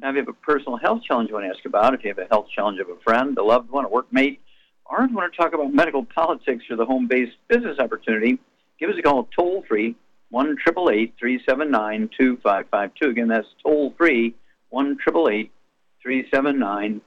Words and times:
Now, 0.00 0.10
if 0.10 0.14
you 0.14 0.20
have 0.20 0.28
a 0.28 0.34
personal 0.34 0.76
health 0.76 1.02
challenge 1.04 1.30
you 1.30 1.34
want 1.34 1.46
to 1.46 1.56
ask 1.56 1.64
about, 1.64 1.94
if 1.94 2.04
you 2.04 2.10
have 2.10 2.18
a 2.18 2.26
health 2.30 2.48
challenge 2.54 2.78
of 2.80 2.88
a 2.88 2.96
friend, 3.02 3.36
a 3.38 3.42
loved 3.42 3.70
one, 3.70 3.86
a 3.86 3.88
workmate, 3.88 4.38
or 4.84 5.02
if 5.02 5.10
you 5.10 5.16
want 5.16 5.32
to 5.32 5.38
talk 5.38 5.54
about 5.54 5.72
medical 5.72 6.04
politics 6.04 6.64
or 6.70 6.76
the 6.76 6.84
home 6.84 7.08
based 7.08 7.36
business 7.48 7.78
opportunity, 7.78 8.38
give 8.78 8.90
us 8.90 8.96
a 8.98 9.02
call 9.02 9.26
toll 9.34 9.64
free, 9.66 9.96
1 10.30 10.56
379 10.64 12.10
2552. 12.16 13.08
Again, 13.08 13.28
that's 13.28 13.46
toll 13.62 13.94
free, 13.96 14.34
1 14.68 14.98
379 14.98 17.00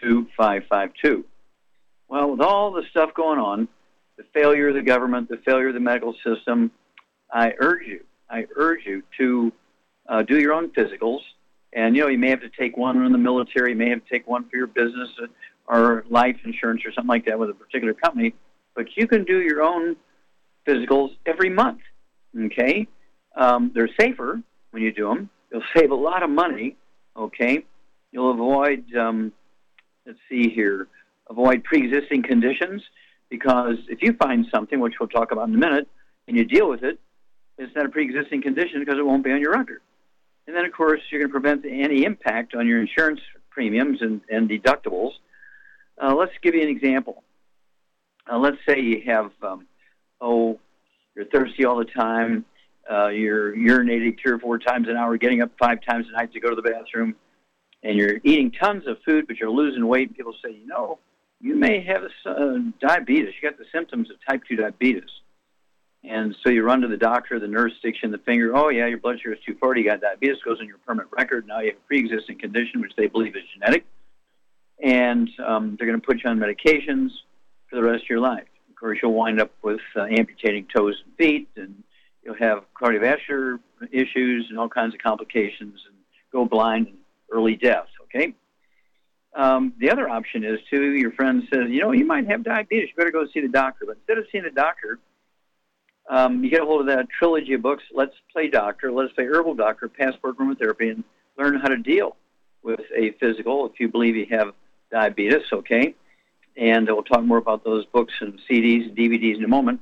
2552. 0.00 1.24
Well, 2.08 2.30
with 2.30 2.40
all 2.40 2.72
the 2.72 2.84
stuff 2.90 3.12
going 3.14 3.40
on, 3.40 3.66
the 4.16 4.24
failure 4.32 4.68
of 4.68 4.74
the 4.74 4.82
government, 4.82 5.28
the 5.28 5.42
failure 5.44 5.68
of 5.68 5.74
the 5.74 5.80
medical 5.80 6.14
system, 6.24 6.70
I 7.32 7.54
urge 7.58 7.86
you, 7.86 8.04
I 8.30 8.46
urge 8.54 8.86
you 8.86 9.02
to 9.18 9.52
uh, 10.08 10.22
do 10.22 10.38
your 10.38 10.52
own 10.52 10.70
physicals 10.70 11.22
and 11.76 11.94
you 11.94 12.02
know, 12.02 12.08
you 12.08 12.18
may 12.18 12.30
have 12.30 12.40
to 12.40 12.48
take 12.48 12.76
one 12.76 13.04
in 13.04 13.12
the 13.12 13.18
military, 13.18 13.72
you 13.72 13.76
may 13.76 13.90
have 13.90 14.02
to 14.02 14.10
take 14.10 14.26
one 14.26 14.48
for 14.48 14.56
your 14.56 14.66
business 14.66 15.10
or 15.68 16.04
life 16.08 16.36
insurance 16.44 16.80
or 16.86 16.92
something 16.92 17.08
like 17.08 17.26
that 17.26 17.38
with 17.38 17.50
a 17.50 17.54
particular 17.54 17.92
company. 17.92 18.34
But 18.74 18.86
you 18.96 19.06
can 19.06 19.24
do 19.24 19.40
your 19.42 19.62
own 19.62 19.94
physicals 20.66 21.10
every 21.26 21.50
month. 21.50 21.80
Okay, 22.36 22.88
um, 23.36 23.70
they're 23.74 23.90
safer 24.00 24.40
when 24.70 24.82
you 24.82 24.90
do 24.90 25.08
them. 25.08 25.28
You'll 25.52 25.62
save 25.76 25.90
a 25.90 25.94
lot 25.94 26.22
of 26.22 26.30
money. 26.30 26.76
Okay, 27.14 27.64
you'll 28.10 28.30
avoid. 28.32 28.84
Um, 28.94 29.32
let's 30.06 30.18
see 30.30 30.48
here. 30.48 30.88
Avoid 31.28 31.62
pre-existing 31.64 32.22
conditions 32.22 32.82
because 33.28 33.76
if 33.88 34.00
you 34.00 34.14
find 34.14 34.46
something, 34.54 34.80
which 34.80 34.94
we'll 34.98 35.08
talk 35.10 35.30
about 35.30 35.48
in 35.48 35.54
a 35.54 35.58
minute, 35.58 35.88
and 36.26 36.38
you 36.38 36.44
deal 36.44 36.70
with 36.70 36.82
it, 36.82 36.98
it's 37.58 37.74
not 37.76 37.84
a 37.84 37.88
pre-existing 37.90 38.42
condition 38.42 38.80
because 38.80 38.98
it 38.98 39.04
won't 39.04 39.24
be 39.24 39.32
on 39.32 39.40
your 39.40 39.52
record. 39.52 39.82
And 40.46 40.54
then, 40.54 40.64
of 40.64 40.72
course, 40.72 41.00
you're 41.10 41.20
going 41.20 41.30
to 41.30 41.40
prevent 41.40 41.64
any 41.64 42.04
impact 42.04 42.54
on 42.54 42.66
your 42.66 42.80
insurance 42.80 43.20
premiums 43.50 44.00
and, 44.00 44.20
and 44.30 44.48
deductibles. 44.48 45.12
Uh, 46.00 46.14
let's 46.14 46.32
give 46.42 46.54
you 46.54 46.62
an 46.62 46.68
example. 46.68 47.22
Uh, 48.30 48.38
let's 48.38 48.58
say 48.68 48.80
you 48.80 49.02
have, 49.06 49.30
um, 49.42 49.66
oh, 50.20 50.58
you're 51.14 51.24
thirsty 51.26 51.64
all 51.64 51.78
the 51.78 51.84
time, 51.84 52.44
uh, 52.90 53.08
you're 53.08 53.54
urinating 53.56 54.16
three 54.20 54.32
or 54.32 54.38
four 54.38 54.58
times 54.58 54.88
an 54.88 54.96
hour, 54.96 55.16
getting 55.16 55.42
up 55.42 55.50
five 55.58 55.78
times 55.88 56.06
a 56.08 56.12
night 56.12 56.32
to 56.32 56.40
go 56.40 56.50
to 56.50 56.56
the 56.56 56.62
bathroom, 56.62 57.14
and 57.82 57.96
you're 57.96 58.18
eating 58.24 58.50
tons 58.50 58.86
of 58.86 58.98
food, 59.04 59.26
but 59.26 59.38
you're 59.38 59.50
losing 59.50 59.86
weight. 59.86 60.08
And 60.08 60.16
People 60.16 60.34
say, 60.44 60.52
you 60.52 60.66
know, 60.66 60.98
you 61.40 61.56
may 61.56 61.80
have 61.82 62.02
a, 62.02 62.30
uh, 62.30 62.58
diabetes. 62.80 63.34
You 63.40 63.48
got 63.48 63.58
the 63.58 63.64
symptoms 63.72 64.10
of 64.10 64.16
type 64.28 64.42
2 64.48 64.56
diabetes. 64.56 65.10
And 66.08 66.36
so 66.42 66.50
you 66.50 66.62
run 66.62 66.82
to 66.82 66.88
the 66.88 66.96
doctor, 66.96 67.40
the 67.40 67.48
nurse 67.48 67.72
sticks 67.80 67.98
you 68.00 68.06
in 68.06 68.12
the 68.12 68.18
finger, 68.18 68.56
oh, 68.56 68.68
yeah, 68.68 68.86
your 68.86 68.98
blood 68.98 69.18
sugar 69.18 69.32
is 69.32 69.40
240, 69.40 69.80
you 69.80 69.86
got 69.88 70.00
diabetes, 70.00 70.36
goes 70.44 70.60
on 70.60 70.68
your 70.68 70.78
permanent 70.78 71.10
record. 71.12 71.46
Now 71.48 71.60
you 71.60 71.70
have 71.70 71.76
a 71.76 71.86
pre 71.86 71.98
existing 71.98 72.38
condition, 72.38 72.80
which 72.80 72.92
they 72.96 73.08
believe 73.08 73.34
is 73.34 73.42
genetic. 73.54 73.84
And 74.80 75.28
um, 75.44 75.76
they're 75.76 75.86
going 75.86 76.00
to 76.00 76.06
put 76.06 76.22
you 76.22 76.30
on 76.30 76.38
medications 76.38 77.10
for 77.68 77.76
the 77.76 77.82
rest 77.82 78.04
of 78.04 78.08
your 78.08 78.20
life. 78.20 78.46
Of 78.70 78.76
course, 78.76 78.98
you'll 79.02 79.14
wind 79.14 79.40
up 79.40 79.50
with 79.62 79.80
uh, 79.96 80.02
amputating 80.02 80.66
toes 80.74 80.94
and 81.04 81.16
feet, 81.16 81.48
and 81.56 81.82
you'll 82.22 82.36
have 82.36 82.64
cardiovascular 82.80 83.58
issues 83.90 84.46
and 84.48 84.58
all 84.58 84.68
kinds 84.68 84.94
of 84.94 85.00
complications, 85.00 85.80
and 85.88 85.96
go 86.30 86.44
blind 86.44 86.86
and 86.86 86.98
early 87.32 87.56
death, 87.56 87.88
okay? 88.04 88.32
Um, 89.34 89.72
the 89.78 89.90
other 89.90 90.08
option 90.08 90.44
is, 90.44 90.60
too, 90.70 90.92
your 90.92 91.10
friend 91.12 91.42
says, 91.52 91.64
you 91.68 91.80
know, 91.80 91.92
you 91.92 92.06
might 92.06 92.28
have 92.28 92.44
diabetes, 92.44 92.90
you 92.90 92.94
better 92.96 93.10
go 93.10 93.26
see 93.34 93.40
the 93.40 93.48
doctor. 93.48 93.86
But 93.86 93.96
instead 93.96 94.18
of 94.18 94.26
seeing 94.30 94.44
the 94.44 94.50
doctor, 94.50 95.00
um, 96.08 96.44
you 96.44 96.50
get 96.50 96.62
a 96.62 96.64
hold 96.64 96.82
of 96.82 96.86
that 96.86 97.08
trilogy 97.08 97.54
of 97.54 97.62
books, 97.62 97.82
Let's 97.92 98.14
Play 98.32 98.48
Doctor, 98.48 98.92
Let's 98.92 99.12
Play 99.12 99.24
Herbal 99.24 99.54
Doctor, 99.54 99.88
Passport 99.88 100.38
Aromatherapy, 100.38 100.90
and 100.90 101.04
learn 101.36 101.58
how 101.58 101.68
to 101.68 101.76
deal 101.76 102.16
with 102.62 102.80
a 102.96 103.12
physical 103.12 103.66
if 103.66 103.80
you 103.80 103.88
believe 103.88 104.16
you 104.16 104.26
have 104.30 104.52
diabetes, 104.90 105.42
okay? 105.52 105.94
And 106.56 106.86
we'll 106.86 107.02
talk 107.02 107.22
more 107.22 107.38
about 107.38 107.64
those 107.64 107.84
books 107.86 108.14
and 108.20 108.40
CDs 108.48 108.88
and 108.88 108.96
DVDs 108.96 109.36
in 109.36 109.44
a 109.44 109.48
moment. 109.48 109.80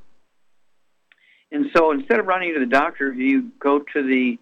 And 1.52 1.70
so 1.74 1.92
instead 1.92 2.18
of 2.18 2.26
running 2.26 2.52
to 2.54 2.60
the 2.60 2.66
doctor, 2.66 3.12
you 3.12 3.50
go 3.60 3.78
to 3.78 4.02
the 4.02 4.38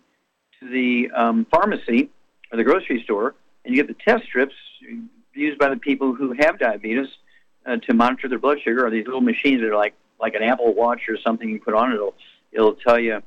to 0.60 0.68
the 0.68 1.10
um, 1.10 1.46
pharmacy 1.50 2.08
or 2.50 2.56
the 2.56 2.64
grocery 2.64 3.02
store 3.02 3.34
and 3.64 3.74
you 3.74 3.82
get 3.82 3.88
the 3.88 4.02
test 4.02 4.24
strips 4.24 4.54
used 5.34 5.58
by 5.58 5.68
the 5.68 5.76
people 5.76 6.14
who 6.14 6.32
have 6.32 6.58
diabetes 6.58 7.08
uh, 7.66 7.76
to 7.76 7.94
monitor 7.94 8.28
their 8.28 8.38
blood 8.38 8.58
sugar. 8.62 8.86
Are 8.86 8.90
these 8.90 9.04
little 9.04 9.20
machines 9.20 9.60
that 9.60 9.70
are 9.70 9.76
like 9.76 9.94
like 10.22 10.34
an 10.34 10.42
Apple 10.42 10.72
Watch 10.72 11.02
or 11.08 11.18
something 11.18 11.48
you 11.48 11.60
put 11.60 11.74
on 11.74 11.92
it. 11.92 11.96
It'll 11.96 12.14
it'll 12.52 12.74
tell 12.74 12.98
you 12.98 13.20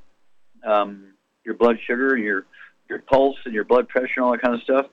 um, 0.65 1.13
your 1.43 1.53
blood 1.53 1.77
sugar, 1.85 2.17
your 2.17 2.45
your 2.89 2.99
pulse, 2.99 3.37
and 3.45 3.53
your 3.53 3.65
blood 3.65 3.87
pressure, 3.89 4.13
and 4.17 4.25
all 4.25 4.31
that 4.31 4.41
kind 4.41 4.55
of 4.55 4.61
stuff. 4.61 4.85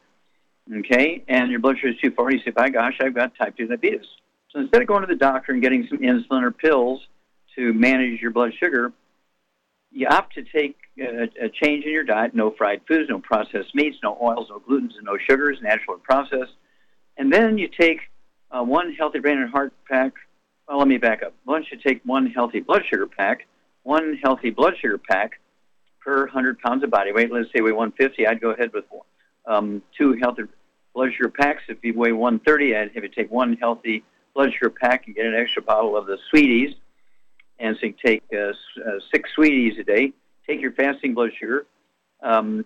Okay, 0.80 1.24
and 1.28 1.50
your 1.50 1.60
blood 1.60 1.76
sugar 1.76 1.88
is 1.88 2.00
240. 2.00 2.36
You 2.36 2.42
say, 2.42 2.50
"By 2.50 2.68
gosh, 2.68 2.98
I've 3.00 3.14
got 3.14 3.34
type 3.36 3.56
2 3.56 3.68
diabetes." 3.68 4.06
So 4.50 4.60
instead 4.60 4.82
of 4.82 4.88
going 4.88 5.00
to 5.00 5.06
the 5.06 5.14
doctor 5.14 5.52
and 5.52 5.62
getting 5.62 5.86
some 5.88 5.98
insulin 5.98 6.42
or 6.42 6.50
pills 6.50 7.00
to 7.56 7.72
manage 7.72 8.20
your 8.20 8.32
blood 8.32 8.52
sugar, 8.60 8.92
you 9.90 10.06
opt 10.08 10.34
to 10.34 10.42
take 10.42 10.76
a, 10.98 11.28
a 11.40 11.48
change 11.48 11.84
in 11.84 11.92
your 11.92 12.04
diet: 12.04 12.34
no 12.34 12.50
fried 12.50 12.82
foods, 12.88 13.08
no 13.08 13.20
processed 13.20 13.74
meats, 13.74 13.96
no 14.02 14.19
oils, 14.20 14.48
no 14.50 14.60
glutens, 14.60 14.96
and 14.96 15.04
no 15.04 15.16
sugars, 15.19 15.58
natural 15.62 15.94
and 15.94 16.02
processed. 16.02 16.52
And 17.16 17.32
then 17.32 17.58
you 17.58 17.69
take 17.69 18.00
uh, 18.50 18.62
one 18.64 18.92
healthy 18.92 19.20
brain 19.20 19.38
and 19.38 19.50
heart 19.50 19.72
pack 19.88 20.14
well, 20.69 20.78
let 20.78 20.89
me 20.89 20.99
back 20.99 21.23
up. 21.23 21.34
One 21.45 21.65
should 21.65 21.83
take 21.83 22.00
one 22.05 22.27
healthy 22.27 22.61
blood 22.61 22.83
sugar 22.89 23.06
pack, 23.06 23.47
one 23.83 24.19
healthy 24.23 24.50
blood 24.50 24.75
sugar 24.81 24.99
pack 24.99 25.41
per 26.00 26.25
100 26.25 26.59
pounds 26.61 26.83
of 26.84 26.91
body 26.91 27.12
weight. 27.12 27.33
Let's 27.33 27.49
say 27.49 27.61
we 27.61 27.73
weigh 27.73 27.78
150, 27.78 28.27
I'd 28.27 28.41
go 28.41 28.50
ahead 28.50 28.73
with 28.73 28.84
um, 29.47 29.83
two 29.97 30.15
healthy 30.21 30.45
blood 30.95 31.12
sugar 31.17 31.31
packs. 31.31 31.62
If 31.69 31.78
you 31.83 31.95
weigh 31.95 32.12
130, 32.12 32.77
I'd 32.77 32.93
have 32.94 33.03
you 33.03 33.09
take 33.09 33.31
one 33.31 33.56
healthy 33.56 34.05
blood 34.35 34.53
sugar 34.53 34.70
pack 34.70 35.06
and 35.06 35.14
get 35.14 35.26
an 35.26 35.35
extra 35.35 35.62
bottle 35.62 35.97
of 35.97 36.06
the 36.06 36.19
sweeties. 36.31 36.75
And 37.58 37.76
so 37.81 37.87
you 37.87 37.94
take 38.05 38.23
uh, 38.32 38.53
uh, 38.81 38.99
six 39.12 39.31
sweeties 39.35 39.79
a 39.79 39.85
day. 39.85 40.12
Take 40.47 40.61
your 40.61 40.73
fasting 40.73 41.15
blood 41.15 41.31
sugar 41.38 41.67
um, 42.23 42.65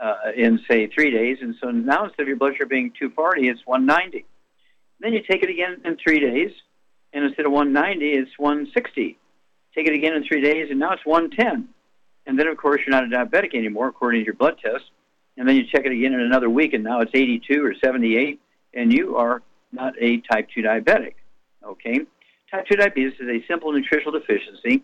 uh, 0.00 0.32
in, 0.36 0.60
say, 0.68 0.88
three 0.88 1.10
days. 1.10 1.38
And 1.40 1.54
so 1.60 1.70
now 1.70 2.04
instead 2.04 2.22
of 2.22 2.28
your 2.28 2.36
blood 2.36 2.54
sugar 2.54 2.66
being 2.66 2.90
240, 2.98 3.48
it's 3.48 3.64
190. 3.64 4.24
Then 5.00 5.12
you 5.12 5.22
take 5.22 5.42
it 5.42 5.50
again 5.50 5.80
in 5.84 5.96
three 5.96 6.20
days 6.20 6.50
and 7.12 7.24
instead 7.24 7.46
of 7.46 7.52
190, 7.52 8.12
it's 8.12 8.38
160. 8.38 9.18
Take 9.74 9.86
it 9.86 9.94
again 9.94 10.14
in 10.14 10.24
three 10.24 10.40
days, 10.40 10.68
and 10.70 10.78
now 10.78 10.92
it's 10.92 11.04
110. 11.04 11.68
And 12.26 12.38
then, 12.38 12.46
of 12.46 12.56
course, 12.56 12.80
you're 12.86 12.94
not 12.94 13.04
a 13.04 13.08
diabetic 13.08 13.54
anymore, 13.54 13.88
according 13.88 14.20
to 14.20 14.24
your 14.24 14.34
blood 14.34 14.58
test. 14.62 14.84
And 15.36 15.48
then 15.48 15.56
you 15.56 15.64
check 15.64 15.86
it 15.86 15.92
again 15.92 16.12
in 16.12 16.20
another 16.20 16.50
week, 16.50 16.74
and 16.74 16.84
now 16.84 17.00
it's 17.00 17.10
82 17.14 17.64
or 17.64 17.74
78, 17.82 18.40
and 18.74 18.92
you 18.92 19.16
are 19.16 19.42
not 19.72 19.94
a 20.00 20.18
type 20.20 20.48
2 20.54 20.62
diabetic. 20.62 21.14
Okay? 21.64 22.00
Type 22.50 22.66
2 22.70 22.76
diabetes 22.76 23.14
is 23.18 23.28
a 23.28 23.44
simple 23.46 23.72
nutritional 23.72 24.12
deficiency. 24.12 24.82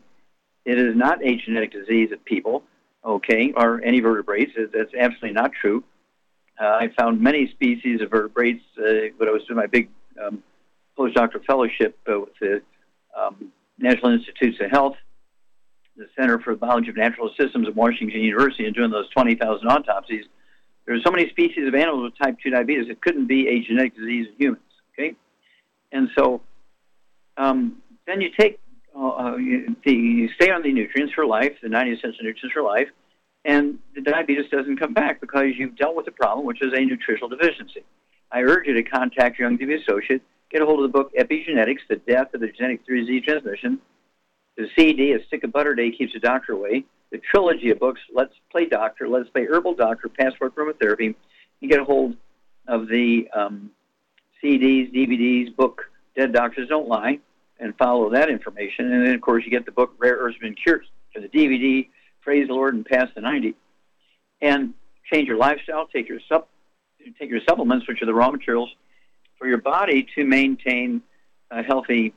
It 0.64 0.78
is 0.78 0.96
not 0.96 1.24
a 1.24 1.36
genetic 1.36 1.72
disease 1.72 2.12
of 2.12 2.24
people, 2.24 2.62
okay, 3.04 3.52
or 3.56 3.82
any 3.82 4.00
vertebrates. 4.00 4.52
That's 4.56 4.92
absolutely 4.98 5.32
not 5.32 5.52
true. 5.52 5.84
Uh, 6.60 6.64
I 6.64 6.88
found 6.98 7.20
many 7.20 7.48
species 7.48 8.00
of 8.00 8.10
vertebrates 8.10 8.64
uh, 8.78 9.12
when 9.16 9.28
I 9.28 9.32
was 9.32 9.44
doing 9.44 9.56
my 9.56 9.66
big 9.66 9.88
um, 10.22 10.42
postdoctoral 10.98 11.44
fellowship 11.44 11.98
uh, 12.10 12.20
with 12.20 12.38
the 12.40 12.62
um, 13.18 13.52
National 13.78 14.12
Institutes 14.12 14.58
of 14.60 14.70
Health 14.70 14.96
the 15.98 16.06
Center 16.16 16.38
for 16.38 16.54
the 16.54 16.58
Biology 16.58 16.90
of 16.90 16.96
Natural 16.96 17.30
Systems 17.38 17.66
at 17.66 17.74
Washington 17.74 18.20
University 18.20 18.64
and 18.64 18.74
doing 18.74 18.90
those 18.90 19.08
20,000 19.10 19.66
autopsies, 19.66 20.24
there 20.86 20.94
are 20.94 21.00
so 21.04 21.10
many 21.10 21.28
species 21.28 21.66
of 21.66 21.74
animals 21.74 22.04
with 22.04 22.18
type 22.18 22.36
2 22.42 22.50
diabetes, 22.50 22.88
it 22.88 23.02
couldn't 23.02 23.26
be 23.26 23.48
a 23.48 23.60
genetic 23.60 23.96
disease 23.96 24.28
in 24.28 24.34
humans. 24.38 24.62
Okay? 24.92 25.16
And 25.92 26.08
so 26.16 26.40
um, 27.36 27.82
then 28.06 28.20
you 28.20 28.30
take, 28.38 28.58
uh, 28.96 29.08
uh 29.08 29.36
you, 29.36 29.76
the, 29.84 29.92
you 29.92 30.28
stay 30.34 30.50
on 30.50 30.62
the 30.62 30.72
nutrients 30.72 31.12
for 31.14 31.26
life, 31.26 31.52
the 31.62 31.68
90 31.68 31.92
essential 31.92 32.24
nutrients 32.24 32.54
for 32.54 32.62
life, 32.62 32.88
and 33.44 33.78
the 33.94 34.00
diabetes 34.00 34.50
doesn't 34.50 34.78
come 34.78 34.94
back 34.94 35.20
because 35.20 35.46
you've 35.56 35.76
dealt 35.76 35.96
with 35.96 36.06
the 36.06 36.12
problem, 36.12 36.46
which 36.46 36.62
is 36.62 36.72
a 36.72 36.80
nutritional 36.80 37.28
deficiency. 37.28 37.84
I 38.30 38.42
urge 38.42 38.66
you 38.66 38.74
to 38.74 38.82
contact 38.82 39.38
your 39.38 39.50
Youngevity 39.50 39.82
associate, 39.82 40.22
get 40.50 40.62
a 40.62 40.66
hold 40.66 40.84
of 40.84 40.90
the 40.90 40.96
book 40.96 41.12
Epigenetics, 41.14 41.80
The 41.88 41.96
Death 41.96 42.34
of 42.34 42.40
the 42.40 42.48
Genetic 42.48 42.86
Disease 42.86 43.24
Transmission, 43.24 43.80
the 44.56 44.68
CD, 44.76 45.12
A 45.12 45.24
Stick 45.26 45.44
of 45.44 45.52
Butter 45.52 45.74
Day 45.74 45.90
Keeps 45.90 46.14
the 46.14 46.20
Doctor 46.20 46.52
Away, 46.52 46.84
the 47.10 47.18
trilogy 47.18 47.70
of 47.70 47.78
books, 47.78 48.00
Let's 48.12 48.34
Play 48.50 48.66
Doctor, 48.66 49.08
Let's 49.08 49.28
Play 49.30 49.46
Herbal 49.46 49.74
Doctor, 49.74 50.08
Passport 50.08 50.54
Aromatherapy. 50.56 51.14
You 51.60 51.68
get 51.68 51.80
a 51.80 51.84
hold 51.84 52.16
of 52.66 52.88
the 52.88 53.28
um, 53.34 53.70
CDs, 54.42 54.92
DVDs, 54.94 55.54
book, 55.54 55.90
Dead 56.16 56.32
Doctors 56.32 56.68
Don't 56.68 56.88
Lie, 56.88 57.20
and 57.60 57.76
follow 57.76 58.10
that 58.10 58.30
information. 58.30 58.92
And 58.92 59.06
then, 59.06 59.14
of 59.14 59.20
course, 59.20 59.44
you 59.44 59.50
get 59.50 59.66
the 59.66 59.72
book 59.72 59.94
Rare 59.98 60.16
Earths 60.16 60.38
and 60.42 60.56
Cures 60.56 60.86
for 61.12 61.20
the 61.20 61.28
DVD, 61.28 61.88
Praise 62.20 62.48
the 62.48 62.54
Lord 62.54 62.74
and 62.74 62.84
Pass 62.84 63.08
the 63.14 63.20
90. 63.20 63.54
And 64.40 64.74
change 65.10 65.28
your 65.28 65.38
lifestyle, 65.38 65.86
take 65.86 66.08
your, 66.08 66.20
sup- 66.28 66.50
take 67.18 67.30
your 67.30 67.40
supplements, 67.48 67.88
which 67.88 68.02
are 68.02 68.06
the 68.06 68.14
raw 68.14 68.30
materials 68.30 68.70
for 69.38 69.46
your 69.46 69.58
body 69.58 70.06
to 70.14 70.24
maintain 70.24 71.02
a 71.50 71.62
healthy 71.62 72.14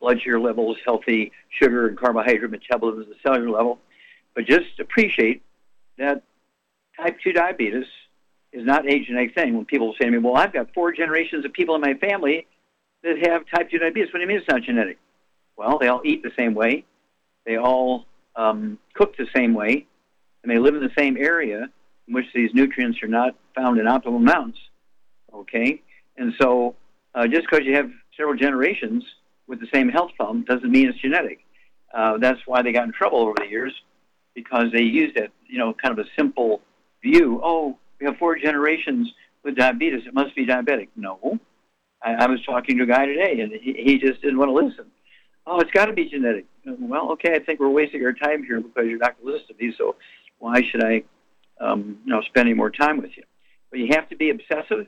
blood 0.00 0.20
sugar 0.22 0.38
levels, 0.38 0.76
healthy 0.84 1.32
sugar 1.58 1.88
and 1.88 1.98
carbohydrate 1.98 2.50
metabolism 2.50 3.02
at 3.02 3.08
the 3.08 3.14
cellular 3.22 3.50
level. 3.50 3.78
But 4.34 4.44
just 4.44 4.78
appreciate 4.78 5.42
that 5.98 6.22
type 7.00 7.18
2 7.24 7.32
diabetes 7.32 7.86
is 8.52 8.64
not 8.64 8.88
a 8.88 9.00
genetic 9.00 9.34
thing. 9.34 9.56
When 9.56 9.64
people 9.64 9.94
say 9.98 10.06
to 10.06 10.10
me, 10.10 10.18
well, 10.18 10.36
I've 10.36 10.52
got 10.52 10.72
four 10.74 10.92
generations 10.92 11.44
of 11.44 11.52
people 11.52 11.74
in 11.74 11.80
my 11.80 11.94
family 11.94 12.46
that 13.02 13.26
have 13.26 13.42
type 13.52 13.70
2 13.70 13.78
diabetes. 13.78 14.12
What 14.12 14.18
do 14.18 14.22
you 14.22 14.28
mean 14.28 14.38
it's 14.38 14.48
not 14.48 14.62
genetic? 14.62 14.98
Well, 15.56 15.78
they 15.78 15.88
all 15.88 16.02
eat 16.04 16.22
the 16.22 16.32
same 16.36 16.54
way. 16.54 16.84
They 17.46 17.56
all 17.56 18.06
um, 18.34 18.78
cook 18.94 19.16
the 19.16 19.26
same 19.34 19.54
way. 19.54 19.86
And 20.42 20.52
they 20.52 20.58
live 20.58 20.74
in 20.74 20.82
the 20.82 20.92
same 20.96 21.16
area 21.16 21.70
in 22.06 22.14
which 22.14 22.26
these 22.34 22.50
nutrients 22.52 23.02
are 23.02 23.08
not 23.08 23.34
found 23.54 23.78
in 23.78 23.86
optimal 23.86 24.16
amounts. 24.16 24.58
Okay? 25.32 25.82
And 26.18 26.32
so 26.40 26.74
uh, 27.14 27.26
just 27.26 27.46
because 27.50 27.64
you 27.64 27.74
have 27.74 27.90
several 28.16 28.36
generations 28.36 29.04
with 29.46 29.60
the 29.60 29.68
same 29.72 29.88
health 29.88 30.10
problem 30.16 30.44
doesn't 30.44 30.70
mean 30.70 30.88
it's 30.88 30.98
genetic. 30.98 31.40
Uh, 31.94 32.18
that's 32.18 32.40
why 32.46 32.62
they 32.62 32.72
got 32.72 32.84
in 32.84 32.92
trouble 32.92 33.20
over 33.20 33.34
the 33.38 33.46
years 33.46 33.72
because 34.34 34.66
they 34.72 34.82
used 34.82 35.16
that, 35.16 35.30
you 35.46 35.58
know, 35.58 35.72
kind 35.72 35.98
of 35.98 36.04
a 36.04 36.08
simple 36.16 36.60
view. 37.02 37.40
Oh, 37.42 37.78
we 37.98 38.06
have 38.06 38.16
four 38.18 38.36
generations 38.36 39.12
with 39.42 39.56
diabetes. 39.56 40.06
It 40.06 40.14
must 40.14 40.34
be 40.34 40.46
diabetic. 40.46 40.88
No. 40.96 41.38
I, 42.02 42.12
I 42.12 42.26
was 42.26 42.42
talking 42.44 42.76
to 42.76 42.84
a 42.84 42.86
guy 42.86 43.06
today, 43.06 43.40
and 43.40 43.52
he, 43.52 43.72
he 43.72 43.98
just 43.98 44.20
didn't 44.20 44.38
want 44.38 44.50
to 44.50 44.52
listen. 44.54 44.86
Oh, 45.46 45.60
it's 45.60 45.70
got 45.70 45.86
to 45.86 45.92
be 45.92 46.06
genetic. 46.08 46.44
Well, 46.66 47.12
okay, 47.12 47.34
I 47.34 47.38
think 47.38 47.60
we're 47.60 47.70
wasting 47.70 48.04
our 48.04 48.12
time 48.12 48.42
here 48.42 48.60
because 48.60 48.86
you're 48.86 48.98
not 48.98 49.16
going 49.16 49.32
to 49.32 49.38
listen 49.38 49.56
to 49.56 49.64
me. 49.64 49.74
So 49.78 49.96
why 50.38 50.62
should 50.62 50.84
I, 50.84 51.04
um, 51.60 51.98
you 52.04 52.12
know, 52.12 52.20
spend 52.22 52.48
any 52.48 52.54
more 52.54 52.70
time 52.70 53.00
with 53.00 53.16
you? 53.16 53.22
But 53.70 53.78
you 53.78 53.88
have 53.92 54.08
to 54.10 54.16
be 54.16 54.30
obsessive. 54.30 54.86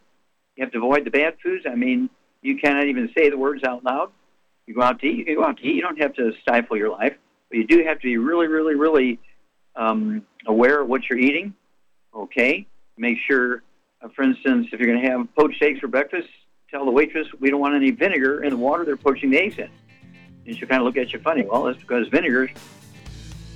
You 0.59 0.65
have 0.65 0.73
to 0.73 0.79
avoid 0.79 1.05
the 1.05 1.11
bad 1.13 1.37
foods. 1.41 1.67
I 1.71 1.77
mean, 1.77 2.11
you 2.43 2.59
cannot 2.59 2.87
even 2.87 3.09
say 3.17 3.31
the 3.31 3.39
words 3.39 3.63
out 3.63 3.85
loud. 3.85 4.11
You 4.67 4.75
go 4.75 4.83
out 4.83 4.99
to 5.01 5.07
eat. 5.07 5.29
You 5.29 5.37
go 5.37 5.45
out 5.45 5.57
to 5.59 5.65
eat. 5.65 5.77
You 5.77 5.83
don't 5.83 6.01
have 6.01 6.15
to 6.15 6.33
stifle 6.43 6.77
your 6.77 6.91
life, 6.91 7.15
but 7.49 7.59
you 7.59 7.65
do 7.65 7.85
have 7.85 8.01
to 8.01 8.03
be 8.03 8.17
really, 8.17 8.49
really, 8.49 8.75
really 8.75 9.21
um, 9.77 10.27
aware 10.49 10.81
of 10.81 10.89
what 10.89 11.09
you're 11.09 11.19
eating. 11.19 11.55
Okay, 12.13 12.67
make 12.97 13.19
sure. 13.25 13.63
Uh, 14.03 14.09
for 14.17 14.25
instance, 14.25 14.67
if 14.73 14.81
you're 14.81 14.89
going 14.89 15.01
to 15.01 15.09
have 15.09 15.33
poached 15.37 15.63
eggs 15.63 15.79
for 15.79 15.87
breakfast, 15.87 16.29
tell 16.73 16.85
the 16.85 16.91
waitress 16.91 17.29
we 17.39 17.51
don't 17.51 17.61
want 17.61 17.77
any 17.77 17.93
vinegar 17.93 18.43
in 18.43 18.51
the 18.51 18.57
water 18.57 18.85
they're 18.85 18.97
poaching 18.97 19.31
the 19.31 19.39
eggs 19.39 19.59
in. 19.59 19.71
And 20.45 20.57
she'll 20.57 20.67
kind 20.67 20.83
of 20.83 20.87
look 20.87 20.97
at 20.97 21.13
you 21.13 21.21
funny. 21.21 21.45
Well, 21.45 21.63
that's 21.63 21.79
because 21.79 22.09
vinegar 22.09 22.51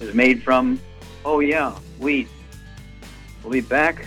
is 0.01 0.15
made 0.15 0.41
from, 0.45 0.81
oh 1.25 1.41
yeah, 1.41 1.77
wheat. 1.99 2.29
We'll 3.43 3.53
be 3.53 3.61
back 3.61 4.07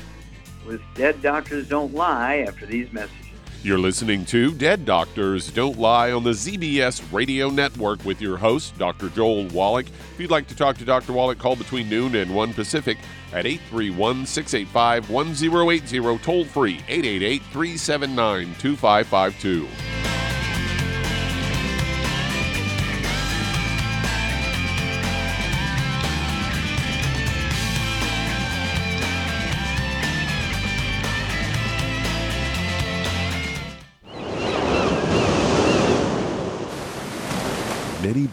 with 0.66 0.82
Dead 0.94 1.22
Doctors 1.22 1.68
Don't 1.68 1.94
Lie 1.94 2.46
after 2.48 2.66
these 2.66 2.92
messages. 2.92 3.26
You're 3.66 3.80
listening 3.80 4.26
to 4.26 4.52
Dead 4.52 4.86
Doctors 4.86 5.52
Don't 5.52 5.80
Lie 5.80 6.12
on 6.12 6.24
the 6.24 6.32
ZBS 6.32 7.12
Radio 7.12 7.50
Network 7.50 8.06
with 8.06 8.22
your 8.22 8.38
host, 8.38 8.78
Dr. 8.78 9.10
Joel 9.10 9.48
Wallach. 9.48 9.88
If 9.88 10.20
you'd 10.20 10.30
like 10.30 10.48
to 10.50 10.56
talk 10.56 10.78
to 10.78 10.86
Dr. 10.86 11.14
Wallach, 11.14 11.40
call 11.40 11.56
between 11.56 11.90
noon 11.90 12.14
and 12.14 12.36
1 12.36 12.54
Pacific 12.54 13.00
at 13.34 13.48
831 13.48 14.28
685 14.28 15.10
1080, 15.10 16.24
toll 16.24 16.46
free 16.46 16.76
888 16.88 17.42
379 17.42 18.56
2552. 18.60 19.68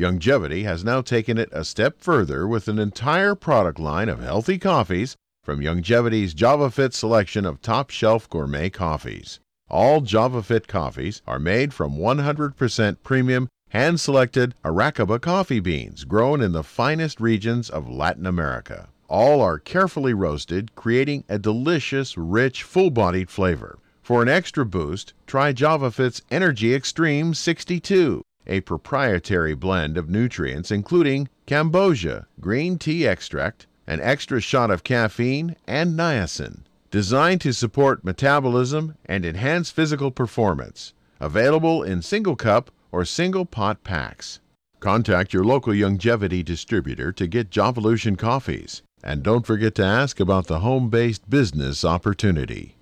Youngevity 0.00 0.62
has 0.62 0.82
now 0.82 1.02
taken 1.02 1.36
it 1.36 1.50
a 1.52 1.62
step 1.62 2.00
further 2.00 2.48
with 2.48 2.68
an 2.68 2.78
entire 2.78 3.34
product 3.34 3.78
line 3.78 4.08
of 4.08 4.22
healthy 4.22 4.56
coffees 4.56 5.14
from 5.44 5.60
Youngevity's 5.60 6.34
JavaFit 6.34 6.94
selection 6.94 7.44
of 7.44 7.60
top 7.60 7.90
shelf 7.90 8.26
gourmet 8.30 8.70
coffees. 8.70 9.40
All 9.68 10.00
JavaFit 10.00 10.66
coffees 10.66 11.20
are 11.26 11.38
made 11.38 11.74
from 11.74 11.98
100% 11.98 12.96
premium, 13.02 13.50
hand 13.68 14.00
selected 14.00 14.54
Arabica 14.64 15.20
coffee 15.20 15.60
beans 15.60 16.04
grown 16.04 16.40
in 16.40 16.52
the 16.52 16.64
finest 16.64 17.20
regions 17.20 17.68
of 17.68 17.90
Latin 17.90 18.24
America. 18.24 18.88
All 19.06 19.42
are 19.42 19.58
carefully 19.58 20.14
roasted, 20.14 20.74
creating 20.74 21.24
a 21.28 21.38
delicious, 21.38 22.16
rich, 22.16 22.62
full 22.62 22.90
bodied 22.90 23.28
flavor. 23.28 23.78
For 24.02 24.22
an 24.22 24.30
extra 24.30 24.64
boost, 24.64 25.12
try 25.26 25.52
JavaFit's 25.52 26.22
Energy 26.30 26.74
Extreme 26.74 27.34
62 27.34 28.22
a 28.46 28.60
proprietary 28.60 29.54
blend 29.54 29.96
of 29.96 30.08
nutrients 30.08 30.70
including 30.70 31.28
cambogia, 31.46 32.26
green 32.40 32.78
tea 32.78 33.06
extract, 33.06 33.66
an 33.86 34.00
extra 34.00 34.40
shot 34.40 34.70
of 34.70 34.84
caffeine, 34.84 35.56
and 35.66 35.98
niacin. 35.98 36.60
Designed 36.90 37.40
to 37.42 37.52
support 37.52 38.04
metabolism 38.04 38.96
and 39.06 39.24
enhance 39.24 39.70
physical 39.70 40.10
performance. 40.10 40.92
Available 41.20 41.82
in 41.82 42.02
single 42.02 42.36
cup 42.36 42.70
or 42.90 43.04
single 43.04 43.44
pot 43.44 43.84
packs. 43.84 44.40
Contact 44.80 45.32
your 45.32 45.44
local 45.44 45.72
Youngevity 45.72 46.44
distributor 46.44 47.12
to 47.12 47.26
get 47.26 47.50
Javalution 47.50 48.16
coffees. 48.16 48.82
And 49.02 49.22
don't 49.22 49.46
forget 49.46 49.74
to 49.76 49.84
ask 49.84 50.20
about 50.20 50.46
the 50.46 50.60
home 50.60 50.88
based 50.88 51.28
business 51.28 51.84
opportunity. 51.84 52.76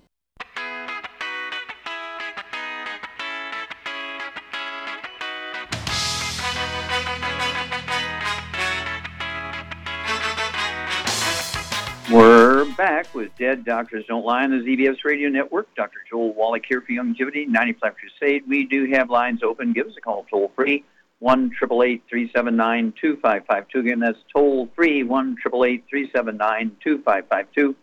Back 12.09 13.13
with 13.13 13.35
Dead 13.37 13.63
Doctors 13.63 14.03
Don't 14.07 14.25
Lie 14.25 14.43
on 14.43 14.49
the 14.49 14.57
ZBS 14.57 15.03
Radio 15.03 15.29
Network. 15.29 15.67
Dr. 15.75 15.99
Joel 16.09 16.33
Wallach 16.33 16.63
here 16.67 16.81
for 16.81 16.91
Youngevity, 16.91 17.47
95 17.47 17.93
Crusade. 17.97 18.43
We 18.47 18.65
do 18.65 18.89
have 18.93 19.11
lines 19.11 19.43
open. 19.43 19.73
Give 19.73 19.85
us 19.85 19.93
a 19.95 20.01
call 20.01 20.25
toll 20.27 20.51
free, 20.55 20.83
1 21.19 21.51
379 21.59 22.93
2552. 22.99 23.79
Again, 23.79 23.99
that's 23.99 24.17
toll 24.33 24.69
free, 24.75 25.03
1 25.03 25.35
379 25.43 26.77
2552. 26.83 27.75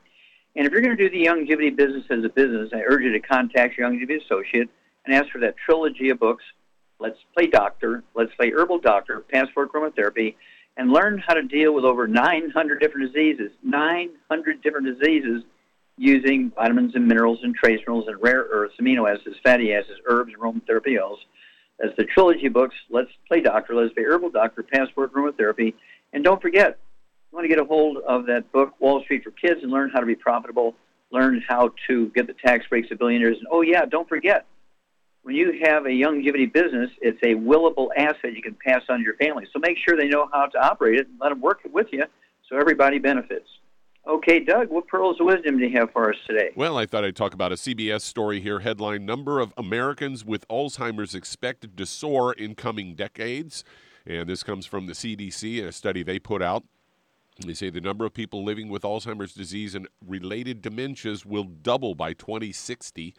And 0.57 0.67
if 0.67 0.73
you're 0.73 0.81
going 0.81 0.97
to 0.97 1.09
do 1.09 1.11
the 1.11 1.25
Youngevity 1.25 1.77
business 1.77 2.05
as 2.11 2.25
a 2.25 2.29
business, 2.29 2.71
I 2.75 2.81
urge 2.81 3.03
you 3.03 3.13
to 3.13 3.21
contact 3.21 3.79
your 3.79 3.89
Youngevity 3.89 4.25
associate 4.25 4.69
and 5.05 5.15
ask 5.15 5.31
for 5.31 5.39
that 5.39 5.55
trilogy 5.57 6.11
of 6.11 6.19
books. 6.19 6.43
Let's 6.99 7.19
play 7.37 7.47
doctor, 7.47 8.03
let's 8.15 8.35
play 8.35 8.51
herbal 8.51 8.81
doctor, 8.81 9.21
passport 9.21 9.73
aromatherapy, 9.73 10.35
and 10.77 10.93
learn 10.93 11.23
how 11.27 11.35
to 11.35 11.43
deal 11.43 11.75
with 11.75 11.85
over 11.85 12.07
900 12.07 12.81
different 12.81 13.13
diseases, 13.13 13.51
900 13.63 14.63
different 14.63 14.87
diseases 14.87 15.43
using 15.97 16.53
vitamins 16.55 16.95
and 16.95 17.07
minerals 17.07 17.39
and 17.43 17.55
trace 17.55 17.81
minerals 17.81 18.07
and 18.09 18.21
rare 18.21 18.47
earths, 18.51 18.75
amino 18.81 19.11
acids, 19.11 19.37
fatty 19.43 19.73
acids, 19.73 19.99
herbs, 20.07 20.33
and 20.33 20.43
aromatherapy 20.43 21.01
oils. 21.01 21.19
That's 21.79 21.97
the 21.97 22.05
trilogy 22.05 22.49
books, 22.49 22.75
Let's 22.91 23.11
Play 23.29 23.41
Doctor, 23.41 23.75
Let's 23.75 23.95
Play 23.95 24.05
Herbal 24.05 24.31
Doctor, 24.31 24.63
Passport 24.63 25.13
Aromatherapy. 25.13 25.75
And 26.13 26.23
don't 26.23 26.41
forget, 26.41 26.79
you 27.31 27.37
want 27.37 27.45
to 27.45 27.49
get 27.49 27.59
a 27.59 27.65
hold 27.65 27.99
of 27.99 28.27
that 28.27 28.51
book, 28.53 28.75
Wall 28.81 29.03
Street 29.03 29.25
for 29.25 29.31
Kids, 29.31 29.63
and 29.63 29.71
learn 29.71 29.91
how 29.91 30.01
to 30.01 30.07
be 30.07 30.15
profitable, 30.15 30.75
learn 31.11 31.43
how 31.47 31.73
to 31.89 32.09
get 32.11 32.27
the 32.27 32.35
tax 32.35 32.67
breaks 32.67 32.91
of 32.91 32.99
billionaires. 32.99 33.37
And 33.39 33.47
oh, 33.51 33.63
yeah, 33.63 33.85
don't 33.85 34.09
forget, 34.09 34.47
when 35.27 35.35
you 35.35 35.59
have 35.65 35.87
a 35.87 35.89
Youngevity 35.89 36.53
business, 36.53 36.89
it's 37.01 37.19
a 37.25 37.35
willable 37.35 37.89
asset 37.97 38.33
you 38.33 38.41
can 38.41 38.57
pass 38.65 38.83
on 38.89 38.99
to 38.99 39.03
your 39.03 39.17
family. 39.17 39.45
So 39.53 39.59
make 39.59 39.77
sure 39.77 39.97
they 39.97 40.07
know 40.07 40.29
how 40.33 40.47
to 40.47 40.65
operate 40.65 41.01
it 41.01 41.09
and 41.09 41.19
let 41.21 41.31
them 41.31 41.41
work 41.41 41.63
it 41.65 41.73
with 41.73 41.89
you 41.91 42.05
so 42.49 42.57
everybody 42.57 43.01
benefits. 43.01 43.49
Okay, 44.07 44.39
Doug, 44.39 44.69
what 44.71 44.87
pearls 44.87 45.17
of 45.19 45.27
wisdom 45.27 45.59
do 45.59 45.67
you 45.67 45.77
have 45.81 45.91
for 45.91 46.11
us 46.11 46.17
today? 46.29 46.51
Well, 46.55 46.79
I 46.79 46.87
thought 46.87 47.05
I'd 47.05 47.17
talk 47.17 47.35
about 47.35 47.51
a 47.51 47.57
CBS 47.57 48.03
story 48.03 48.41
here. 48.41 48.61
Headline 48.61 49.05
Number 49.05 49.41
of 49.41 49.53
Americans 49.57 50.25
with 50.25 50.47
Alzheimer's 50.47 51.13
expected 51.13 51.77
to 51.77 51.87
soar 51.87 52.33
in 52.33 52.55
coming 52.55 52.95
decades. 52.95 53.65
And 54.07 54.29
this 54.29 54.45
comes 54.45 54.65
from 54.65 54.87
the 54.87 54.93
CDC, 54.93 55.61
a 55.67 55.73
study 55.73 56.05
they 56.05 56.21
put 56.21 56.41
out. 56.41 56.63
They 57.45 57.53
say 57.53 57.69
the 57.69 57.81
number 57.81 58.07
of 58.07 58.15
people 58.15 58.45
living 58.45 58.69
with 58.69 58.83
Alzheimer's 58.83 59.35
disease 59.35 59.75
and 59.75 59.89
related 60.07 60.63
dementias 60.63 61.27
will 61.27 61.43
double 61.43 61.97
by 61.97 62.13
2060. 62.13 63.13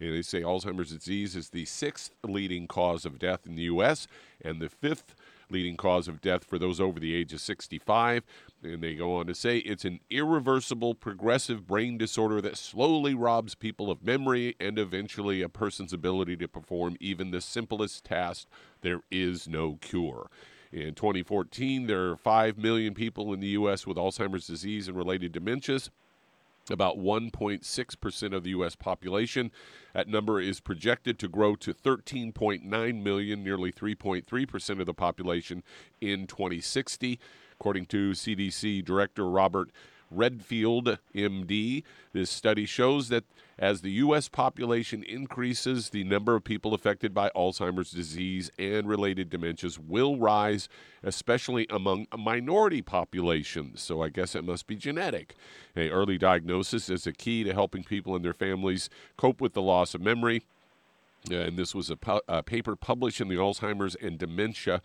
And 0.00 0.14
they 0.14 0.22
say 0.22 0.40
Alzheimer's 0.40 0.90
disease 0.90 1.36
is 1.36 1.50
the 1.50 1.66
sixth 1.66 2.12
leading 2.26 2.66
cause 2.66 3.04
of 3.04 3.18
death 3.18 3.46
in 3.46 3.54
the 3.54 3.64
U.S. 3.64 4.06
and 4.42 4.60
the 4.60 4.68
fifth 4.68 5.14
leading 5.50 5.76
cause 5.76 6.08
of 6.08 6.20
death 6.20 6.44
for 6.44 6.58
those 6.58 6.80
over 6.80 6.98
the 6.98 7.14
age 7.14 7.32
of 7.32 7.40
65. 7.40 8.24
And 8.62 8.82
they 8.82 8.94
go 8.94 9.16
on 9.16 9.26
to 9.26 9.34
say 9.34 9.58
it's 9.58 9.84
an 9.84 10.00
irreversible 10.08 10.94
progressive 10.94 11.66
brain 11.66 11.98
disorder 11.98 12.40
that 12.40 12.56
slowly 12.56 13.14
robs 13.14 13.54
people 13.54 13.90
of 13.90 14.04
memory 14.04 14.56
and 14.58 14.78
eventually 14.78 15.42
a 15.42 15.48
person's 15.48 15.92
ability 15.92 16.36
to 16.38 16.48
perform 16.48 16.96
even 17.00 17.30
the 17.30 17.40
simplest 17.40 18.04
task. 18.04 18.46
There 18.80 19.00
is 19.10 19.48
no 19.48 19.76
cure. 19.80 20.30
In 20.72 20.94
2014, 20.94 21.88
there 21.88 22.10
are 22.10 22.16
5 22.16 22.56
million 22.56 22.94
people 22.94 23.34
in 23.34 23.40
the 23.40 23.48
U.S. 23.48 23.86
with 23.86 23.96
Alzheimer's 23.96 24.46
disease 24.46 24.86
and 24.86 24.96
related 24.96 25.32
dementias 25.32 25.90
about 26.72 26.98
1.6% 26.98 28.34
of 28.34 28.44
the 28.44 28.50
U.S. 28.50 28.74
population. 28.76 29.50
That 29.94 30.08
number 30.08 30.40
is 30.40 30.60
projected 30.60 31.18
to 31.18 31.28
grow 31.28 31.56
to 31.56 31.72
13.9 31.72 33.02
million, 33.02 33.44
nearly 33.44 33.72
3.3% 33.72 34.80
of 34.80 34.86
the 34.86 34.94
population 34.94 35.62
in 36.00 36.26
2060. 36.26 37.18
According 37.52 37.86
to 37.86 38.12
CDC 38.12 38.84
Director 38.84 39.28
Robert 39.28 39.70
Redfield, 40.10 40.98
MD. 41.14 41.82
This 42.12 42.30
study 42.30 42.66
shows 42.66 43.08
that 43.08 43.24
as 43.58 43.82
the 43.82 43.90
U.S. 43.92 44.28
population 44.28 45.02
increases, 45.02 45.90
the 45.90 46.02
number 46.02 46.34
of 46.34 46.44
people 46.44 46.72
affected 46.72 47.12
by 47.12 47.28
Alzheimer's 47.36 47.90
disease 47.90 48.50
and 48.58 48.88
related 48.88 49.28
dementias 49.30 49.78
will 49.78 50.16
rise, 50.16 50.66
especially 51.02 51.66
among 51.68 52.06
minority 52.16 52.80
populations. 52.80 53.82
So 53.82 54.02
I 54.02 54.08
guess 54.08 54.34
it 54.34 54.44
must 54.44 54.66
be 54.66 54.76
genetic. 54.76 55.34
A 55.76 55.90
early 55.90 56.16
diagnosis 56.16 56.88
is 56.88 57.06
a 57.06 57.12
key 57.12 57.44
to 57.44 57.52
helping 57.52 57.84
people 57.84 58.16
and 58.16 58.24
their 58.24 58.32
families 58.32 58.88
cope 59.18 59.42
with 59.42 59.52
the 59.52 59.62
loss 59.62 59.94
of 59.94 60.00
memory. 60.00 60.42
Uh, 61.30 61.34
and 61.34 61.58
this 61.58 61.74
was 61.74 61.90
a, 61.90 61.96
pu- 61.96 62.22
a, 62.28 62.42
paper 62.42 62.74
published 62.74 63.20
in 63.20 63.28
the 63.28 63.34
Alzheimer's 63.34 63.94
and 63.96 64.18
Dementia, 64.18 64.80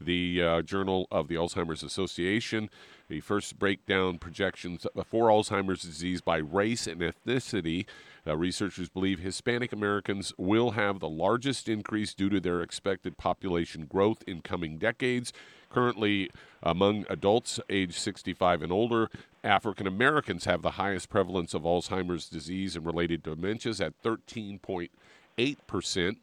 the 0.00 0.42
uh, 0.42 0.62
Journal 0.62 1.06
of 1.10 1.28
the 1.28 1.34
Alzheimer's 1.34 1.82
Association. 1.82 2.70
The 3.08 3.20
first 3.20 3.58
breakdown 3.58 4.18
projections 4.18 4.86
for 5.06 5.28
Alzheimer's 5.28 5.82
disease 5.82 6.20
by 6.20 6.38
race 6.38 6.86
and 6.86 7.00
ethnicity. 7.00 7.86
Uh, 8.26 8.36
researchers 8.36 8.88
believe 8.88 9.20
Hispanic 9.20 9.72
Americans 9.72 10.32
will 10.36 10.72
have 10.72 11.00
the 11.00 11.08
largest 11.08 11.68
increase 11.68 12.14
due 12.14 12.28
to 12.28 12.40
their 12.40 12.60
expected 12.60 13.16
population 13.16 13.86
growth 13.86 14.22
in 14.26 14.42
coming 14.42 14.78
decades. 14.78 15.32
Currently, 15.70 16.30
among 16.62 17.06
adults 17.08 17.60
age 17.70 17.98
65 17.98 18.62
and 18.62 18.72
older, 18.72 19.08
African 19.42 19.86
Americans 19.86 20.44
have 20.44 20.62
the 20.62 20.72
highest 20.72 21.08
prevalence 21.08 21.54
of 21.54 21.62
Alzheimer's 21.62 22.28
disease 22.28 22.76
and 22.76 22.84
related 22.84 23.22
dementias 23.22 23.82
at 23.84 23.94
13.8%. 24.02 26.16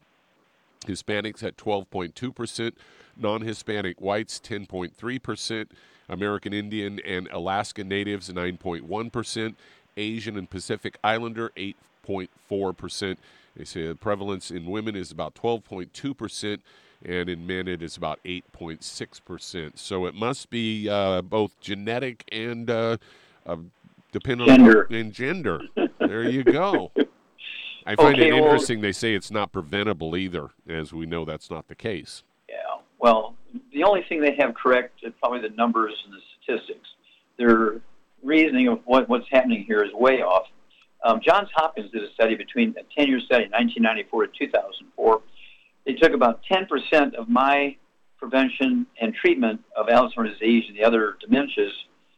Hispanics 0.86 1.43
at 1.43 1.57
12.2%, 1.57 2.74
non 3.17 3.41
Hispanic 3.41 4.00
whites 4.01 4.39
10.3%, 4.39 5.67
American 6.10 6.53
Indian 6.53 7.00
and 7.05 7.27
Alaska 7.31 7.84
Natives 7.84 8.29
9.1%, 8.31 9.55
Asian 9.98 10.38
and 10.38 10.50
Pacific 10.50 10.98
Islander 11.03 11.51
8.4%. 11.57 13.17
They 13.55 13.63
say 13.63 13.88
the 13.88 13.96
prevalence 13.96 14.51
in 14.51 14.65
women 14.65 14.96
is 14.96 15.12
about 15.12 15.34
12.2%, 15.36 16.60
and 17.03 17.29
in 17.29 17.48
men 17.48 17.67
it 17.67 17.81
is 17.81 17.98
about 17.98 18.19
8.6%. 18.24 19.77
So 19.77 20.05
it 20.05 20.13
must 20.13 20.50
be 20.50 20.88
uh, 20.88 21.24
both 21.24 21.60
genetic 21.60 22.24
and 22.31 22.69
uh, 22.69 22.98
uh, 23.46 23.57
dependent 24.12 24.50
gender. 24.50 24.88
on 24.91 25.12
gender. 25.12 25.62
there 26.00 26.29
you 26.29 26.43
go. 26.43 26.91
I 27.88 27.96
find 27.96 28.15
Okay, 28.15 28.27
it 28.27 28.34
well- 28.34 28.44
interesting 28.44 28.82
they 28.82 28.91
say 28.91 29.13
it's 29.15 29.32
not 29.32 29.53
preventable 29.53 30.17
either, 30.17 30.50
as 30.67 30.91
we 30.91 31.06
know 31.06 31.24
that's 31.24 31.50
not 31.50 31.70
the 31.70 31.75
case. 31.75 32.24
Yeah. 32.50 32.56
Well, 33.00 33.36
the 33.72 33.84
only 33.86 34.03
thing 34.10 34.20
they 34.20 34.36
have 34.36 34.53
correct 34.56 35.00
is 35.03 35.13
probably 35.22 35.39
the 35.39 35.56
numbers 35.56 35.94
and 36.03 36.13
the 36.13 36.20
statistics. 36.44 36.88
Their 37.38 37.79
reasoning 38.22 38.67
of 38.67 38.82
what, 38.84 39.08
what's 39.08 39.27
happening 39.32 39.63
here 39.65 39.84
is 39.84 39.94
way 39.94 40.22
off. 40.22 40.48
Um, 41.06 41.22
Johns 41.24 41.48
Hopkins 41.56 41.89
did 41.91 42.03
a 42.03 42.12
study 42.13 42.36
between 42.36 42.75
a 42.77 43.00
10-year 43.00 43.22
study, 43.22 43.46
1994 43.46 44.27
to 44.27 44.32
2004. 44.38 45.22
They 45.86 45.94
took 45.94 46.12
about 46.12 46.41
10% 46.51 47.13
of 47.13 47.29
my 47.29 47.77
prevention 48.17 48.86
and 49.00 49.13
treatment 49.13 49.62
of 49.77 49.88
Alzheimer's 49.88 50.38
disease 50.38 50.65
and 50.67 50.75
the 50.77 50.84
other 50.84 51.15
dementias 51.25 51.72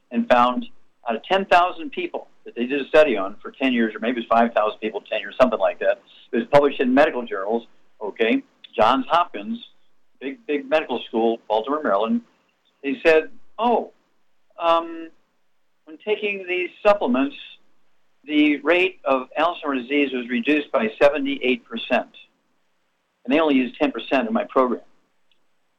and 0.10 0.28
found 0.28 0.66
out 1.08 1.16
of 1.16 1.24
10,000 1.26 1.92
people 1.92 2.28
that 2.50 2.60
they 2.60 2.66
did 2.66 2.82
a 2.82 2.88
study 2.88 3.16
on 3.16 3.36
for 3.42 3.52
10 3.52 3.74
years, 3.74 3.94
or 3.94 4.00
maybe 4.00 4.22
it 4.22 4.28
was 4.30 4.40
5,000 4.40 4.80
people, 4.80 5.02
10 5.02 5.20
years, 5.20 5.36
something 5.40 5.60
like 5.60 5.80
that. 5.80 6.02
It 6.32 6.38
was 6.38 6.48
published 6.52 6.80
in 6.80 6.94
medical 6.94 7.24
journals, 7.24 7.68
okay? 8.02 8.44
Johns 8.76 9.06
Hopkins, 9.08 9.64
big, 10.20 10.46
big 10.48 10.68
medical 10.68 11.02
school, 11.08 11.40
Baltimore, 11.48 11.84
Maryland. 11.84 12.22
They 12.84 13.00
said, 13.06 13.30
oh, 13.60 13.92
um, 14.58 15.10
when 15.86 15.98
taking 16.04 16.46
these 16.48 16.70
supplements, 16.82 17.36
the 18.26 18.58
rate 18.58 19.00
of 19.06 19.28
Alzheimer's 19.38 19.84
disease 19.84 20.12
was 20.12 20.28
reduced 20.28 20.72
by 20.72 20.88
78%. 21.02 21.62
And 21.92 22.10
they 23.28 23.40
only 23.40 23.56
used 23.56 23.80
10% 23.80 24.28
of 24.28 24.34
my 24.34 24.46
program. 24.46 24.82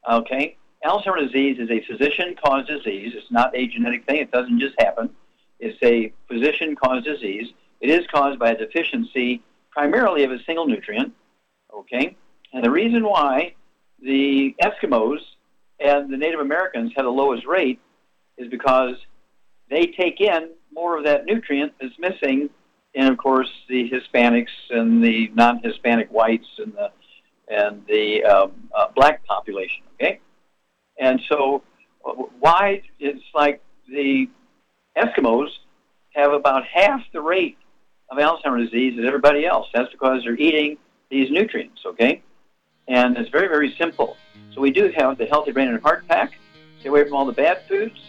Okay? 0.09 0.57
Alzheimer's 0.85 1.31
disease 1.31 1.57
is 1.59 1.69
a 1.69 1.81
physician 1.85 2.35
caused 2.43 2.67
disease. 2.67 3.13
It's 3.15 3.31
not 3.31 3.55
a 3.55 3.67
genetic 3.67 4.05
thing, 4.05 4.17
it 4.17 4.31
doesn't 4.31 4.59
just 4.59 4.75
happen. 4.79 5.09
It's 5.61 5.77
a 5.83 6.11
physician 6.27 6.75
caused 6.75 7.05
disease. 7.05 7.47
It 7.79 7.89
is 7.89 8.05
caused 8.13 8.39
by 8.39 8.51
a 8.51 8.57
deficiency 8.57 9.41
primarily 9.71 10.25
of 10.25 10.31
a 10.31 10.43
single 10.43 10.67
nutrient. 10.67 11.13
Okay? 11.73 12.17
And 12.51 12.63
the 12.63 12.71
reason 12.71 13.03
why 13.03 13.55
the 14.01 14.53
Eskimos 14.61 15.19
and 15.79 16.11
the 16.11 16.17
Native 16.17 16.41
Americans 16.41 16.91
had 16.95 17.05
the 17.05 17.09
lowest 17.09 17.45
rate 17.47 17.79
is 18.37 18.49
because 18.49 18.95
they 19.69 19.87
take 19.87 20.19
in 20.19 20.49
more 20.73 20.97
of 20.97 21.05
that 21.05 21.25
nutrient 21.25 21.71
that's 21.79 21.97
missing 21.97 22.49
and 22.93 23.09
of 23.09 23.17
course, 23.17 23.49
the 23.69 23.89
Hispanics 23.89 24.49
and 24.69 25.03
the 25.03 25.31
non-Hispanic 25.33 26.09
whites 26.11 26.47
and 26.57 26.73
the 26.73 26.91
and 27.47 27.83
the 27.87 28.23
um, 28.23 28.51
uh, 28.75 28.87
black 28.95 29.25
population. 29.25 29.83
Okay, 29.95 30.19
and 30.99 31.21
so 31.29 31.63
uh, 32.05 32.11
why 32.39 32.81
it's 32.99 33.23
like 33.33 33.61
the 33.87 34.29
Eskimos 34.97 35.49
have 36.13 36.33
about 36.33 36.63
half 36.65 37.01
the 37.13 37.21
rate 37.21 37.57
of 38.09 38.17
Alzheimer's 38.17 38.69
disease 38.69 38.99
as 38.99 39.05
everybody 39.05 39.45
else. 39.45 39.67
That's 39.73 39.91
because 39.91 40.23
they're 40.23 40.35
eating 40.35 40.77
these 41.09 41.31
nutrients. 41.31 41.81
Okay, 41.85 42.21
and 42.87 43.17
it's 43.17 43.29
very 43.29 43.47
very 43.47 43.75
simple. 43.77 44.17
So 44.53 44.61
we 44.61 44.71
do 44.71 44.91
have 44.95 45.17
the 45.17 45.25
Healthy 45.25 45.51
Brain 45.51 45.69
and 45.69 45.81
Heart 45.81 46.07
Pack. 46.07 46.33
Stay 46.79 46.89
away 46.89 47.03
from 47.03 47.13
all 47.13 47.25
the 47.25 47.31
bad 47.31 47.61
foods 47.67 47.99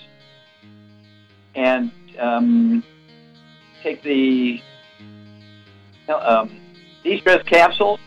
and 1.54 1.92
um, 2.18 2.82
take 3.82 4.02
the 4.02 4.60
um, 6.08 6.50
de-stress 7.04 7.42
capsule 7.44 7.98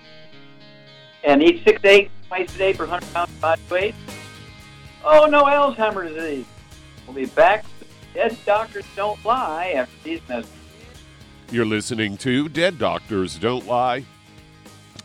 and 1.23 1.41
eat 1.43 1.63
six 1.63 1.81
to 1.81 1.87
eight 1.87 2.11
twice 2.27 2.53
a 2.55 2.57
day 2.57 2.73
for 2.73 2.83
100 2.83 3.13
pounds 3.13 3.31
of 3.31 3.41
body 3.41 3.61
weight. 3.69 3.95
Oh, 5.03 5.25
no 5.25 5.43
Alzheimer's 5.43 6.13
disease. 6.13 6.45
We'll 7.05 7.15
be 7.15 7.25
back. 7.25 7.65
Dead 8.15 8.37
doctors 8.45 8.85
don't 8.95 9.23
lie 9.25 9.73
after 9.75 9.93
these 10.05 10.21
messages. 10.29 10.53
You're 11.51 11.65
listening 11.65 12.15
to 12.17 12.47
Dead 12.47 12.79
Doctors 12.79 13.37
Don't 13.37 13.67
Lie 13.67 14.05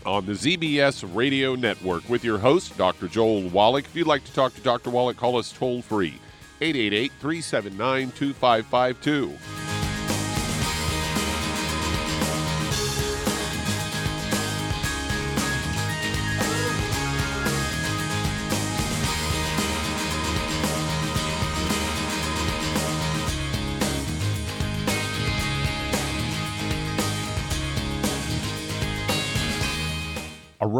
on 0.06 0.26
the 0.26 0.32
ZBS 0.32 1.12
Radio 1.12 1.56
Network 1.56 2.08
with 2.08 2.22
your 2.22 2.38
host, 2.38 2.78
Dr. 2.78 3.08
Joel 3.08 3.48
Wallach. 3.48 3.84
If 3.84 3.96
you'd 3.96 4.06
like 4.06 4.22
to 4.24 4.32
talk 4.32 4.54
to 4.54 4.60
Dr. 4.60 4.90
Wallach, 4.90 5.16
call 5.16 5.36
us 5.38 5.52
toll 5.52 5.82
free 5.82 6.20
888 6.60 7.10
379 7.18 8.12
2552. 8.12 9.69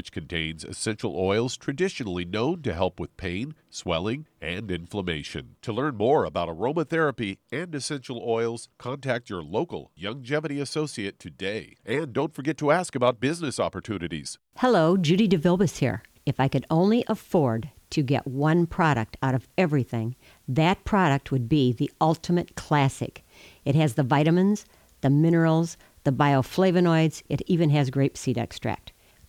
which 0.00 0.12
contains 0.12 0.64
essential 0.64 1.14
oils 1.14 1.58
traditionally 1.58 2.24
known 2.24 2.62
to 2.62 2.72
help 2.72 2.98
with 2.98 3.14
pain, 3.18 3.54
swelling, 3.68 4.24
and 4.40 4.70
inflammation. 4.70 5.56
To 5.60 5.74
learn 5.74 5.94
more 5.94 6.24
about 6.24 6.48
aromatherapy 6.48 7.36
and 7.52 7.74
essential 7.74 8.18
oils, 8.26 8.70
contact 8.78 9.28
your 9.28 9.42
local 9.42 9.90
Youngevity 10.00 10.58
associate 10.58 11.18
today. 11.18 11.74
And 11.84 12.14
don't 12.14 12.32
forget 12.32 12.56
to 12.56 12.70
ask 12.70 12.94
about 12.94 13.20
business 13.20 13.60
opportunities. 13.60 14.38
Hello, 14.56 14.96
Judy 14.96 15.28
DeVilbus 15.28 15.76
here. 15.76 16.02
If 16.24 16.40
I 16.40 16.48
could 16.48 16.64
only 16.70 17.04
afford 17.06 17.68
to 17.90 18.02
get 18.02 18.26
one 18.26 18.66
product 18.66 19.18
out 19.22 19.34
of 19.34 19.48
everything, 19.58 20.16
that 20.48 20.82
product 20.84 21.30
would 21.30 21.46
be 21.46 21.74
the 21.74 21.90
Ultimate 22.00 22.56
Classic. 22.56 23.22
It 23.66 23.74
has 23.74 23.96
the 23.96 24.02
vitamins, 24.02 24.64
the 25.02 25.10
minerals, 25.10 25.76
the 26.04 26.12
bioflavonoids, 26.12 27.22
it 27.28 27.42
even 27.46 27.68
has 27.68 27.90
grapeseed 27.90 28.38
extract 28.38 28.94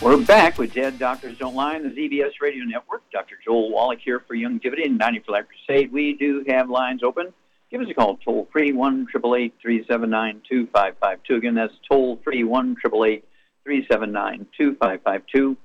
We're 0.00 0.24
back 0.24 0.58
with 0.58 0.74
Dead 0.74 0.96
Doctors 0.96 1.36
Don't 1.38 1.56
Lie 1.56 1.74
on 1.74 1.82
the 1.82 1.88
ZBS 1.88 2.40
Radio 2.40 2.64
Network. 2.64 3.02
Dr. 3.10 3.34
Joel 3.44 3.72
Wallach 3.72 3.98
here 3.98 4.20
for 4.20 4.36
Youngevity 4.36 4.84
and 4.84 4.96
90 4.96 5.18
for 5.26 5.32
Life 5.32 5.46
Crusade. 5.48 5.90
We 5.90 6.12
do 6.12 6.44
have 6.46 6.70
lines 6.70 7.02
open. 7.02 7.34
Give 7.68 7.80
us 7.80 7.88
a 7.90 7.94
call, 7.94 8.16
toll 8.18 8.48
free, 8.52 8.72
1 8.72 9.08
379 9.10 10.42
2552. 10.48 11.34
Again, 11.34 11.54
that's 11.56 11.74
toll 11.90 12.20
free, 12.22 12.44
1 12.44 12.76
379 12.76 14.46
2552. 14.56 15.56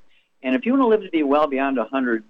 And 0.41 0.55
if 0.55 0.65
you 0.65 0.71
want 0.71 0.81
to 0.81 0.87
live 0.87 1.03
to 1.03 1.11
be 1.11 1.21
well 1.21 1.45
beyond 1.45 1.77
100 1.77 2.23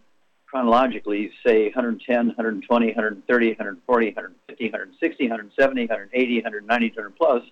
chronologically, 0.46 1.32
say 1.46 1.68
110, 1.68 2.28
120, 2.28 2.86
130, 2.88 3.48
140, 3.48 4.08
150, 4.08 4.66
160, 4.66 5.24
170, 5.24 5.82
180, 5.84 6.36
190, 6.36 6.89
200 6.89 7.16
plus, 7.16 7.44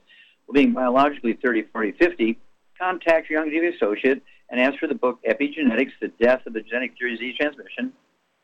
well, 0.46 0.54
being 0.54 0.74
biologically 0.74 1.40
30, 1.42 1.62
40, 1.72 1.94
50, 1.94 2.38
contact 2.78 3.30
your 3.30 3.46
Youngevity 3.46 3.76
associate 3.76 4.22
and 4.52 4.60
ask 4.60 4.78
for 4.78 4.88
the 4.88 4.96
book 4.96 5.20
Epigenetics, 5.28 5.94
The 6.02 6.10
Death 6.22 6.46
of 6.46 6.54
the 6.54 6.62
Genetic 6.62 7.00
Disease 7.00 7.38
Transmission. 7.40 7.94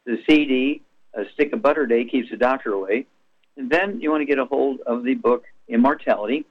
The 0.06 0.18
CD, 0.28 0.82
A 1.14 1.26
Stick 1.34 1.52
of 1.52 1.62
Butter 1.62 1.86
Day 1.86 2.06
Keeps 2.06 2.32
the 2.32 2.38
Doctor 2.38 2.72
Away. 2.72 3.06
And 3.58 3.70
then 3.70 4.00
you 4.00 4.10
want 4.10 4.22
to 4.22 4.26
get 4.26 4.40
a 4.40 4.46
hold 4.46 4.80
of 4.88 5.04
the 5.04 5.16
book 5.16 5.44
Immortality 5.68 6.46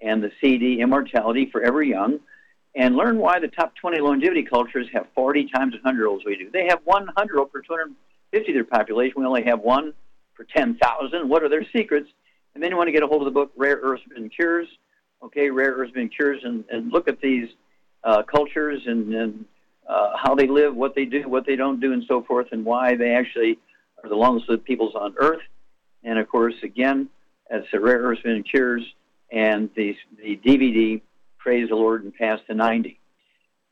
and 0.00 0.22
the 0.22 0.30
CD 0.40 0.80
Immortality 0.80 1.50
Forever 1.50 1.82
Young 1.82 2.20
and 2.76 2.94
learn 2.96 3.18
why 3.18 3.40
the 3.40 3.48
top 3.48 3.74
20 3.74 3.98
longevity 3.98 4.44
cultures 4.44 4.86
have 4.92 5.06
40 5.16 5.50
times 5.52 5.74
100 5.74 5.98
year 5.98 6.06
olds 6.06 6.24
we 6.24 6.36
do. 6.36 6.48
They 6.52 6.66
have 6.66 6.80
100 6.84 7.32
year 7.32 7.40
old 7.40 7.52
per 7.52 7.62
250 7.62 8.50
of 8.50 8.54
their 8.54 8.64
population. 8.64 9.14
We 9.16 9.26
only 9.26 9.42
have 9.42 9.60
one 9.60 9.92
for 10.34 10.44
10,000. 10.44 11.28
What 11.28 11.42
are 11.42 11.48
their 11.48 11.66
secrets? 11.72 12.08
And 12.54 12.62
then 12.62 12.70
you 12.70 12.76
want 12.76 12.86
to 12.88 12.92
get 12.92 13.02
a 13.02 13.08
hold 13.08 13.22
of 13.22 13.24
the 13.24 13.32
book 13.32 13.50
Rare 13.56 13.80
Earths 13.82 14.04
and 14.14 14.32
Cures. 14.32 14.68
Okay, 15.22 15.50
Rare 15.50 15.72
Earths 15.72 15.92
and 15.96 16.14
Cures 16.14 16.42
and, 16.44 16.64
and 16.70 16.92
look 16.92 17.08
at 17.08 17.20
these 17.20 17.48
uh, 18.04 18.22
cultures 18.22 18.82
and, 18.86 19.14
and 19.14 19.44
uh, 19.88 20.16
how 20.16 20.34
they 20.34 20.46
live, 20.46 20.74
what 20.74 20.94
they 20.94 21.04
do, 21.04 21.28
what 21.28 21.46
they 21.46 21.56
don't 21.56 21.80
do, 21.80 21.92
and 21.92 22.04
so 22.06 22.22
forth, 22.22 22.48
and 22.52 22.64
why 22.64 22.96
they 22.96 23.14
actually 23.14 23.58
are 24.02 24.08
the 24.08 24.16
longest 24.16 24.48
lived 24.48 24.64
peoples 24.64 24.94
on 24.94 25.14
Earth. 25.18 25.42
And 26.02 26.18
of 26.18 26.28
course, 26.28 26.54
again, 26.62 27.08
it's 27.50 27.66
the 27.72 27.80
rare 27.80 27.98
earths 27.98 28.22
and 28.24 28.48
cures, 28.48 28.82
and 29.30 29.68
the 29.74 29.96
the 30.16 30.40
DVD, 30.44 31.00
Praise 31.38 31.68
the 31.68 31.74
Lord 31.74 32.04
and 32.04 32.14
Pass 32.14 32.38
the 32.48 32.54
90. 32.54 32.98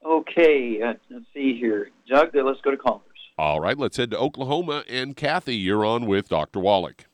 Okay, 0.04 0.80
uh, 0.82 0.94
let's 1.10 1.26
see 1.34 1.58
here. 1.58 1.90
Doug, 2.08 2.30
let's 2.34 2.60
go 2.62 2.70
to 2.70 2.76
callers. 2.76 3.02
All 3.36 3.60
right, 3.60 3.76
let's 3.76 3.96
head 3.96 4.10
to 4.12 4.18
Oklahoma. 4.18 4.84
And 4.88 5.16
Kathy, 5.16 5.54
you're 5.56 5.84
on 5.84 6.06
with 6.06 6.28
Dr. 6.28 6.60
Wallach. 6.60 7.06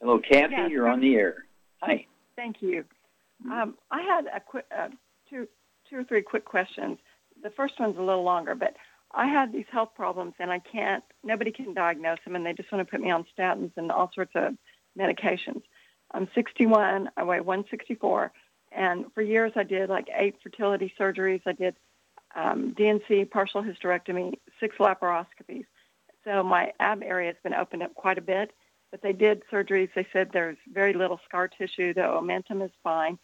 Hello, 0.00 0.18
Kathy. 0.18 0.54
Yes. 0.56 0.70
You're 0.70 0.88
on 0.88 1.00
the 1.00 1.14
air. 1.16 1.44
Hi. 1.82 2.06
Thank 2.36 2.62
you. 2.62 2.84
Um, 3.50 3.76
I 3.90 4.02
had 4.02 4.26
a 4.34 4.40
quick, 4.40 4.66
uh, 4.76 4.88
two, 5.88 5.96
or 5.96 6.04
three 6.04 6.22
quick 6.22 6.44
questions. 6.44 6.98
The 7.42 7.50
first 7.50 7.74
one's 7.78 7.98
a 7.98 8.02
little 8.02 8.24
longer, 8.24 8.54
but 8.54 8.74
I 9.12 9.26
had 9.26 9.52
these 9.52 9.66
health 9.70 9.90
problems, 9.94 10.34
and 10.38 10.50
I 10.50 10.58
can't. 10.60 11.04
Nobody 11.24 11.50
can 11.50 11.74
diagnose 11.74 12.18
them, 12.24 12.36
and 12.36 12.44
they 12.44 12.52
just 12.52 12.70
want 12.70 12.86
to 12.86 12.90
put 12.90 13.00
me 13.00 13.10
on 13.10 13.24
statins 13.36 13.72
and 13.76 13.90
all 13.90 14.10
sorts 14.14 14.32
of 14.34 14.54
medications. 14.98 15.62
I'm 16.12 16.28
61. 16.34 17.10
I 17.16 17.22
weigh 17.22 17.40
164, 17.40 18.32
and 18.72 19.06
for 19.14 19.22
years 19.22 19.52
I 19.56 19.62
did 19.62 19.88
like 19.88 20.08
eight 20.14 20.36
fertility 20.42 20.92
surgeries. 20.98 21.42
I 21.46 21.52
did 21.52 21.76
um, 22.34 22.74
DNC, 22.78 23.30
partial 23.30 23.62
hysterectomy, 23.62 24.34
six 24.60 24.76
laparoscopies. 24.78 25.66
So 26.24 26.42
my 26.42 26.72
ab 26.80 27.02
area 27.02 27.28
has 27.28 27.36
been 27.42 27.54
opened 27.54 27.82
up 27.82 27.94
quite 27.94 28.18
a 28.18 28.22
bit 28.22 28.52
but 28.90 29.02
they 29.02 29.12
did 29.12 29.42
surgeries. 29.52 29.90
They 29.94 30.06
said 30.12 30.30
there's 30.32 30.56
very 30.72 30.92
little 30.94 31.20
scar 31.28 31.48
tissue. 31.48 31.94
The 31.94 32.00
omentum 32.00 32.64
is 32.64 32.70
fine. 32.82 33.18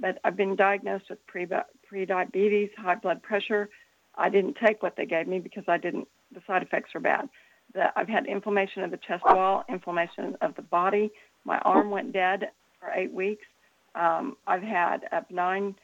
But 0.00 0.18
I've 0.24 0.36
been 0.36 0.54
diagnosed 0.54 1.06
with 1.10 1.26
pre 1.26 1.46
pre-diabetes, 1.88 2.70
high 2.76 2.94
blood 2.94 3.22
pressure. 3.22 3.68
I 4.16 4.28
didn't 4.28 4.56
take 4.64 4.82
what 4.82 4.96
they 4.96 5.06
gave 5.06 5.26
me 5.26 5.38
because 5.38 5.64
I 5.68 5.78
didn't. 5.78 6.08
The 6.32 6.42
side 6.46 6.62
effects 6.62 6.92
were 6.94 7.00
bad. 7.00 7.28
The, 7.74 7.92
I've 7.98 8.08
had 8.08 8.26
inflammation 8.26 8.82
of 8.82 8.90
the 8.90 8.98
chest 8.98 9.24
wall, 9.24 9.64
inflammation 9.68 10.36
of 10.40 10.54
the 10.56 10.62
body. 10.62 11.10
My 11.44 11.58
arm 11.58 11.90
went 11.90 12.12
dead 12.12 12.50
for 12.80 12.90
eight 12.94 13.12
weeks. 13.12 13.46
Um, 13.94 14.36
I've 14.46 14.62
had 14.62 15.08
a 15.12 15.22
benign 15.22 15.74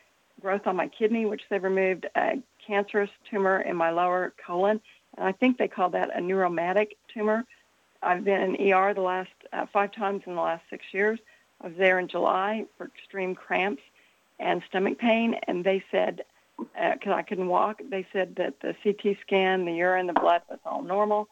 growth 0.40 0.66
on 0.66 0.76
my 0.76 0.88
kidney, 0.88 1.26
which 1.26 1.42
they 1.48 1.58
removed, 1.58 2.06
a 2.16 2.42
cancerous 2.66 3.10
tumor 3.30 3.60
in 3.60 3.76
my 3.76 3.90
lower 3.90 4.34
colon, 4.44 4.80
and 5.16 5.26
I 5.26 5.32
think 5.32 5.58
they 5.58 5.68
call 5.68 5.90
that 5.90 6.16
a 6.16 6.20
neuromatic 6.20 6.96
tumor. 7.12 7.44
I've 8.02 8.24
been 8.24 8.40
in 8.40 8.72
ER 8.72 8.92
the 8.92 9.00
last 9.00 9.30
uh, 9.52 9.66
five 9.72 9.92
times 9.92 10.22
in 10.26 10.34
the 10.34 10.40
last 10.40 10.64
six 10.68 10.84
years. 10.92 11.18
I 11.60 11.68
was 11.68 11.76
there 11.78 11.98
in 11.98 12.08
July 12.08 12.66
for 12.76 12.86
extreme 12.86 13.34
cramps 13.34 13.82
and 14.38 14.62
stomach 14.68 14.98
pain, 14.98 15.36
and 15.46 15.64
they 15.64 15.82
said, 15.90 16.24
because 16.56 17.12
uh, 17.12 17.14
I 17.14 17.22
couldn't 17.22 17.48
walk, 17.48 17.80
they 17.90 18.06
said 18.12 18.36
that 18.36 18.54
the 18.60 18.74
CT 18.82 19.16
scan, 19.20 19.64
the 19.64 19.72
urine, 19.72 20.06
the 20.06 20.12
blood 20.12 20.42
was 20.48 20.58
all 20.64 20.82
normal. 20.82 21.28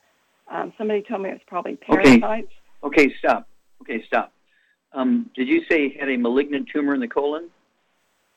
Um, 0.49 0.73
somebody 0.77 1.03
told 1.03 1.23
me 1.23 1.31
it 1.31 1.35
was 1.35 1.43
probably 1.47 1.77
parasites. 1.77 2.49
Okay, 2.83 3.05
okay 3.05 3.15
stop. 3.19 3.49
Okay, 3.83 4.05
stop. 4.07 4.33
Um, 4.93 5.31
did 5.35 5.49
you 5.49 5.65
say 5.71 5.85
you 5.85 5.97
had 5.99 6.11
a 6.11 6.17
malignant 6.17 6.69
tumor 6.73 6.95
in 6.95 7.01
the 7.01 7.09
colon? 7.09 7.49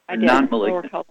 I 0.07 0.15
did. 0.15 0.25
Non-malignant. 0.25 0.91
Colon. 0.91 1.05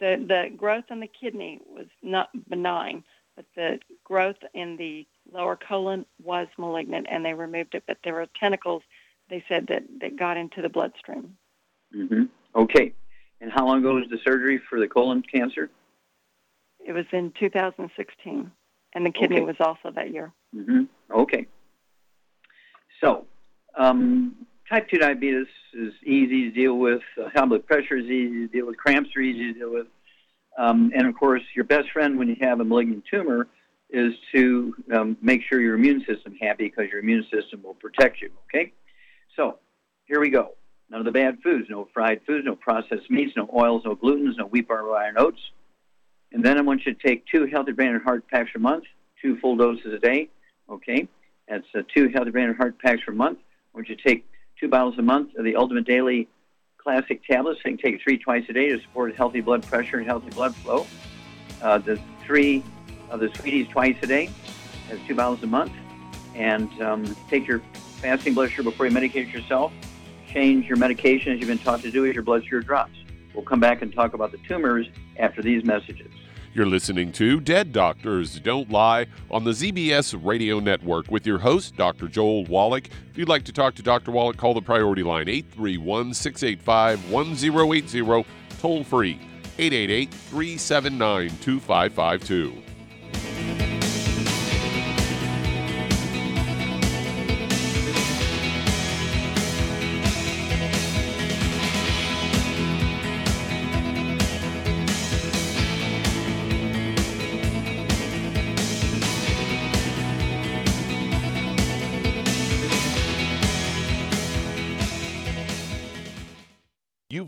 The 0.00 0.24
the 0.26 0.56
growth 0.56 0.84
in 0.90 1.00
the 1.00 1.06
kidney 1.06 1.60
was 1.66 1.86
not 2.02 2.28
benign, 2.48 3.04
but 3.36 3.46
the 3.54 3.78
growth 4.02 4.36
in 4.52 4.76
the 4.76 5.06
lower 5.32 5.56
colon 5.56 6.04
was 6.22 6.48
malignant 6.58 7.06
and 7.10 7.24
they 7.24 7.34
removed 7.34 7.74
it, 7.74 7.84
but 7.86 7.98
there 8.04 8.14
were 8.14 8.26
tentacles, 8.38 8.82
they 9.30 9.44
said, 9.48 9.66
that, 9.68 9.84
that 10.00 10.16
got 10.16 10.36
into 10.36 10.62
the 10.62 10.68
bloodstream. 10.68 11.36
Mm-hmm. 11.96 12.24
Okay. 12.56 12.92
And 13.40 13.52
how 13.52 13.66
long 13.66 13.78
ago 13.78 13.94
was 13.94 14.06
the 14.10 14.18
surgery 14.24 14.60
for 14.68 14.80
the 14.80 14.88
colon 14.88 15.22
cancer? 15.22 15.70
It 16.86 16.92
was 16.92 17.06
in 17.12 17.32
2016, 17.38 18.50
and 18.94 19.06
the 19.06 19.10
kidney 19.10 19.36
okay. 19.36 19.44
was 19.44 19.56
also 19.60 19.90
that 19.94 20.12
year. 20.12 20.32
Mm-hmm. 20.54 20.84
Okay. 21.14 21.46
So, 23.02 23.26
um, 23.76 24.34
type 24.68 24.88
2 24.88 24.98
diabetes 24.98 25.46
is 25.74 25.92
easy 26.04 26.44
to 26.44 26.50
deal 26.50 26.78
with. 26.78 27.02
Uh, 27.20 27.28
high 27.34 27.46
blood 27.46 27.66
pressure 27.66 27.96
is 27.96 28.04
easy 28.04 28.46
to 28.46 28.48
deal 28.48 28.66
with. 28.66 28.76
Cramps 28.76 29.10
are 29.16 29.20
easy 29.20 29.52
to 29.52 29.58
deal 29.58 29.72
with. 29.72 29.86
Um, 30.56 30.92
and 30.94 31.06
of 31.06 31.14
course, 31.16 31.42
your 31.54 31.64
best 31.64 31.90
friend 31.90 32.18
when 32.18 32.28
you 32.28 32.36
have 32.40 32.60
a 32.60 32.64
malignant 32.64 33.04
tumor 33.10 33.48
is 33.90 34.12
to 34.34 34.74
um, 34.94 35.16
make 35.20 35.42
sure 35.48 35.60
your 35.60 35.74
immune 35.74 36.04
system 36.06 36.34
happy 36.40 36.64
because 36.64 36.90
your 36.90 37.00
immune 37.00 37.24
system 37.32 37.62
will 37.62 37.74
protect 37.74 38.20
you. 38.20 38.30
Okay, 38.48 38.72
so 39.36 39.58
here 40.06 40.20
we 40.20 40.30
go. 40.30 40.54
None 40.90 41.00
of 41.00 41.04
the 41.04 41.12
bad 41.12 41.38
foods, 41.42 41.66
no 41.70 41.88
fried 41.92 42.20
foods, 42.26 42.44
no 42.44 42.56
processed 42.56 43.10
meats, 43.10 43.32
no 43.36 43.48
oils, 43.52 43.82
no 43.84 43.96
glutens, 43.96 44.36
no 44.36 44.46
wheat, 44.46 44.68
barley, 44.68 44.96
iron, 44.96 45.16
oats. 45.18 45.40
And 46.32 46.44
then 46.44 46.58
I 46.58 46.62
want 46.62 46.84
you 46.84 46.94
to 46.94 47.06
take 47.06 47.24
two 47.26 47.46
healthy 47.46 47.72
brain 47.72 47.94
and 47.94 48.02
heart 48.02 48.28
packs 48.28 48.50
per 48.52 48.58
month, 48.58 48.84
two 49.22 49.38
full 49.38 49.56
doses 49.56 49.92
a 49.92 49.98
day. 49.98 50.28
Okay, 50.68 51.08
that's 51.48 51.66
uh, 51.74 51.82
two 51.94 52.08
healthy 52.08 52.30
brain 52.30 52.48
and 52.48 52.56
heart 52.56 52.78
packs 52.78 53.02
per 53.04 53.12
month. 53.12 53.38
I 53.38 53.78
want 53.78 53.88
you 53.88 53.96
to 53.96 54.02
take 54.02 54.26
two 54.60 54.68
bottles 54.68 54.98
a 54.98 55.02
month 55.02 55.34
of 55.36 55.44
the 55.44 55.56
Ultimate 55.56 55.86
Daily 55.86 56.28
Classic 56.78 57.24
tablets. 57.24 57.60
You 57.64 57.76
can 57.76 57.78
take 57.78 58.02
three 58.02 58.18
twice 58.18 58.44
a 58.48 58.52
day 58.52 58.68
to 58.68 58.80
support 58.80 59.14
healthy 59.14 59.40
blood 59.40 59.66
pressure 59.66 59.98
and 59.98 60.06
healthy 60.06 60.30
blood 60.30 60.54
flow. 60.56 60.86
Uh, 61.62 61.78
the 61.78 61.98
three 62.24 62.62
of 63.10 63.20
the 63.20 63.30
sweeties 63.36 63.68
twice 63.68 63.96
a 64.02 64.06
day. 64.06 64.30
That's 64.88 65.00
two 65.06 65.14
bottles 65.14 65.42
a 65.42 65.46
month. 65.46 65.72
And 66.34 66.70
um, 66.82 67.16
take 67.30 67.46
your 67.46 67.60
fasting 68.00 68.34
blood 68.34 68.50
sugar 68.50 68.70
before 68.70 68.86
you 68.86 68.92
medicate 68.92 69.32
yourself. 69.32 69.72
Change 70.34 70.66
your 70.66 70.76
medication 70.76 71.32
as 71.32 71.38
you've 71.38 71.48
been 71.48 71.58
taught 71.58 71.80
to 71.82 71.92
do 71.92 72.04
as 72.06 72.14
your 72.14 72.24
blood 72.24 72.44
sugar 72.44 72.60
drops. 72.60 72.96
We'll 73.34 73.44
come 73.44 73.60
back 73.60 73.82
and 73.82 73.94
talk 73.94 74.14
about 74.14 74.32
the 74.32 74.38
tumors 74.48 74.88
after 75.16 75.42
these 75.42 75.64
messages. 75.64 76.10
You're 76.52 76.66
listening 76.66 77.12
to 77.12 77.40
Dead 77.40 77.72
Doctors 77.72 78.40
Don't 78.40 78.68
Lie 78.68 79.06
on 79.30 79.44
the 79.44 79.52
ZBS 79.52 80.18
Radio 80.24 80.58
Network 80.58 81.08
with 81.08 81.24
your 81.24 81.38
host, 81.38 81.76
Dr. 81.76 82.08
Joel 82.08 82.44
Wallach. 82.46 82.88
If 83.10 83.18
you'd 83.18 83.28
like 83.28 83.44
to 83.44 83.52
talk 83.52 83.76
to 83.76 83.82
Dr. 83.82 84.10
Wallach, 84.10 84.36
call 84.36 84.54
the 84.54 84.62
priority 84.62 85.04
line 85.04 85.28
831 85.28 86.14
685 86.14 87.12
1080, 87.12 88.26
toll 88.60 88.82
free 88.82 89.20
888 89.58 90.12
379 90.12 91.30
2552. 91.40 93.63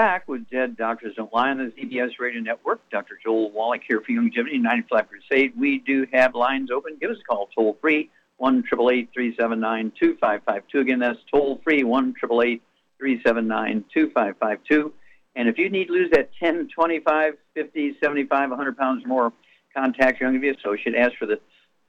back 0.00 0.26
with 0.26 0.48
Dead 0.48 0.78
Doctors 0.78 1.14
Don't 1.14 1.30
Lie 1.30 1.50
on 1.50 1.58
the 1.58 1.64
ZBS 1.64 2.18
Radio 2.18 2.40
Network. 2.40 2.80
Dr. 2.88 3.18
Joel 3.22 3.50
Wallach 3.50 3.82
here 3.86 4.00
for 4.00 4.12
Youngevity 4.12 4.58
95 4.58 5.06
Crusade. 5.10 5.52
We 5.58 5.80
do 5.80 6.06
have 6.10 6.34
lines 6.34 6.70
open. 6.70 6.96
Give 6.98 7.10
us 7.10 7.18
a 7.20 7.24
call 7.24 7.50
toll 7.54 7.76
free, 7.82 8.08
1 8.38 8.62
379 8.62 9.92
2552. 10.00 10.80
Again, 10.80 11.00
that's 11.00 11.18
toll 11.30 11.60
free, 11.62 11.84
1 11.84 12.14
379 12.14 13.84
2552. 13.92 14.94
And 15.36 15.50
if 15.50 15.58
you 15.58 15.68
need 15.68 15.88
to 15.88 15.92
lose 15.92 16.10
that 16.12 16.30
10, 16.40 16.68
25, 16.74 17.34
50, 17.52 17.96
75, 18.02 18.48
100 18.48 18.78
pounds 18.78 19.04
or 19.04 19.08
more, 19.08 19.32
contact 19.76 20.18
your 20.18 20.30
Youngevity 20.30 20.56
associate. 20.58 20.96
Ask 20.96 21.18
for 21.18 21.26
the, 21.26 21.38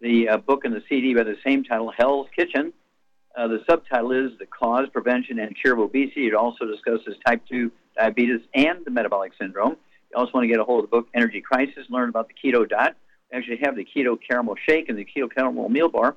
the 0.02 0.28
uh, 0.28 0.38
book 0.38 0.66
and 0.66 0.76
the 0.76 0.84
CD 0.90 1.16
by 1.16 1.24
the 1.24 1.38
same 1.46 1.64
title, 1.64 1.94
Hell's 1.98 2.28
Kitchen. 2.36 2.74
Uh, 3.38 3.48
the 3.48 3.64
subtitle 3.70 4.12
is 4.12 4.38
The 4.38 4.48
Cause, 4.48 4.90
Prevention, 4.92 5.40
and 5.40 5.56
Cure 5.56 5.76
of 5.76 5.80
Obesity. 5.80 6.28
It 6.28 6.34
also 6.34 6.66
discusses 6.66 7.16
type 7.26 7.42
2 7.50 7.72
diabetes 7.98 8.42
and 8.54 8.84
the 8.86 8.92
metabolic 8.92 9.34
syndrome. 9.40 9.78
You 10.12 10.18
also 10.18 10.32
want 10.34 10.44
to 10.44 10.48
get 10.48 10.60
a 10.60 10.64
hold 10.64 10.84
of 10.84 10.90
the 10.90 10.96
book 10.96 11.08
Energy 11.14 11.42
Crisis, 11.42 11.86
learn 11.90 12.10
about 12.10 12.28
the 12.28 12.34
keto 12.34 12.68
diet. 12.68 12.96
We 13.32 13.38
actually 13.38 13.60
have 13.64 13.76
the 13.76 13.86
keto 13.86 14.18
caramel 14.28 14.56
shake 14.68 14.90
and 14.90 14.98
the 14.98 15.06
keto 15.06 15.34
caramel 15.34 15.70
meal 15.70 15.90
bar. 15.90 16.16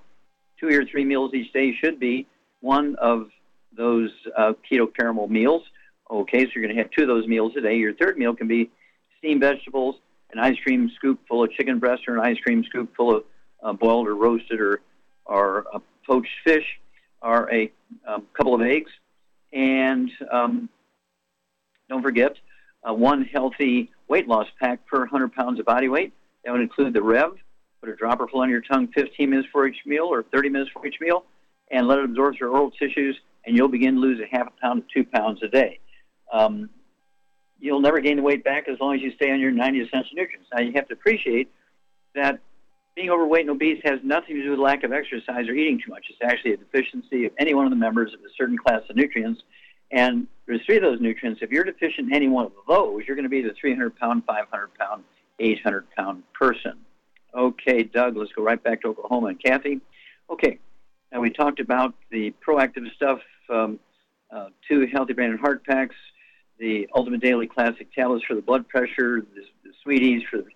Two 0.59 0.69
or 0.69 0.85
three 0.85 1.05
meals 1.05 1.33
each 1.35 1.53
day 1.53 1.75
should 1.75 2.01
be 2.01 2.27
one 2.61 2.97
of 2.97 3.29
those 3.77 4.11
uh, 4.37 4.55
keto 4.71 4.89
caramel 4.95 5.29
meals. 5.29 5.63
Okay, 6.11 6.45
so 6.45 6.51
you're 6.55 6.65
going 6.65 6.75
to 6.75 6.83
have 6.83 6.91
two 6.91 7.03
of 7.03 7.09
those 7.09 7.27
meals 7.27 7.53
a 7.57 7.61
day. 7.61 7.77
Your 7.77 7.95
third 7.95 8.19
meal 8.19 8.35
can 8.35 8.49
be 8.49 8.71
steamed 9.19 9.41
vegetables, 9.41 9.97
an 10.33 10.39
ice 10.39 10.57
cream 10.63 10.91
scoop 10.97 11.21
full 11.29 11.45
of 11.45 11.51
chicken 11.53 11.79
breast, 11.79 12.03
or 12.09 12.15
an 12.15 12.21
ice 12.21 12.39
cream 12.41 12.65
scoop 12.65 12.95
full 12.97 13.17
of 13.17 13.25
uh, 13.63 13.73
boiled 13.73 14.07
or 14.07 14.15
roasted 14.15 14.61
or, 14.61 14.81
or 15.25 15.65
uh, 15.73 15.79
poached 16.07 16.29
fish 16.45 16.65
or 17.23 17.51
a 17.53 17.73
um, 18.07 18.27
couple 18.35 18.55
of 18.55 18.61
eggs, 18.61 18.91
and 19.53 20.11
um, 20.31 20.69
don't 21.95 22.03
forget 22.03 22.37
uh, 22.89 22.93
one 22.93 23.25
healthy 23.25 23.91
weight 24.09 24.27
loss 24.27 24.47
pack 24.61 24.85
per 24.87 24.99
100 24.99 25.33
pounds 25.33 25.61
of 25.61 25.67
body 25.67 25.89
weight. 25.89 26.13
That 26.45 26.51
would 26.51 26.61
include 26.61 26.93
the 26.93 27.03
Rev. 27.03 27.33
Put 27.81 27.89
a 27.89 27.95
dropper 27.95 28.27
full 28.27 28.41
on 28.41 28.51
your 28.51 28.61
tongue 28.61 28.89
15 28.95 29.31
minutes 29.31 29.49
for 29.53 29.67
each 29.67 29.77
meal 29.87 30.05
or 30.05 30.25
30 30.25 30.49
minutes 30.49 30.71
for 30.73 30.85
each 30.87 30.97
meal, 31.01 31.25
and 31.71 31.87
let 31.87 31.99
it 31.99 32.05
absorb 32.05 32.37
through 32.37 32.51
oral 32.51 32.71
tissues, 32.73 33.17
and 33.47 33.57
you'll 33.57 33.69
begin 33.69 33.95
to 33.95 34.01
lose 34.01 34.21
a 34.21 34.37
half 34.37 34.49
a 34.49 34.61
pound 34.61 34.83
to 34.83 35.03
two 35.03 35.09
pounds 35.09 35.41
a 35.43 35.49
day. 35.49 35.79
Um, 36.33 36.69
you'll 37.61 37.81
never 37.81 38.01
gain 38.01 38.17
the 38.17 38.23
weight 38.23 38.43
back 38.43 38.69
as 38.69 38.79
long 38.81 38.95
as 38.97 39.01
you 39.01 39.13
stay 39.15 39.31
on 39.31 39.39
your 39.39 39.53
90 39.53 39.81
essential 39.81 40.11
nutrients. 40.15 40.49
Now, 40.53 40.63
you 40.63 40.73
have 40.75 40.89
to 40.89 40.95
appreciate 40.95 41.49
that 42.15 42.41
being 42.97 43.11
overweight 43.11 43.43
and 43.43 43.51
obese 43.51 43.81
has 43.85 44.01
nothing 44.03 44.37
to 44.37 44.43
do 44.43 44.51
with 44.51 44.59
lack 44.59 44.83
of 44.83 44.93
exercise 44.93 45.49
or 45.49 45.53
eating 45.53 45.81
too 45.85 45.91
much. 45.91 46.07
It's 46.11 46.19
actually 46.23 46.55
a 46.55 46.57
deficiency 46.57 47.27
of 47.27 47.33
any 47.39 47.55
one 47.55 47.67
of 47.67 47.71
the 47.71 47.77
members 47.77 48.13
of 48.13 48.21
a 48.21 48.33
certain 48.37 48.59
class 48.59 48.83
of 48.89 48.97
nutrients. 48.97 49.43
And 49.95 50.27
there's 50.47 50.61
three 50.67 50.77
of 50.77 50.83
those 50.83 51.01
nutrients. 51.01 51.41
If 51.41 51.51
you're 51.51 51.63
deficient 51.63 52.09
in 52.09 52.15
any 52.15 52.29
one 52.29 52.47
of 52.47 52.53
those, 52.69 53.03
you're 53.07 53.15
going 53.15 53.25
to 53.25 53.31
be 53.31 53.43
the 53.43 53.55
300 53.59 53.97
pound, 53.97 54.25
500 54.27 54.75
pound, 54.75 55.05
800 55.39 55.87
pound 55.97 56.25
person. 56.35 56.73
Okay, 57.33 57.85
Doug, 57.85 58.17
let's 58.17 58.33
go 58.33 58.43
right 58.43 58.63
back 58.63 58.83
to 58.83 58.89
Oklahoma 58.89 59.29
and 59.29 59.43
Kathy. 59.43 59.81
Okay, 60.29 60.59
now 61.13 61.21
we 61.21 61.31
talked 61.31 61.61
about 61.61 61.95
the 62.11 62.35
proactive 62.47 62.93
stuff, 62.97 63.21
um, 63.49 63.79
uh, 64.33 64.49
two 64.69 64.87
healthy 64.93 65.13
brain 65.13 65.31
and 65.31 65.39
heart 65.39 65.65
packs, 65.65 65.97
the 66.59 66.89
Ultimate 66.95 67.21
Daily 67.21 67.47
Classic 67.47 67.93
tablets 67.93 68.25
for 68.25 68.35
the 68.35 68.43
blood 68.43 68.69
pressure, 68.69 69.21
the, 69.21 69.43
the 69.65 69.73
Sweeties 69.85 70.23
for 70.29 70.39
the 70.39 70.49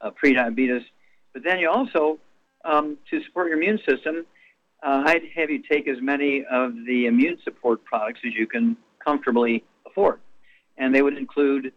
uh, 0.00 0.10
prediabetes. 0.10 0.84
But 1.34 1.44
then 1.44 1.58
you 1.58 1.70
also, 1.70 2.18
um, 2.64 2.96
to 3.10 3.22
support 3.24 3.48
your 3.48 3.58
immune 3.58 3.78
system, 3.86 4.24
uh, 4.82 5.02
I'd 5.06 5.22
have 5.34 5.50
you 5.50 5.62
take 5.70 5.86
as 5.86 6.00
many 6.00 6.44
of 6.50 6.72
the 6.86 7.06
immune 7.06 7.38
support 7.44 7.84
products 7.84 8.20
as 8.26 8.34
you 8.34 8.46
can 8.46 8.76
comfortably 9.06 9.64
afford. 9.86 10.20
And 10.78 10.94
they 10.94 11.02
would 11.02 11.16
include 11.16 11.72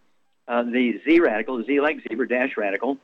uh, 0.48 0.64
the 0.64 1.00
Z 1.06 1.20
radical, 1.20 1.64
Z 1.64 1.80
like 1.80 1.98
zebra 2.08 2.28
dash 2.28 2.58
radical, 2.58 2.98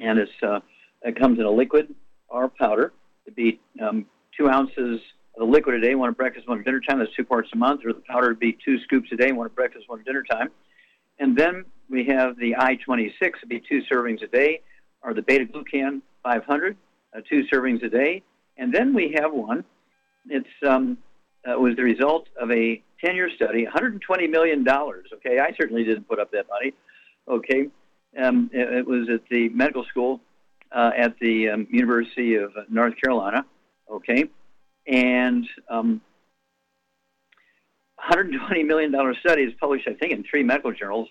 and 0.00 0.18
it's, 0.18 0.32
uh, 0.42 0.60
it 1.02 1.18
comes 1.18 1.38
in 1.38 1.44
a 1.44 1.50
liquid 1.50 1.94
or 2.28 2.48
powder. 2.48 2.92
It'd 3.26 3.36
be 3.36 3.60
um, 3.80 4.06
two 4.36 4.48
ounces 4.48 5.00
of 5.36 5.38
the 5.38 5.44
liquid 5.44 5.76
a 5.76 5.80
day, 5.80 5.94
one 5.94 6.08
at 6.08 6.16
breakfast, 6.16 6.48
one 6.48 6.58
at 6.58 6.64
dinner 6.64 6.80
time. 6.80 6.98
That's 6.98 7.14
two 7.14 7.24
parts 7.24 7.50
a 7.52 7.56
month. 7.56 7.82
Or 7.84 7.92
the 7.92 8.02
powder 8.08 8.28
would 8.28 8.40
be 8.40 8.56
two 8.64 8.78
scoops 8.84 9.08
a 9.12 9.16
day, 9.16 9.32
one 9.32 9.46
at 9.46 9.54
breakfast, 9.54 9.88
one 9.88 10.00
at 10.00 10.06
dinner 10.06 10.24
time. 10.30 10.48
And 11.18 11.36
then 11.36 11.64
we 11.90 12.04
have 12.06 12.36
the 12.38 12.56
I-26. 12.56 13.12
It'd 13.20 13.48
be 13.48 13.60
two 13.60 13.82
servings 13.90 14.22
a 14.22 14.26
day 14.26 14.60
or 15.02 15.14
the 15.14 15.22
beta 15.22 15.44
glucan 15.44 16.00
500, 16.22 16.76
uh, 17.14 17.20
two 17.28 17.44
servings 17.52 17.84
a 17.84 17.88
day. 17.88 18.22
And 18.56 18.72
then 18.72 18.94
we 18.94 19.14
have 19.20 19.32
one. 19.32 19.64
It's 20.28 20.46
um, 20.66 20.98
uh, 21.48 21.58
was 21.58 21.76
the 21.76 21.82
result 21.82 22.28
of 22.40 22.50
a 22.50 22.82
10-year 23.04 23.30
study, 23.34 23.64
120 23.64 24.26
million 24.28 24.64
dollars. 24.64 25.08
Okay, 25.14 25.38
I 25.38 25.52
certainly 25.58 25.84
didn't 25.84 26.08
put 26.08 26.18
up 26.18 26.30
that 26.32 26.46
money. 26.48 26.72
Okay, 27.28 27.68
um, 28.20 28.50
it, 28.52 28.72
it, 28.78 28.86
was 28.86 29.08
at 29.08 29.22
the 29.30 29.48
medical 29.50 29.84
school 29.84 30.20
uh, 30.70 30.90
at 30.96 31.18
the 31.20 31.50
um, 31.50 31.66
University 31.70 32.34
of 32.36 32.52
North 32.68 32.94
Carolina. 33.02 33.44
Okay, 33.90 34.24
and 34.86 35.46
um, 35.68 36.00
120 37.96 38.62
million 38.64 38.90
dollar 38.90 39.14
study 39.14 39.42
is 39.42 39.52
published, 39.60 39.88
I 39.88 39.94
think, 39.94 40.12
in 40.12 40.24
three 40.24 40.42
medical 40.42 40.72
journals. 40.72 41.08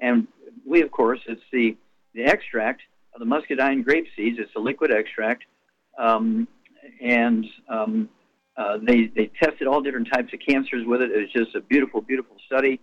And 0.00 0.26
we, 0.66 0.82
of 0.82 0.90
course, 0.90 1.20
it's 1.26 1.42
the 1.52 1.76
the 2.14 2.24
extract 2.24 2.82
of 3.14 3.20
the 3.20 3.26
muscadine 3.26 3.82
grape 3.82 4.06
seeds. 4.16 4.38
It's 4.38 4.54
a 4.56 4.60
liquid 4.60 4.90
extract 4.90 5.44
um, 5.98 6.48
and 7.00 7.46
um, 7.68 8.08
uh, 8.56 8.78
they 8.82 9.06
they 9.14 9.30
tested 9.42 9.66
all 9.66 9.80
different 9.80 10.08
types 10.12 10.32
of 10.32 10.40
cancers 10.46 10.84
with 10.86 11.00
it. 11.02 11.10
It 11.10 11.20
was 11.20 11.32
just 11.32 11.54
a 11.54 11.60
beautiful, 11.60 12.00
beautiful 12.00 12.36
study, 12.46 12.80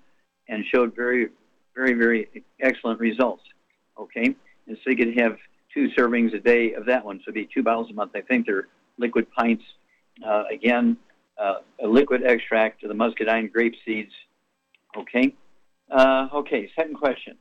and 0.48 0.66
showed 0.66 0.96
very, 0.96 1.30
very, 1.76 1.94
very 1.94 2.44
excellent 2.62 3.00
results. 3.00 3.44
Okay, 4.00 4.36
and 4.68 4.78
so 4.84 4.90
you 4.90 4.96
could 4.96 5.20
have 5.20 5.38
two 5.74 5.90
servings 5.98 6.34
a 6.34 6.40
day 6.40 6.74
of 6.74 6.86
that 6.86 7.06
one, 7.06 7.18
so 7.18 7.24
it'd 7.26 7.36
be 7.36 7.50
two 7.54 7.64
bottles 7.64 7.90
a 7.92 7.94
month. 7.94 8.12
I 8.16 8.22
think 8.22 8.46
they're 8.46 8.68
liquid 8.98 9.28
pints. 9.32 9.64
Uh, 10.26 10.44
again, 10.52 10.98
uh, 11.38 11.56
a 11.84 11.88
liquid 11.88 12.24
extract 12.26 12.84
of 12.84 12.90
the 12.90 12.96
muscadine 12.96 13.48
grape 13.48 13.76
seeds. 13.86 14.12
Okay. 14.98 15.36
Uh, 15.90 16.28
okay. 16.34 16.70
Second 16.76 16.96
question. 16.96 17.38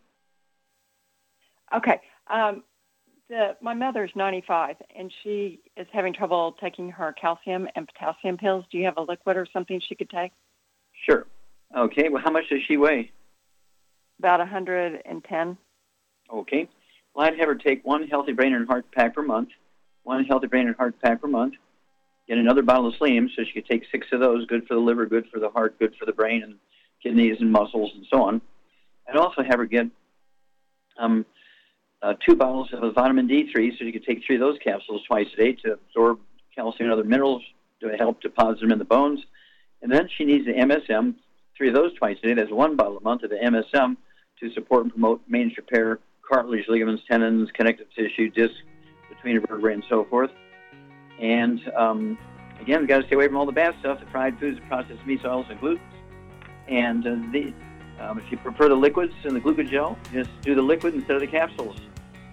Okay. 1.75 2.01
Um, 2.29 2.63
the, 3.29 3.57
my 3.61 3.75
mother's 3.75 4.11
95 4.15 4.77
and 4.97 5.13
she 5.23 5.61
is 5.77 5.87
having 5.93 6.13
trouble 6.13 6.57
taking 6.61 6.91
her 6.91 7.13
calcium 7.13 7.69
and 7.77 7.89
potassium 7.89 8.37
pills. 8.37 8.65
Do 8.71 8.79
you 8.79 8.85
have 8.85 8.97
a 8.97 9.03
liquid 9.03 9.37
or 9.37 9.47
something 9.53 9.81
she 9.87 9.95
could 9.95 10.11
take? 10.11 10.33
Sure. 11.09 11.27
Okay. 11.77 12.09
Well, 12.09 12.23
how 12.25 12.31
much 12.31 12.49
does 12.51 12.61
she 12.67 12.77
weigh? 12.77 13.11
About 14.19 14.41
110. 14.41 15.59
Okay. 16.33 16.69
Well, 17.15 17.27
I'd 17.27 17.39
have 17.39 17.49
her 17.49 17.55
take 17.55 17.85
one 17.85 18.09
healthy 18.09 18.33
brain 18.33 18.55
and 18.55 18.67
heart 18.67 18.87
pack 18.93 19.15
per 19.15 19.23
month, 19.23 19.51
one 20.03 20.25
healthy 20.25 20.47
brain 20.47 20.67
and 20.67 20.77
heart 20.77 21.01
pack 21.03 21.21
per 21.21 21.29
month, 21.29 21.55
get 22.27 22.39
another 22.39 22.63
bottle 22.63 22.89
of 22.89 22.95
Slim 22.97 23.31
so 23.35 23.43
she 23.45 23.61
could 23.61 23.67
take 23.69 23.85
six 23.91 24.07
of 24.13 24.21
those, 24.21 24.47
good 24.47 24.67
for 24.67 24.75
the 24.75 24.81
liver, 24.81 25.07
good 25.07 25.27
for 25.33 25.39
the 25.41 25.51
heart, 25.51 25.79
good 25.79 25.95
for 25.99 26.07
the 26.07 26.13
brain 26.13 26.43
and 26.43 26.55
kidneys 27.03 27.37
and 27.41 27.51
muscles 27.51 27.91
and 27.95 28.07
so 28.11 28.23
on. 28.23 28.41
I'd 29.09 29.17
also 29.17 29.43
have 29.43 29.59
her 29.59 29.67
get 29.67 29.87
um, 30.99 31.25
uh, 32.03 32.15
two 32.27 32.37
bottles 32.37 32.69
of 32.73 32.95
vitamin 32.95 33.29
D3 33.29 33.77
so 33.77 33.85
you 33.85 33.93
could 33.93 34.05
take 34.05 34.25
three 34.25 34.37
of 34.37 34.41
those 34.41 34.59
capsules 34.63 35.03
twice 35.07 35.27
a 35.35 35.37
day 35.37 35.53
to 35.65 35.73
absorb 35.73 36.19
calcium 36.55 36.91
and 36.91 36.93
other 36.93 37.09
minerals 37.09 37.43
to 37.81 37.89
help 37.97 38.21
deposit 38.21 38.61
them 38.61 38.73
in 38.73 38.79
the 38.79 38.85
bones. 38.85 39.21
And 39.83 39.91
then 39.91 40.09
she 40.17 40.25
needs 40.25 40.47
the 40.47 40.53
MSM, 40.53 41.15
three 41.57 41.69
of 41.69 41.75
those 41.75 41.95
twice 41.95 42.17
a 42.23 42.27
day. 42.27 42.35
That's 42.35 42.51
one 42.51 42.77
bottle 42.77 42.99
a 42.99 43.01
month 43.01 43.23
of 43.23 43.31
the 43.31 43.37
MSM 43.37 43.97
to 44.41 44.53
support 44.53 44.85
and 44.85 44.93
promote 44.93 45.23
maintenance 45.29 45.57
repair, 45.57 45.99
cartilage, 46.29 46.67
ligaments, 46.69 47.03
tendons, 47.09 47.51
connective 47.53 47.87
tissue, 47.95 48.31
disc 48.31 48.55
between 49.09 49.41
vertebrae, 49.41 49.75
and 49.75 49.85
so 49.89 50.05
forth. 50.05 50.31
And 51.21 51.61
um, 51.77 52.19
again, 52.61 52.81
we've 52.81 52.89
got 52.89 53.01
to 53.01 53.07
stay 53.07 53.17
away 53.17 53.27
from 53.27 53.37
all 53.37 53.47
the 53.47 53.53
bad 53.53 53.75
stuff, 53.81 54.01
the 54.01 54.07
fried 54.07 54.39
foods, 54.39 54.59
the 54.61 54.67
processed 54.67 55.05
meats, 55.07 55.25
oils, 55.25 55.47
and 55.49 55.61
gluten. 55.61 55.83
And 56.69 57.07
uh, 57.07 57.11
the, 57.33 57.55
um, 58.01 58.19
if 58.19 58.31
you 58.31 58.39
prefer 58.39 58.69
the 58.69 58.75
liquids 58.75 59.15
and 59.25 59.35
the 59.35 59.41
glucogel, 59.41 59.97
just 60.13 60.31
do 60.43 60.55
the 60.55 60.63
liquid 60.63 60.95
instead 60.95 61.17
of 61.17 61.21
the 61.21 61.27
capsules. 61.27 61.77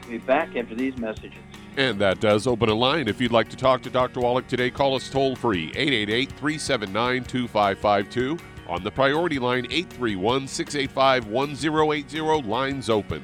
We'll 0.01 0.12
be 0.12 0.17
back 0.19 0.56
after 0.56 0.75
these 0.75 0.97
messages. 0.97 1.39
And 1.78 1.99
that 1.99 2.21
does 2.21 2.47
open 2.47 2.69
a 2.69 2.73
line. 2.73 3.08
If 3.08 3.19
you'd 3.19 3.32
like 3.32 3.49
to 3.49 3.58
talk 3.58 3.82
to 3.84 3.89
Dr. 3.89 4.21
Wallach 4.21 4.47
today, 4.47 4.69
call 4.69 4.95
us 4.95 5.10
toll 5.10 5.36
free 5.36 5.67
888 5.75 6.30
379 6.30 7.23
2552. 7.25 8.38
On 8.67 8.84
the 8.84 8.91
priority 8.91 9.38
line 9.38 9.67
831 9.69 10.47
685 10.47 11.28
1080, 11.28 12.47
lines 12.47 12.89
open. 12.89 13.23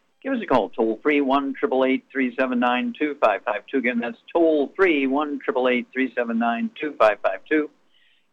Give 0.21 0.33
us 0.33 0.39
a 0.43 0.45
call, 0.45 0.69
toll 0.69 0.99
free, 1.01 1.19
1 1.19 1.55
379 1.59 2.93
2552. 2.97 3.77
Again, 3.77 3.99
that's 3.99 4.17
toll 4.31 4.71
free, 4.75 5.07
1 5.07 5.39
379 5.43 6.69
2552. 6.79 7.69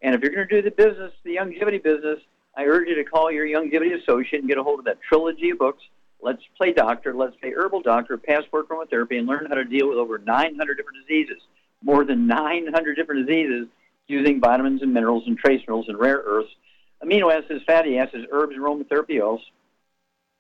And 0.03 0.14
if 0.14 0.20
you're 0.20 0.32
going 0.32 0.47
to 0.49 0.55
do 0.55 0.62
the 0.62 0.70
business, 0.70 1.12
the 1.24 1.36
Youngevity 1.36 1.82
business, 1.82 2.18
I 2.57 2.64
urge 2.64 2.89
you 2.89 2.95
to 2.97 3.05
call 3.05 3.32
your 3.32 3.47
Youngevity 3.47 4.01
associate 4.03 4.41
and 4.41 4.49
get 4.49 4.59
a 4.59 4.62
hold 4.62 4.80
of 4.80 4.84
that 4.84 4.99
trilogy 5.01 5.51
of 5.51 5.59
books. 5.59 5.82
Let's 6.20 6.43
Play 6.59 6.72
Doctor, 6.72 7.14
Let's 7.14 7.36
Play 7.36 7.53
Herbal 7.53 7.80
Doctor, 7.82 8.18
Passport 8.18 8.68
Aromatherapy, 8.68 9.18
and 9.18 9.26
learn 9.26 9.47
how 9.47 9.55
to 9.55 9.64
deal 9.64 9.89
with 9.89 9.97
over 9.97 10.18
900 10.18 10.74
different 10.74 10.99
diseases. 11.07 11.41
More 11.82 12.05
than 12.05 12.26
900 12.26 12.97
different 12.97 13.26
diseases 13.26 13.66
using 14.09 14.41
vitamins 14.41 14.82
and 14.82 14.93
minerals 14.93 15.24
and 15.26 15.39
trace 15.39 15.61
minerals 15.61 15.89
and 15.89 15.99
rare 15.99 16.22
earths, 16.26 16.51
amino 17.03 17.32
acids, 17.32 17.64
fatty 17.66 17.99
acids, 17.99 18.26
herbs, 18.30 18.55
and 18.55 18.62
aromatherapy 18.62 19.22
oils. 19.22 19.41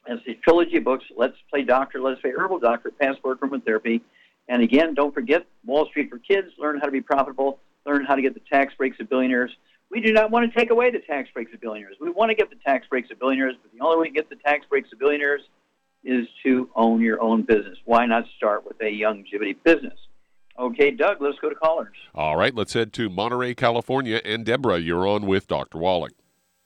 As 0.08 0.18
the 0.26 0.34
trilogy 0.42 0.78
of 0.78 0.84
books, 0.84 1.04
Let's 1.16 1.36
Play 1.50 1.64
Doctor, 1.64 2.00
Let's 2.00 2.20
Play 2.22 2.30
Herbal 2.30 2.60
Doctor, 2.60 2.90
Passport 2.90 3.40
Aromatherapy. 3.40 3.52
And 3.52 3.64
Therapy. 3.64 4.02
And 4.48 4.62
again, 4.62 4.94
don't 4.94 5.12
forget 5.12 5.46
Wall 5.66 5.86
Street 5.86 6.08
for 6.08 6.18
Kids, 6.18 6.48
learn 6.58 6.78
how 6.78 6.86
to 6.86 6.92
be 6.92 7.02
profitable, 7.02 7.60
learn 7.84 8.06
how 8.06 8.14
to 8.14 8.22
get 8.22 8.32
the 8.32 8.40
tax 8.50 8.72
breaks 8.74 8.98
of 9.00 9.10
billionaires. 9.10 9.50
We 9.90 10.00
do 10.00 10.12
not 10.12 10.30
want 10.30 10.50
to 10.50 10.58
take 10.58 10.70
away 10.70 10.90
the 10.90 11.00
tax 11.00 11.28
breaks 11.34 11.52
of 11.52 11.60
billionaires. 11.60 11.96
We 12.00 12.10
want 12.10 12.30
to 12.30 12.34
get 12.34 12.48
the 12.48 12.56
tax 12.64 12.86
breaks 12.88 13.10
of 13.10 13.18
billionaires, 13.18 13.54
but 13.62 13.70
the 13.72 13.84
only 13.84 13.98
way 13.98 14.08
to 14.08 14.14
get 14.14 14.30
the 14.30 14.36
tax 14.36 14.64
breaks 14.68 14.90
of 14.92 14.98
billionaires 14.98 15.42
is 16.04 16.26
to 16.42 16.70
own 16.74 17.02
your 17.02 17.20
own 17.20 17.42
business. 17.42 17.76
Why 17.84 18.06
not 18.06 18.24
start 18.36 18.66
with 18.66 18.80
a 18.80 18.90
Young 18.90 19.24
Youngevity 19.24 19.56
business? 19.62 19.98
Okay, 20.58 20.90
Doug, 20.90 21.18
let's 21.20 21.38
go 21.38 21.50
to 21.50 21.54
callers. 21.54 21.94
All 22.14 22.36
right, 22.36 22.54
let's 22.54 22.72
head 22.72 22.92
to 22.94 23.10
Monterey, 23.10 23.54
California. 23.54 24.20
And 24.24 24.44
Deborah, 24.44 24.78
you're 24.78 25.06
on 25.06 25.26
with 25.26 25.46
Dr. 25.46 25.78
Wallach. 25.78 26.12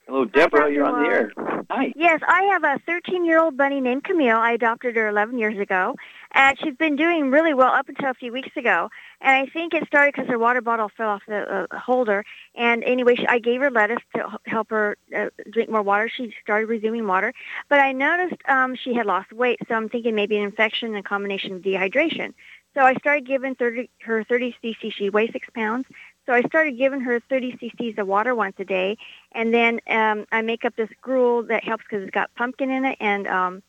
Hello, 0.06 0.24
Deborah. 0.24 0.62
Hi, 0.62 0.68
You're 0.68 0.84
on 0.84 1.02
the 1.02 1.08
air. 1.08 1.32
Hi. 1.70 1.92
Yes, 1.94 2.20
I 2.26 2.42
have 2.52 2.64
a 2.64 2.80
13-year-old 2.90 3.56
bunny 3.56 3.80
named 3.80 4.02
Camille. 4.02 4.36
I 4.36 4.52
adopted 4.52 4.96
her 4.96 5.08
11 5.08 5.38
years 5.38 5.56
ago, 5.58 5.94
and 6.32 6.58
she's 6.58 6.74
been 6.74 6.96
doing 6.96 7.30
really 7.30 7.54
well 7.54 7.72
up 7.72 7.88
until 7.88 8.10
a 8.10 8.14
few 8.14 8.32
weeks 8.32 8.56
ago. 8.56 8.90
And 9.20 9.36
I 9.36 9.50
think 9.50 9.74
it 9.74 9.86
started 9.86 10.12
because 10.14 10.28
her 10.28 10.38
water 10.38 10.60
bottle 10.60 10.90
fell 10.96 11.10
off 11.10 11.22
the 11.28 11.68
uh, 11.72 11.78
holder. 11.78 12.24
And 12.56 12.82
anyway, 12.82 13.14
she, 13.14 13.26
I 13.28 13.38
gave 13.38 13.60
her 13.60 13.70
lettuce 13.70 14.02
to 14.16 14.38
help 14.44 14.70
her 14.70 14.96
uh, 15.16 15.30
drink 15.50 15.70
more 15.70 15.82
water. 15.82 16.08
She 16.08 16.34
started 16.42 16.66
resuming 16.66 17.06
water, 17.06 17.32
but 17.68 17.78
I 17.78 17.92
noticed 17.92 18.42
um, 18.48 18.74
she 18.74 18.94
had 18.94 19.06
lost 19.06 19.32
weight, 19.32 19.60
so 19.68 19.74
I'm 19.74 19.88
thinking 19.88 20.16
maybe 20.16 20.36
an 20.36 20.42
infection 20.42 20.88
and 20.88 20.98
a 20.98 21.08
combination 21.08 21.54
of 21.54 21.62
dehydration. 21.62 22.34
So 22.74 22.80
I 22.80 22.94
started 22.94 23.26
giving 23.26 23.54
30, 23.54 23.90
her 24.00 24.24
30 24.24 24.56
cc. 24.64 24.92
She 24.92 25.10
weighs 25.10 25.30
six 25.32 25.48
pounds. 25.54 25.86
So 26.26 26.32
I 26.32 26.42
started 26.42 26.78
giving 26.78 27.00
her 27.00 27.18
30 27.20 27.52
cc's 27.52 27.98
of 27.98 28.06
water 28.06 28.34
once 28.34 28.54
a 28.58 28.64
day, 28.64 28.96
and 29.32 29.52
then 29.52 29.80
um, 29.88 30.24
I 30.30 30.42
make 30.42 30.64
up 30.64 30.76
this 30.76 30.88
gruel 31.00 31.42
that 31.44 31.64
helps 31.64 31.84
because 31.84 32.02
it's 32.02 32.12
got 32.12 32.32
pumpkin 32.36 32.70
in 32.70 32.84
it 32.84 32.96
and 33.00 33.26
um, 33.26 33.62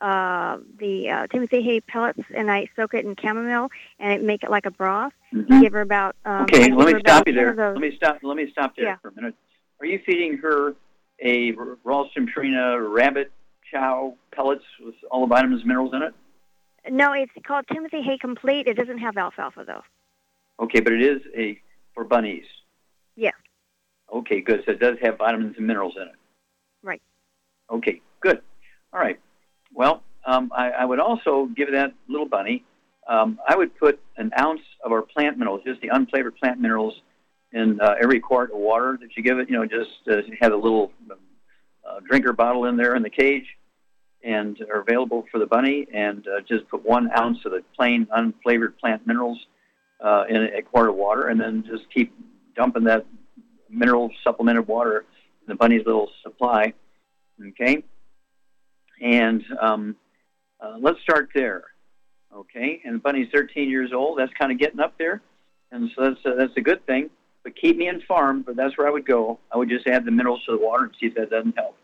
uh, 0.00 0.58
the 0.78 1.10
uh, 1.10 1.26
Timothy 1.28 1.62
hay 1.62 1.80
pellets, 1.80 2.20
and 2.34 2.50
I 2.50 2.68
soak 2.74 2.94
it 2.94 3.04
in 3.04 3.14
chamomile 3.20 3.68
and 3.98 4.12
it 4.12 4.24
make 4.24 4.42
it 4.42 4.50
like 4.50 4.66
a 4.66 4.70
broth. 4.70 5.12
Mhm. 5.32 5.60
Give 5.60 5.72
her 5.72 5.82
about 5.82 6.16
um, 6.24 6.42
Okay, 6.44 6.72
let 6.72 6.92
me 6.92 7.00
stop 7.00 7.28
you 7.28 7.34
there. 7.34 7.54
Let 7.54 7.78
me 7.78 7.94
stop. 7.96 8.18
Let 8.22 8.36
me 8.36 8.50
stop 8.50 8.74
there 8.76 8.86
Yeah. 8.86 8.96
for 9.02 9.08
a 9.08 9.12
minute. 9.14 9.34
Are 9.78 9.86
you 9.86 10.00
feeding 10.04 10.38
her 10.38 10.74
a 11.20 11.52
Ralston 11.84 12.26
Purina 12.28 12.92
rabbit 12.92 13.30
chow 13.70 14.16
pellets 14.32 14.64
with 14.84 14.96
all 15.10 15.20
the 15.20 15.26
vitamins 15.28 15.60
and 15.60 15.68
minerals 15.68 15.94
in 15.94 16.02
it? 16.02 16.14
No, 16.90 17.12
it's 17.12 17.32
called 17.46 17.66
Timothy 17.72 18.02
hay 18.02 18.18
complete. 18.18 18.66
It 18.66 18.74
doesn't 18.76 18.98
have 18.98 19.16
alfalfa 19.16 19.64
though. 19.64 19.82
Okay, 20.58 20.80
but 20.80 20.92
it 20.92 21.02
is 21.02 21.20
a 21.36 21.60
for 21.94 22.04
bunnies. 22.04 22.44
Yeah. 23.16 23.30
Okay, 24.12 24.40
good. 24.40 24.62
So 24.66 24.72
it 24.72 24.80
does 24.80 24.96
have 25.02 25.18
vitamins 25.18 25.56
and 25.56 25.66
minerals 25.66 25.94
in 25.96 26.02
it. 26.02 26.14
Right. 26.82 27.02
Okay, 27.70 28.00
good. 28.20 28.40
All 28.92 29.00
right. 29.00 29.20
Well, 29.72 30.02
um, 30.26 30.50
I, 30.54 30.70
I 30.70 30.84
would 30.84 31.00
also 31.00 31.48
give 31.56 31.70
that 31.72 31.92
little 32.08 32.26
bunny. 32.28 32.64
Um, 33.08 33.38
I 33.46 33.56
would 33.56 33.76
put 33.78 34.00
an 34.16 34.30
ounce 34.38 34.60
of 34.84 34.92
our 34.92 35.02
plant 35.02 35.38
minerals, 35.38 35.62
just 35.64 35.80
the 35.80 35.88
unflavored 35.88 36.36
plant 36.36 36.60
minerals, 36.60 36.94
in 37.52 37.80
uh, 37.80 37.94
every 38.00 38.20
quart 38.20 38.52
of 38.52 38.58
water 38.58 38.96
that 39.00 39.16
you 39.16 39.22
give 39.22 39.38
it. 39.38 39.48
You 39.48 39.56
know, 39.56 39.66
just 39.66 39.90
uh, 40.08 40.22
have 40.40 40.52
a 40.52 40.56
little 40.56 40.92
uh, 41.10 42.00
drinker 42.08 42.32
bottle 42.32 42.66
in 42.66 42.76
there 42.76 42.94
in 42.94 43.02
the 43.02 43.10
cage, 43.10 43.46
and 44.22 44.60
are 44.72 44.80
available 44.80 45.24
for 45.30 45.38
the 45.38 45.46
bunny. 45.46 45.86
And 45.92 46.26
uh, 46.28 46.40
just 46.46 46.68
put 46.68 46.84
one 46.84 47.10
ounce 47.16 47.38
of 47.44 47.52
the 47.52 47.62
plain 47.76 48.06
unflavored 48.16 48.78
plant 48.78 49.06
minerals 49.06 49.38
uh, 50.02 50.24
in 50.28 50.36
a 50.36 50.62
quart 50.62 50.88
of 50.88 50.94
water, 50.96 51.28
and 51.28 51.40
then 51.40 51.64
just 51.66 51.84
keep 51.92 52.12
dumping 52.56 52.84
that 52.84 53.06
mineral 53.68 54.10
supplemented 54.24 54.66
water 54.66 55.04
in 55.42 55.46
the 55.48 55.54
bunny's 55.54 55.84
little 55.86 56.10
supply. 56.22 56.72
Okay, 57.48 57.82
and 59.00 59.42
um, 59.60 59.96
uh, 60.60 60.76
let's 60.80 61.00
start 61.00 61.30
there. 61.34 61.64
Okay, 62.34 62.80
and 62.84 62.96
the 62.96 62.98
bunny's 62.98 63.28
13 63.32 63.68
years 63.68 63.92
old. 63.92 64.18
That's 64.18 64.32
kind 64.38 64.52
of 64.52 64.58
getting 64.58 64.80
up 64.80 64.94
there, 64.98 65.20
and 65.72 65.90
so 65.94 66.04
that's 66.04 66.20
a, 66.24 66.34
that's 66.36 66.56
a 66.56 66.60
good 66.60 66.84
thing. 66.86 67.10
But 67.42 67.56
keep 67.56 67.76
me 67.76 67.88
informed. 67.88 68.44
But 68.44 68.56
that's 68.56 68.76
where 68.76 68.86
I 68.86 68.90
would 68.90 69.06
go. 69.06 69.38
I 69.52 69.56
would 69.56 69.68
just 69.68 69.86
add 69.86 70.04
the 70.04 70.10
minerals 70.10 70.44
to 70.46 70.52
the 70.52 70.64
water 70.64 70.84
and 70.84 70.94
see 71.00 71.06
if 71.06 71.14
that 71.14 71.30
doesn't 71.30 71.56
help. 71.56 71.76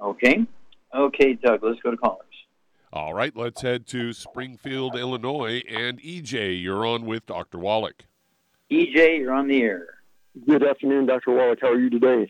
Okay, 0.00 0.46
okay, 0.94 1.34
Doug. 1.34 1.62
Let's 1.62 1.80
go 1.80 1.90
to 1.90 1.96
callers. 1.96 2.25
All 2.96 3.12
right, 3.12 3.36
let's 3.36 3.60
head 3.60 3.86
to 3.88 4.14
Springfield, 4.14 4.96
Illinois. 4.96 5.62
And 5.68 6.00
EJ, 6.00 6.62
you're 6.62 6.86
on 6.86 7.04
with 7.04 7.26
Dr. 7.26 7.58
Wallach. 7.58 8.06
EJ, 8.70 9.18
you're 9.18 9.34
on 9.34 9.48
the 9.48 9.60
air. 9.62 9.98
Good 10.46 10.66
afternoon, 10.66 11.04
Dr. 11.04 11.32
Wallach. 11.32 11.58
How 11.60 11.72
are 11.72 11.78
you 11.78 11.90
today? 11.90 12.26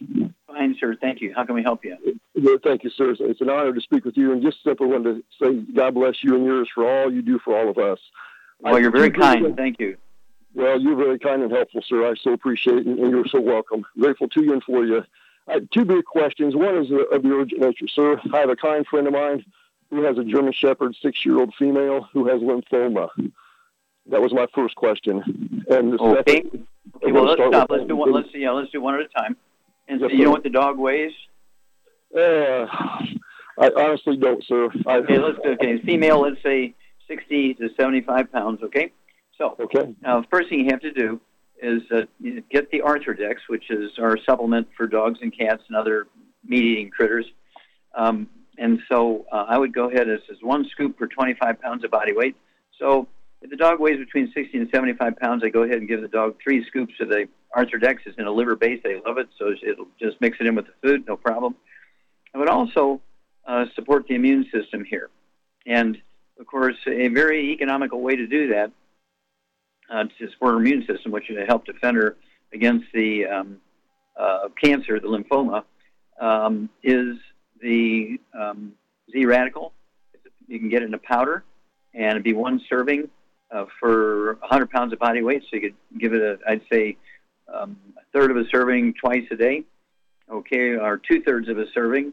Fine, 0.49 0.77
sir. 0.81 0.97
Thank 1.01 1.21
you. 1.21 1.33
How 1.37 1.45
can 1.45 1.55
we 1.55 1.62
help 1.62 1.85
you? 1.85 1.97
Good, 2.35 2.64
thank 2.64 2.83
you, 2.83 2.91
sir. 2.91 3.12
It's- 3.12 3.31
It's 3.31 3.41
an 3.41 3.49
honor 3.49 3.73
to 3.75 3.81
speak 3.81 4.05
with 4.05 4.17
you, 4.17 4.33
and 4.33 4.43
just 4.43 4.61
simply 4.64 4.89
wanted 4.89 5.23
to 5.23 5.25
say 5.41 5.55
God 5.73 5.95
bless 5.95 6.25
you 6.25 6.35
and 6.35 6.45
yours 6.45 6.69
for 6.75 6.85
all 6.85 7.12
you 7.12 7.23
do 7.23 7.39
for 7.39 7.57
all 7.57 7.69
of 7.69 7.79
us. 7.79 8.01
Well, 8.59 8.75
I- 8.75 8.81
you're 8.81 8.91
very 8.91 9.11
kind. 9.12 9.43
good- 9.43 9.57
Thank 9.57 9.79
you. 9.79 9.97
Well, 10.53 10.81
you're 10.81 10.97
very 10.97 11.21
kind 11.21 11.43
and 11.45 11.53
helpful, 11.53 11.83
sir. 11.83 12.05
I 12.11 12.14
so 12.14 12.33
appreciate 12.33 12.79
it, 12.79 12.87
and 12.87 12.99
and 12.99 13.12
you're 13.12 13.27
so 13.29 13.41
welcome. 13.41 13.87
Grateful 14.01 14.29
to 14.31 14.43
you 14.43 14.53
and 14.53 14.64
for 14.64 14.85
you. 14.85 15.05
I 15.47 15.53
have 15.53 15.71
two 15.71 15.85
big 15.85 16.05
questions. 16.07 16.57
One 16.57 16.77
is 16.79 16.91
uh, 16.91 17.05
of 17.14 17.23
the 17.23 17.33
urgent 17.33 17.61
nature, 17.61 17.87
sir. 17.87 18.21
I 18.33 18.41
have 18.41 18.51
a 18.51 18.57
kind 18.57 18.85
friend 18.89 19.07
of 19.07 19.12
mine 19.12 19.45
who 19.91 20.03
has 20.03 20.18
a 20.18 20.24
German 20.24 20.53
Shepherd, 20.53 20.95
six-year-old 21.01 21.55
female, 21.59 22.09
who 22.12 22.26
has 22.28 22.41
lymphoma. 22.41 23.09
That 24.11 24.20
was 24.20 24.32
my 24.32 24.47
first 24.55 24.74
question. 24.76 25.64
And 25.70 25.93
the 25.93 25.99
Okay. 25.99 26.32
second, 26.43 26.66
Okay, 27.03 27.12
well, 27.12 27.24
let's 27.24 27.41
stop. 27.49 27.68
Let's 27.70 27.87
do 27.87 27.97
one. 27.97 28.12
Let's 28.12 28.28
yeah, 28.32 28.53
let's 28.53 28.70
do 28.70 28.80
one 28.80 28.95
at 28.95 29.01
a 29.01 29.09
time. 29.09 29.37
And 29.89 30.01
so 30.01 30.09
Yes, 30.09 30.18
you 30.18 30.24
know 30.24 30.30
what 30.30 30.45
the 30.45 30.51
dog 30.51 30.78
weighs? 30.78 31.12
Uh, 32.16 32.66
I 33.59 33.70
honestly 33.76 34.16
don't, 34.16 34.43
sir. 34.45 34.68
I, 34.87 34.99
Okay, 34.99 35.18
let's 35.18 35.39
do. 35.43 35.51
Okay, 35.51 35.78
female. 35.82 36.20
Let's 36.22 36.41
say 36.43 36.74
60 37.09 37.55
to 37.55 37.68
75 37.76 38.32
pounds. 38.32 38.62
Okay. 38.62 38.93
So 39.37 39.57
Okay. 39.59 39.95
now, 40.03 40.22
first 40.30 40.49
thing 40.49 40.61
you 40.61 40.70
have 40.70 40.80
to 40.80 40.93
do 40.93 41.20
is 41.61 41.82
uh, 41.91 42.03
get 42.51 42.70
the 42.70 42.80
Arthrodex, 42.80 43.37
which 43.49 43.70
is 43.70 43.99
our 43.99 44.16
supplement 44.18 44.68
for 44.76 44.87
dogs 44.87 45.18
and 45.22 45.37
cats 45.37 45.62
and 45.68 45.76
other 45.76 46.07
meat-eating 46.47 46.91
critters. 46.91 47.26
Um, 47.95 48.28
and 48.59 48.80
so 48.88 49.26
uh, 49.32 49.46
I 49.48 49.59
would 49.59 49.74
go 49.74 49.90
ahead 49.90 50.09
as, 50.09 50.20
as 50.30 50.38
one 50.40 50.66
scoop 50.70 50.98
per 50.98 51.07
25 51.07 51.61
pounds 51.61 51.84
of 51.84 51.90
body 51.90 52.12
weight. 52.12 52.36
So 52.78 53.09
if 53.42 53.50
the 53.50 53.57
dog 53.57 53.80
weighs 53.80 53.98
between 53.98 54.32
60 54.32 54.59
and 54.59 54.68
75 54.72 55.16
pounds, 55.16 55.42
I 55.44 55.48
go 55.48 55.62
ahead 55.62 55.78
and 55.78 55.88
give 55.88 56.00
the 56.00 56.09
dog 56.09 56.36
three 56.42 56.64
scoops 56.66 56.94
of 57.00 57.09
the 57.09 57.28
Arthrodex. 57.57 57.98
It's 58.07 58.18
in 58.18 58.26
a 58.26 58.32
liver 58.32 58.57
base. 58.57 58.80
They 58.82 59.00
love 59.07 59.18
it, 59.18 59.28
so 59.38 59.52
it'll 59.62 59.88
just 60.00 60.20
mix 60.20 60.38
it 60.40 60.46
in 60.46 60.54
with 60.54 60.66
the 60.66 60.72
food, 60.82 61.07
no 61.07 61.16
problem. 61.16 61.57
I 62.34 62.38
would 62.38 62.48
also 62.48 63.00
uh, 63.46 63.66
support 63.74 64.07
the 64.09 64.14
immune 64.14 64.46
system 64.52 64.84
here. 64.84 65.11
And 65.66 65.98
of 66.38 66.46
course, 66.46 66.76
a 66.86 67.09
very 67.09 67.52
economical 67.52 68.00
way 68.00 68.16
to 68.16 68.26
do 68.26 68.48
that 68.48 68.72
uh, 69.90 70.04
to 70.18 70.30
support 70.30 70.54
her 70.54 70.61
immune 70.61 70.86
system, 70.86 71.12
which 71.12 71.24
would 71.28 71.46
help 71.46 71.64
defend 71.64 71.96
her 71.96 72.16
against 72.52 72.86
the 72.92 73.26
um, 73.26 73.59
uh, 74.18 74.48
cancer, 74.62 75.00
the 75.00 75.09
lymphoma, 75.09 75.64
um, 76.20 76.68
is 76.82 77.16
the 77.61 78.18
um, 78.38 78.72
Z 79.12 79.24
radical. 79.26 79.72
You 80.48 80.59
can 80.59 80.68
get 80.68 80.82
it 80.82 80.86
in 80.86 80.94
a 80.94 80.98
powder, 80.98 81.44
and 81.94 82.12
it'd 82.12 82.22
be 82.22 82.32
one 82.32 82.61
serving 82.68 83.09
uh, 83.50 83.66
for 83.80 84.34
100 84.40 84.70
pounds 84.70 84.92
of 84.92 84.98
body 84.98 85.22
weight. 85.22 85.42
So 85.42 85.57
you 85.57 85.61
could 85.61 85.74
give 85.98 86.12
it 86.12 86.22
a, 86.22 86.38
I'd 86.48 86.62
say, 86.70 86.96
um, 87.52 87.76
a 87.96 88.18
third 88.18 88.30
of 88.30 88.36
a 88.36 88.44
serving 88.50 88.94
twice 88.94 89.24
a 89.30 89.36
day, 89.36 89.64
okay, 90.30 90.76
or 90.76 90.98
two 90.98 91.22
thirds 91.22 91.48
of 91.48 91.59
a 91.59 91.66
serving, 91.72 92.12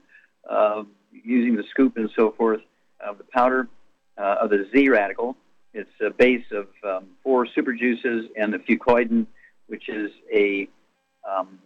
uh, 0.50 0.84
using 1.12 1.56
the 1.56 1.64
scoop 1.70 1.98
and 1.98 2.10
so 2.16 2.32
forth 2.32 2.62
of 3.00 3.18
the 3.18 3.24
powder 3.24 3.68
uh, 4.18 4.38
of 4.42 4.50
the 4.50 4.68
Z 4.74 4.90
radical. 4.90 5.36
It's 5.74 5.90
a 6.02 6.12
base 6.12 6.46
of 6.52 6.68
um, 6.84 7.08
four 7.24 7.48
super 7.48 7.74
juices 7.74 8.26
and 8.38 8.54
the 8.54 8.60
fucoidan, 8.60 9.26
which 9.68 9.90
is 9.90 10.12
a 10.32 10.68
um, 11.28 11.60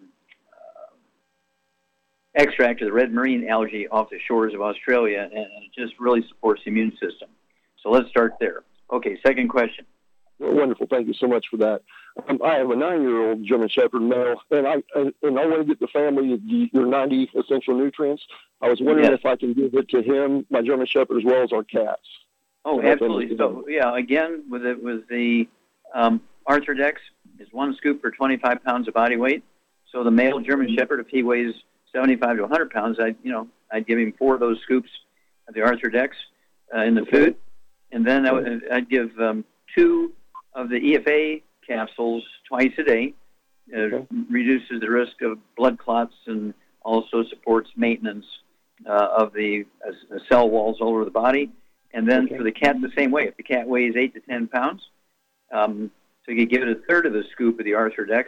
extract 2.38 2.82
of 2.82 2.88
the 2.88 2.94
red 2.94 3.12
marine 3.12 3.48
algae 3.50 3.88
off 3.90 4.10
the 4.10 4.20
shores 4.28 4.54
of 4.54 4.62
Australia, 4.62 5.22
and 5.24 5.34
it 5.34 5.72
just 5.78 6.00
really 6.00 6.26
supports 6.30 6.62
the 6.64 6.72
immune 6.72 6.92
system. 6.92 7.30
So 7.82 7.90
let's 7.90 8.10
start 8.10 8.34
there. 8.40 8.64
Okay, 8.92 9.18
second 9.26 9.50
question. 9.50 9.86
Wonderful. 10.40 10.86
Thank 10.88 11.08
you 11.08 11.16
so 11.16 11.28
much 11.28 11.48
for 11.50 11.58
that. 11.58 11.82
Um, 12.30 12.40
I 12.44 12.56
have 12.56 12.70
a 12.70 12.76
nine-year-old 12.76 13.44
German 13.44 13.70
Shepherd 13.70 14.02
male, 14.02 14.40
and 14.52 14.68
I 14.68 14.76
and, 14.96 15.14
and 15.24 15.40
I 15.40 15.46
want 15.48 15.62
to 15.62 15.66
get 15.66 15.80
the 15.80 15.88
family 15.88 16.36
the, 16.36 16.70
your 16.72 16.86
90 16.86 17.32
essential 17.40 17.78
nutrients. 17.78 18.24
I 18.62 18.70
was 18.70 18.80
wondering 18.80 19.10
Yes. 19.10 19.20
if 19.20 19.26
I 19.26 19.36
can 19.36 19.54
give 19.54 19.74
it 19.74 19.90
to 19.90 20.02
him, 20.02 20.46
my 20.50 20.62
German 20.62 20.88
Shepherd, 20.88 21.18
as 21.18 21.24
well 21.26 21.44
as 21.44 21.52
our 21.52 21.64
cats. 21.64 22.02
Oh, 22.66 22.82
absolutely. 22.82 23.36
So 23.38 23.66
yeah, 23.68 23.96
again 23.96 24.44
with 24.50 24.66
it 24.66 24.82
with 24.82 25.08
the 25.10 25.48
um, 25.94 26.22
Arthrodex 26.48 26.96
is 27.40 27.48
one 27.52 27.76
scoop 27.78 28.02
per 28.02 28.12
25 28.12 28.64
pounds 28.64 28.88
of 28.88 28.94
body 28.94 29.16
weight. 29.18 29.44
So 29.92 30.04
the 30.04 30.12
male 30.12 30.40
German 30.40 30.76
Shepherd, 30.76 31.00
if 31.00 31.08
he 31.08 31.24
weighs 31.24 31.54
75 31.94 32.38
to 32.38 32.42
100 32.44 32.70
pounds, 32.72 32.98
I 33.00 33.16
you 33.24 33.32
know 33.32 33.48
I'd 33.72 33.88
give 33.88 34.00
him 34.00 34.14
four 34.18 34.34
of 34.34 34.40
those 34.40 34.60
scoops 34.62 34.90
of 35.48 35.54
the 35.54 35.62
Arthrodex 35.62 36.10
uh, 36.76 36.82
in 36.82 36.96
the 36.96 37.06
food, 37.06 37.36
and 37.92 38.06
then 38.06 38.26
I 38.26 38.32
would, 38.32 38.64
I'd 38.72 38.90
give 38.90 39.18
um, 39.20 39.46
two 39.76 40.14
of 40.54 40.70
the 40.70 40.80
EFA 40.80 41.42
capsules 41.66 42.24
twice 42.48 42.72
a 42.78 42.84
day. 42.84 43.14
It 43.70 44.08
reduces 44.30 44.80
the 44.80 44.90
risk 44.90 45.22
of 45.22 45.38
blood 45.56 45.78
clots 45.78 46.16
and 46.26 46.54
also 46.84 47.24
supports 47.26 47.70
maintenance 47.76 48.26
uh, 48.86 49.10
of 49.18 49.34
the 49.34 49.66
uh, 49.86 50.18
cell 50.30 50.50
walls 50.50 50.78
all 50.80 50.90
over 50.90 51.06
the 51.06 51.12
body. 51.12 51.52
And 51.94 52.08
then 52.08 52.28
for 52.28 52.44
the 52.44 52.52
cat, 52.52 52.80
the 52.82 52.92
same 52.98 53.12
way. 53.12 53.24
If 53.24 53.38
the 53.38 53.44
cat 53.44 53.68
weighs 53.68 53.96
eight 53.98 54.14
to 54.14 54.20
ten 54.20 54.48
pounds, 54.48 54.82
um, 55.52 55.90
so 56.26 56.32
you 56.32 56.40
could 56.40 56.50
give 56.50 56.62
it 56.62 56.70
a 56.70 56.82
third 56.88 57.06
of 57.06 57.14
the 57.14 57.24
scoop 57.32 57.60
of 57.60 57.66
the 57.66 57.72
Arthrodex. 57.72 58.26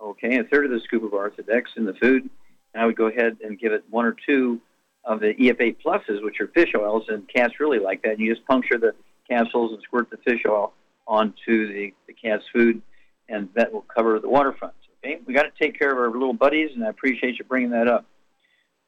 Okay, 0.00 0.38
a 0.38 0.44
third 0.44 0.64
of 0.66 0.70
the 0.70 0.80
scoop 0.80 1.02
of 1.04 1.12
Arthrodex 1.12 1.64
in 1.76 1.84
the 1.84 1.94
food. 1.94 2.28
And 2.76 2.82
I 2.82 2.86
would 2.86 2.96
go 2.96 3.06
ahead 3.06 3.38
and 3.42 3.58
give 3.58 3.72
it 3.72 3.84
one 3.88 4.04
or 4.04 4.14
two 4.26 4.60
of 5.02 5.20
the 5.20 5.32
EFA 5.34 5.76
pluses, 5.82 6.22
which 6.22 6.40
are 6.42 6.48
fish 6.48 6.72
oils, 6.76 7.04
and 7.08 7.26
cats 7.26 7.54
really 7.58 7.78
like 7.78 8.02
that. 8.02 8.12
And 8.12 8.20
You 8.20 8.34
just 8.34 8.46
puncture 8.46 8.76
the 8.76 8.94
capsules 9.28 9.72
and 9.72 9.80
squirt 9.82 10.10
the 10.10 10.18
fish 10.18 10.42
oil 10.46 10.74
onto 11.08 11.72
the, 11.72 11.94
the 12.06 12.12
cat's 12.12 12.44
food, 12.52 12.82
and 13.30 13.48
that 13.54 13.72
will 13.72 13.86
cover 13.96 14.20
the 14.20 14.28
waterfront. 14.28 14.74
Okay, 15.02 15.20
we 15.26 15.32
got 15.32 15.44
to 15.44 15.52
take 15.58 15.78
care 15.78 15.90
of 15.90 15.96
our 15.96 16.10
little 16.10 16.34
buddies, 16.34 16.70
and 16.74 16.84
I 16.84 16.88
appreciate 16.88 17.38
you 17.38 17.46
bringing 17.46 17.70
that 17.70 17.88
up. 17.88 18.04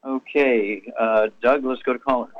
Okay, 0.05 0.83
uh, 1.01 1.29
Doug, 1.43 1.65
let's 1.65 1.83
go 1.83 1.95
to 1.95 1.99
callers. 1.99 2.31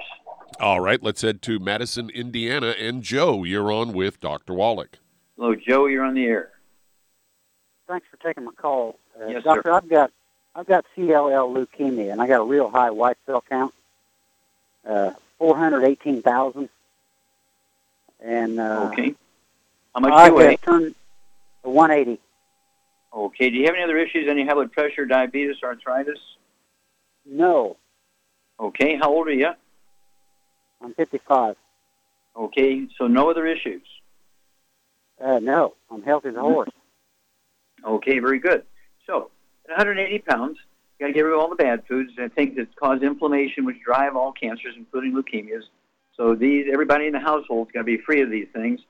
All 0.61 0.81
right, 0.81 1.03
let's 1.03 1.23
head 1.23 1.41
to 1.43 1.59
Madison, 1.59 2.11
Indiana, 2.11 2.75
and 2.79 3.03
Joe, 3.03 3.43
you're 3.45 3.73
on 3.73 3.95
with 3.95 4.21
Dr. 4.21 4.53
Wallach. 4.53 4.99
Hello, 5.39 5.55
Joe. 5.55 5.87
You're 5.87 6.05
on 6.05 6.15
the 6.15 6.25
air. 6.25 6.51
Thanks 7.87 8.07
for 8.11 8.17
taking 8.19 8.45
my 8.45 8.53
call, 8.53 8.99
uh, 9.19 9.29
Yes, 9.29 9.45
doctor. 9.45 9.63
sir. 9.65 9.73
I've 9.73 9.89
got 9.89 10.11
I've 10.59 10.67
got 10.67 10.85
CLL 10.97 11.55
leukemia, 11.55 12.11
and 12.11 12.21
I 12.21 12.27
got 12.27 12.41
a 12.41 12.45
real 12.45 12.69
high 12.69 12.91
white 12.91 13.17
cell 13.27 13.45
count, 13.49 13.73
uh, 14.85 15.13
four 15.39 15.57
hundred 15.57 15.85
eighteen 15.85 16.21
thousand, 16.21 16.69
and 18.21 18.59
uh, 18.59 18.91
Okay. 18.93 19.15
How 19.95 20.01
much 20.01 20.13
I 20.13 20.29
do 20.29 20.35
you 20.35 20.39
weigh? 20.39 20.57
turned 20.57 20.95
one 21.63 21.93
eighty. 21.93 22.19
Okay. 23.15 23.51
Do 23.51 23.57
you 23.57 23.67
have 23.67 23.77
any 23.77 23.85
other 23.85 23.97
issues? 23.99 24.29
Any 24.29 24.45
high 24.45 24.55
blood 24.55 24.73
pressure, 24.73 25.07
diabetes, 25.07 25.63
arthritis? 25.63 26.19
No, 27.25 27.77
Okay. 28.59 28.97
How 28.97 29.11
old 29.13 29.29
are 29.29 29.33
you? 29.33 29.51
I'm 30.83 30.93
fifty 30.95 31.19
five. 31.19 31.55
Okay. 32.37 32.89
So 32.99 33.07
no 33.07 33.31
other 33.31 33.47
issues. 33.47 33.83
Uh, 35.23 35.39
no, 35.39 35.75
I'm 35.89 36.03
healthy 36.03 36.31
as 36.31 36.35
a 36.35 36.41
horse. 36.41 36.71
Okay, 37.85 38.19
very 38.19 38.41
good. 38.41 38.65
So, 39.07 39.31
180 39.69 40.19
pounds, 40.21 40.59
you 40.99 41.07
got 41.07 41.09
to 41.09 41.13
get 41.13 41.23
rid 41.23 41.35
of 41.35 41.41
all 41.41 41.49
the 41.49 41.57
bad 41.57 41.85
foods 41.87 42.13
and 42.19 42.33
things 42.35 42.57
that 42.57 42.75
cause 42.77 43.03
inflammation, 43.03 43.65
which 43.65 43.77
drive 43.85 44.17
all 44.17 44.33
cancers, 44.33 44.75
including 44.77 45.15
leukemias. 45.15 45.63
So 46.17 46.35
these, 46.35 46.67
everybody 46.73 47.07
in 47.07 47.13
the 47.13 47.21
household's 47.21 47.71
got 47.73 47.81
to 47.81 47.85
be 47.85 47.99
free 47.99 48.23
of 48.23 48.31
these 48.31 48.49
things. 48.53 48.81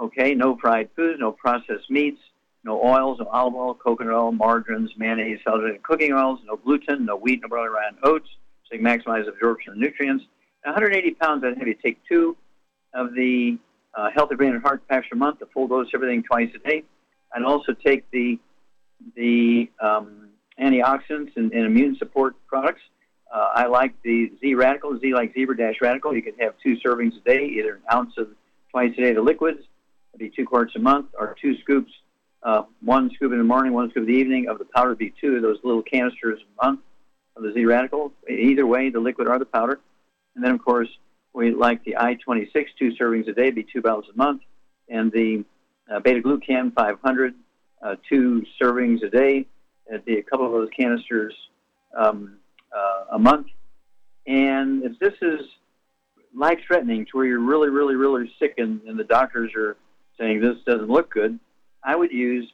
Okay, 0.00 0.34
no 0.34 0.56
fried 0.56 0.88
foods, 0.96 1.18
no 1.20 1.32
processed 1.32 1.90
meats, 1.90 2.20
no 2.64 2.82
oils, 2.82 3.18
no 3.18 3.26
olive 3.26 3.54
oil, 3.54 3.74
coconut 3.74 4.14
oil, 4.14 4.32
margarines, 4.32 4.90
mayonnaise, 4.96 5.40
saturated 5.44 5.82
cooking 5.82 6.12
oils, 6.12 6.38
no 6.46 6.56
gluten, 6.56 7.04
no 7.04 7.16
wheat, 7.16 7.40
no 7.42 7.48
barley, 7.48 7.68
rye, 7.68 7.88
and 7.88 7.98
oats. 8.04 8.28
So 8.64 8.76
you 8.76 8.82
maximize 8.82 9.28
absorption 9.28 9.72
of 9.72 9.78
nutrients. 9.78 10.24
180 10.64 11.10
pounds, 11.14 11.44
I'd 11.44 11.58
have 11.58 11.66
you 11.66 11.74
take 11.74 11.98
two 12.08 12.36
of 12.94 13.14
the 13.14 13.58
uh, 13.94 14.10
healthy 14.14 14.36
brain 14.36 14.54
and 14.54 14.62
heart 14.62 14.86
packs 14.88 15.06
a 15.12 15.16
month, 15.16 15.42
a 15.42 15.46
full 15.46 15.68
dose, 15.68 15.88
everything 15.94 16.22
twice 16.22 16.50
a 16.54 16.68
day. 16.68 16.84
I'd 17.34 17.42
also 17.42 17.72
take 17.72 18.10
the 18.10 18.38
the 19.14 19.70
um, 19.80 20.27
antioxidants 20.60 21.36
and, 21.36 21.52
and 21.52 21.66
immune 21.66 21.96
support 21.96 22.34
products. 22.46 22.82
Uh, 23.32 23.48
I 23.54 23.66
like 23.66 23.94
the 24.02 24.32
Z 24.40 24.54
Radical, 24.54 24.98
Z 24.98 25.14
like 25.14 25.34
Zebra 25.34 25.56
Dash 25.56 25.76
Radical. 25.80 26.14
You 26.14 26.22
can 26.22 26.34
have 26.40 26.54
two 26.62 26.76
servings 26.84 27.16
a 27.16 27.20
day, 27.20 27.44
either 27.44 27.74
an 27.74 27.82
ounce 27.92 28.14
of 28.16 28.28
twice 28.70 28.92
a 28.96 29.02
day 29.02 29.12
to 29.12 29.22
liquids, 29.22 29.60
be 30.16 30.30
two 30.30 30.44
quarts 30.44 30.74
a 30.74 30.78
month, 30.78 31.06
or 31.18 31.36
two 31.40 31.56
scoops, 31.58 31.92
uh, 32.42 32.62
one 32.80 33.10
scoop 33.14 33.32
in 33.32 33.38
the 33.38 33.44
morning, 33.44 33.72
one 33.72 33.90
scoop 33.90 34.02
in 34.02 34.12
the 34.12 34.18
evening. 34.18 34.48
Of 34.48 34.58
the 34.58 34.64
powder, 34.64 34.94
be 34.94 35.12
two 35.20 35.36
of 35.36 35.42
those 35.42 35.58
little 35.62 35.82
canisters 35.82 36.40
a 36.40 36.66
month 36.66 36.80
of 37.36 37.42
the 37.42 37.52
Z 37.52 37.64
Radical. 37.64 38.12
Either 38.28 38.66
way, 38.66 38.90
the 38.90 39.00
liquid 39.00 39.28
or 39.28 39.38
the 39.38 39.44
powder. 39.44 39.80
And 40.34 40.44
then, 40.44 40.52
of 40.52 40.64
course, 40.64 40.88
we 41.32 41.52
like 41.52 41.84
the 41.84 41.96
I-26, 41.96 42.66
two 42.78 42.92
servings 43.00 43.28
a 43.28 43.32
day, 43.32 43.50
be 43.50 43.64
two 43.64 43.82
bottles 43.82 44.06
a 44.12 44.16
month, 44.16 44.42
and 44.88 45.12
the 45.12 45.44
uh, 45.90 46.00
beta 46.00 46.20
glucan 46.20 46.72
500, 46.74 47.34
uh, 47.82 47.96
two 48.08 48.44
servings 48.60 49.02
a 49.04 49.10
day. 49.10 49.46
It'd 49.88 50.04
be 50.04 50.18
a 50.18 50.22
couple 50.22 50.46
of 50.46 50.52
those 50.52 50.68
canisters 50.76 51.34
um, 51.96 52.36
uh, 52.74 53.16
a 53.16 53.18
month. 53.18 53.46
And 54.26 54.84
if 54.84 54.98
this 54.98 55.14
is 55.22 55.40
life 56.34 56.58
threatening 56.66 57.06
to 57.06 57.10
where 57.16 57.26
you're 57.26 57.40
really, 57.40 57.70
really, 57.70 57.94
really 57.94 58.30
sick 58.38 58.54
and, 58.58 58.80
and 58.82 58.98
the 58.98 59.04
doctors 59.04 59.52
are 59.56 59.76
saying 60.18 60.40
this 60.40 60.56
doesn't 60.66 60.88
look 60.88 61.10
good, 61.10 61.38
I 61.82 61.96
would 61.96 62.12
use 62.12 62.50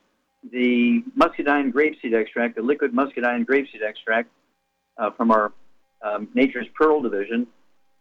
the 0.53 1.03
muscadine 1.17 1.73
grapeseed 1.73 2.15
extract, 2.15 2.57
the 2.57 2.63
liquid 2.63 2.93
muscadine 2.93 3.45
grapeseed 3.45 3.83
extract 3.83 4.31
uh, 4.99 5.11
from 5.11 5.31
our 5.31 5.53
um, 6.03 6.29
Nature's 6.35 6.67
Pearl 6.75 7.01
division. 7.01 7.47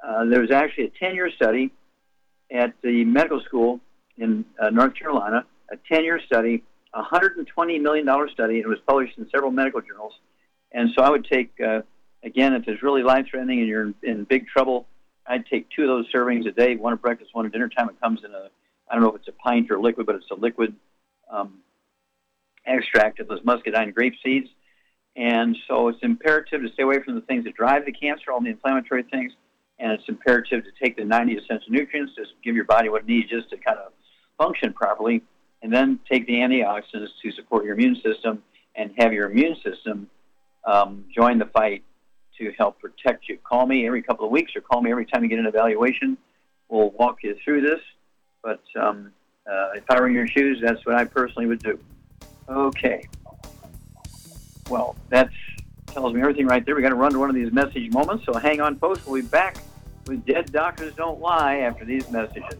Uh, 0.06 0.26
there 0.26 0.42
was 0.42 0.52
actually 0.52 0.86
a 0.86 0.92
10 1.00 1.16
year 1.16 1.32
study 1.32 1.72
at 2.52 2.74
the 2.84 3.06
medical 3.06 3.42
school 3.42 3.80
in 4.18 4.46
uh, 4.62 4.70
North 4.70 4.94
Carolina, 4.96 5.46
a 5.72 5.78
10 5.90 6.04
year 6.04 6.20
study, 6.26 6.64
a 6.94 7.02
$120 7.02 7.82
million 7.82 8.06
study, 8.34 8.56
and 8.56 8.66
it 8.66 8.68
was 8.68 8.80
published 8.86 9.18
in 9.18 9.28
several 9.30 9.52
medical 9.52 9.82
journals. 9.82 10.14
And 10.72 10.90
so 10.96 11.04
I 11.04 11.10
would 11.10 11.26
take, 11.26 11.52
uh, 11.60 11.82
again, 12.24 12.54
if 12.54 12.68
it's 12.68 12.84
really 12.84 13.04
life 13.04 13.28
threatening 13.30 13.60
and 13.60 13.68
you're 13.68 13.84
in, 13.84 13.96
in 14.04 14.24
big 14.24 14.48
trouble, 14.48 14.88
I'd 15.26 15.46
take 15.46 15.70
two 15.70 15.84
of 15.84 15.88
those 15.88 16.12
servings 16.12 16.48
a 16.48 16.52
day, 16.52 16.76
one 16.76 16.94
at 16.94 17.02
breakfast, 17.02 17.32
one 17.34 17.46
at 17.46 17.52
dinner 17.52 17.70
time. 17.70 17.90
It 17.90 18.00
comes 18.02 18.22
in 18.24 18.32
a, 18.34 18.50
I 18.90 18.96
don't 18.96 19.04
know 19.04 19.10
if 19.10 19.16
it's 19.16 19.28
a 19.28 19.34
pint 19.34 19.72
or 19.72 19.80
liquid, 19.80 20.06
but 20.06 20.16
it's 20.16 20.30
a 20.32 20.36
liquid 20.36 20.76
um, 21.32 21.60
extract 22.66 23.20
of 23.20 23.28
those 23.28 23.44
muscadine 23.44 23.92
grape 23.92 24.16
seeds. 24.24 24.50
And 25.16 25.56
so 25.68 25.90
it's 25.90 26.00
imperative 26.02 26.62
to 26.62 26.70
stay 26.74 26.84
away 26.84 27.02
from 27.04 27.16
the 27.16 27.22
things 27.22 27.44
that 27.46 27.56
drive 27.56 27.86
the 27.86 27.92
cancer, 27.92 28.32
all 28.32 28.42
the 28.42 28.50
inflammatory 28.50 29.04
things, 29.04 29.32
and 29.80 29.92
it's 29.92 30.04
imperative 30.08 30.64
to 30.64 30.72
take 30.82 30.98
the 30.98 31.06
90 31.06 31.34
essential 31.34 31.70
nutrients 31.70 32.16
to 32.16 32.24
give 32.44 32.56
your 32.56 32.66
body 32.66 32.90
what 32.90 33.02
it 33.02 33.08
needs 33.08 33.30
just 33.30 33.50
to 33.52 33.58
kind 33.58 33.78
of 33.78 33.94
function 34.38 34.74
properly, 34.74 35.22
and 35.64 35.72
then 35.74 36.00
take 36.12 36.28
the 36.28 36.34
antioxidants 36.34 37.10
to 37.24 37.32
support 37.32 37.64
your 37.64 37.74
immune 37.74 37.96
system 37.96 38.44
and 38.76 38.92
have 38.98 39.14
your 39.14 39.32
immune 39.32 39.56
system 39.64 40.10
um, 40.66 41.06
join 41.16 41.40
the 41.40 41.46
fight 41.46 41.84
to 42.38 42.52
help 42.58 42.80
protect 42.80 43.30
you. 43.30 43.38
Call 43.44 43.66
me 43.66 43.88
every 43.88 44.02
couple 44.02 44.26
of 44.26 44.32
weeks 44.32 44.56
or 44.56 44.62
call 44.62 44.82
me 44.82 44.92
every 44.92 45.06
time 45.06 45.24
you 45.24 45.30
get 45.30 45.40
an 45.40 45.46
evaluation. 45.46 46.18
We'll 46.68 46.90
walk 46.92 47.24
you 47.24 47.36
through 47.44 47.62
this. 47.62 47.80
But 48.44 48.62
um, 48.80 49.14
uh, 49.50 49.70
if 49.76 49.84
I 49.90 50.00
were 50.00 50.08
in 50.08 50.14
your 50.14 50.28
shoes, 50.28 50.60
that's 50.62 50.86
what 50.86 50.96
I 50.96 51.06
personally 51.06 51.48
would 51.48 51.64
do. 51.64 51.80
Okay. 52.50 53.08
Well, 54.70 54.96
that 55.10 55.30
tells 55.88 56.14
me 56.14 56.22
everything 56.22 56.48
right 56.48 56.66
there. 56.66 56.76
We 56.76 56.82
got 56.82 56.90
to 56.90 56.96
run 56.96 57.14
to 57.14 57.20
one 57.20 57.30
of 57.30 57.36
these 57.36 57.54
message 57.54 57.90
moments. 57.92 58.26
So 58.26 58.34
hang 58.38 58.60
on, 58.60 58.78
folks. 58.80 59.06
We'll 59.06 59.22
be 59.22 59.28
back 59.28 59.58
with 60.08 60.26
Dead 60.26 60.52
Doctors 60.52 60.94
Don't 60.96 61.22
Lie 61.22 61.60
after 61.60 61.86
these 61.86 62.10
messages. 62.10 62.60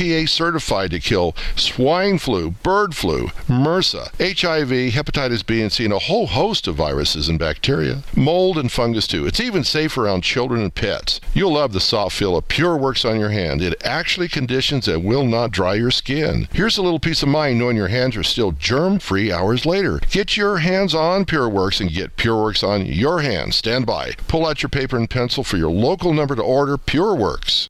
EPA 0.01 0.27
certified 0.27 0.89
to 0.89 0.99
kill 0.99 1.35
swine 1.55 2.17
flu, 2.17 2.49
bird 2.49 2.95
flu, 2.95 3.27
MRSA, 3.47 4.09
HIV, 4.17 4.93
hepatitis 4.93 5.45
B 5.45 5.61
and 5.61 5.71
C, 5.71 5.85
and 5.85 5.93
a 5.93 5.99
whole 5.99 6.25
host 6.25 6.67
of 6.67 6.73
viruses 6.73 7.29
and 7.29 7.37
bacteria. 7.37 8.01
Mold 8.15 8.57
and 8.57 8.71
fungus 8.71 9.05
too. 9.05 9.27
It's 9.27 9.39
even 9.39 9.63
safe 9.63 9.95
around 9.99 10.23
children 10.23 10.63
and 10.63 10.73
pets. 10.73 11.21
You'll 11.35 11.53
love 11.53 11.73
the 11.73 11.79
soft 11.79 12.17
feel 12.17 12.35
of 12.35 12.47
Pure 12.47 12.77
Works 12.77 13.05
on 13.05 13.19
your 13.19 13.29
hand. 13.29 13.61
It 13.61 13.79
actually 13.85 14.27
conditions 14.27 14.87
and 14.87 15.03
will 15.03 15.25
not 15.25 15.51
dry 15.51 15.75
your 15.75 15.91
skin. 15.91 16.47
Here's 16.51 16.79
a 16.79 16.81
little 16.81 16.99
peace 16.99 17.21
of 17.21 17.29
mind 17.29 17.59
knowing 17.59 17.77
your 17.77 17.89
hands 17.89 18.17
are 18.17 18.23
still 18.23 18.53
germ 18.53 18.97
free 18.97 19.31
hours 19.31 19.67
later. 19.67 19.99
Get 20.09 20.35
your 20.35 20.57
hands 20.57 20.95
on 20.95 21.25
Pure 21.25 21.49
Works 21.49 21.79
and 21.79 21.93
get 21.93 22.17
Pure 22.17 22.41
Works 22.41 22.63
on 22.63 22.87
your 22.87 23.21
hands. 23.21 23.55
Stand 23.55 23.85
by. 23.85 24.13
Pull 24.27 24.47
out 24.47 24.63
your 24.63 24.71
paper 24.71 24.97
and 24.97 25.07
pencil 25.07 25.43
for 25.43 25.57
your 25.57 25.71
local 25.71 26.11
number 26.11 26.35
to 26.35 26.41
order 26.41 26.75
Pure 26.75 27.15
Works. 27.17 27.69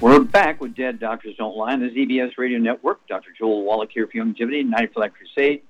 We're 0.00 0.20
back 0.20 0.60
with 0.60 0.76
Dead 0.76 1.00
Doctors 1.00 1.34
Don't 1.36 1.56
Lie 1.56 1.72
on 1.72 1.80
the 1.80 1.88
ZBS 1.90 2.38
Radio 2.38 2.58
Network. 2.58 3.04
Dr. 3.08 3.30
Joel 3.36 3.64
Wallach 3.64 3.90
here 3.92 4.06
for 4.06 4.12
Youngevity, 4.12 4.64
90 4.64 4.86
for 4.92 5.00
Life 5.00 5.12
Crusade. 5.14 5.62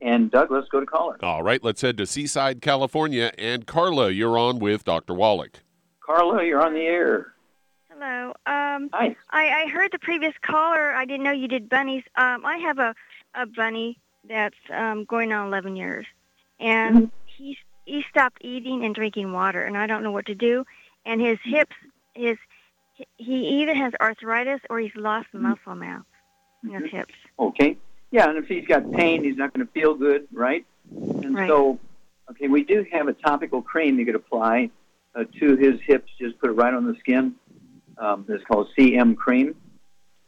And 0.00 0.30
Doug, 0.30 0.50
let's 0.50 0.68
go 0.68 0.80
to 0.80 0.86
caller. 0.86 1.16
All 1.22 1.42
right, 1.42 1.62
let's 1.62 1.80
head 1.82 1.96
to 1.98 2.06
Seaside, 2.06 2.60
California. 2.62 3.32
And 3.38 3.66
Carla, 3.66 4.10
you're 4.10 4.38
on 4.38 4.58
with 4.60 4.84
Dr. 4.84 5.14
Wallach. 5.14 5.60
Carla, 6.00 6.44
you're 6.44 6.64
on 6.64 6.74
the 6.74 6.80
air. 6.80 7.32
Hello. 7.90 8.28
Um, 8.46 8.88
Hi. 8.92 9.16
I, 9.30 9.64
I 9.64 9.68
heard 9.70 9.90
the 9.92 9.98
previous 9.98 10.34
caller. 10.42 10.92
I 10.92 11.04
didn't 11.04 11.24
know 11.24 11.30
you 11.32 11.48
did 11.48 11.68
bunnies. 11.68 12.04
Um, 12.16 12.44
I 12.46 12.58
have 12.58 12.78
a, 12.78 12.94
a 13.34 13.46
bunny 13.46 13.98
that's 14.28 14.56
um, 14.72 15.04
going 15.04 15.32
on 15.32 15.48
11 15.48 15.74
years, 15.76 16.06
and 16.60 16.96
Mm-hmm. 16.96 17.06
he's 17.26 17.56
he 17.84 18.04
stopped 18.08 18.38
eating 18.42 18.84
and 18.84 18.94
drinking 18.94 19.32
water, 19.32 19.62
and 19.62 19.76
I 19.76 19.88
don't 19.88 20.04
know 20.04 20.12
what 20.12 20.26
to 20.26 20.36
do. 20.36 20.64
And 21.04 21.20
his 21.20 21.38
hips, 21.44 21.74
his 22.14 22.38
he 23.16 23.60
either 23.62 23.74
has 23.74 23.92
arthritis 24.00 24.60
or 24.70 24.78
he's 24.80 24.94
lost 24.96 25.28
Mm-hmm. 25.34 25.48
muscle 25.50 25.74
mass 25.74 26.02
in 26.62 26.70
his 26.70 26.90
hips. 26.90 27.14
Okay. 27.38 27.76
Yeah, 28.10 28.28
and 28.28 28.36
if 28.38 28.46
he's 28.46 28.66
got 28.66 28.90
pain, 28.92 29.24
he's 29.24 29.36
not 29.36 29.52
going 29.54 29.66
to 29.66 29.72
feel 29.72 29.94
good, 29.94 30.28
right? 30.32 30.66
And 30.90 31.34
Right. 31.34 31.48
so, 31.48 31.78
okay, 32.30 32.48
we 32.48 32.62
do 32.64 32.84
have 32.92 33.08
a 33.08 33.14
topical 33.14 33.62
cream 33.62 33.98
you 33.98 34.04
could 34.04 34.14
apply 34.14 34.70
uh, 35.14 35.24
to 35.40 35.56
his 35.56 35.80
hips. 35.86 36.10
Just 36.20 36.38
put 36.38 36.50
it 36.50 36.52
right 36.54 36.74
on 36.74 36.86
the 36.86 36.94
skin. 37.00 37.34
Um, 37.96 38.26
it's 38.28 38.44
called 38.44 38.68
CM 38.78 39.16
cream. 39.16 39.54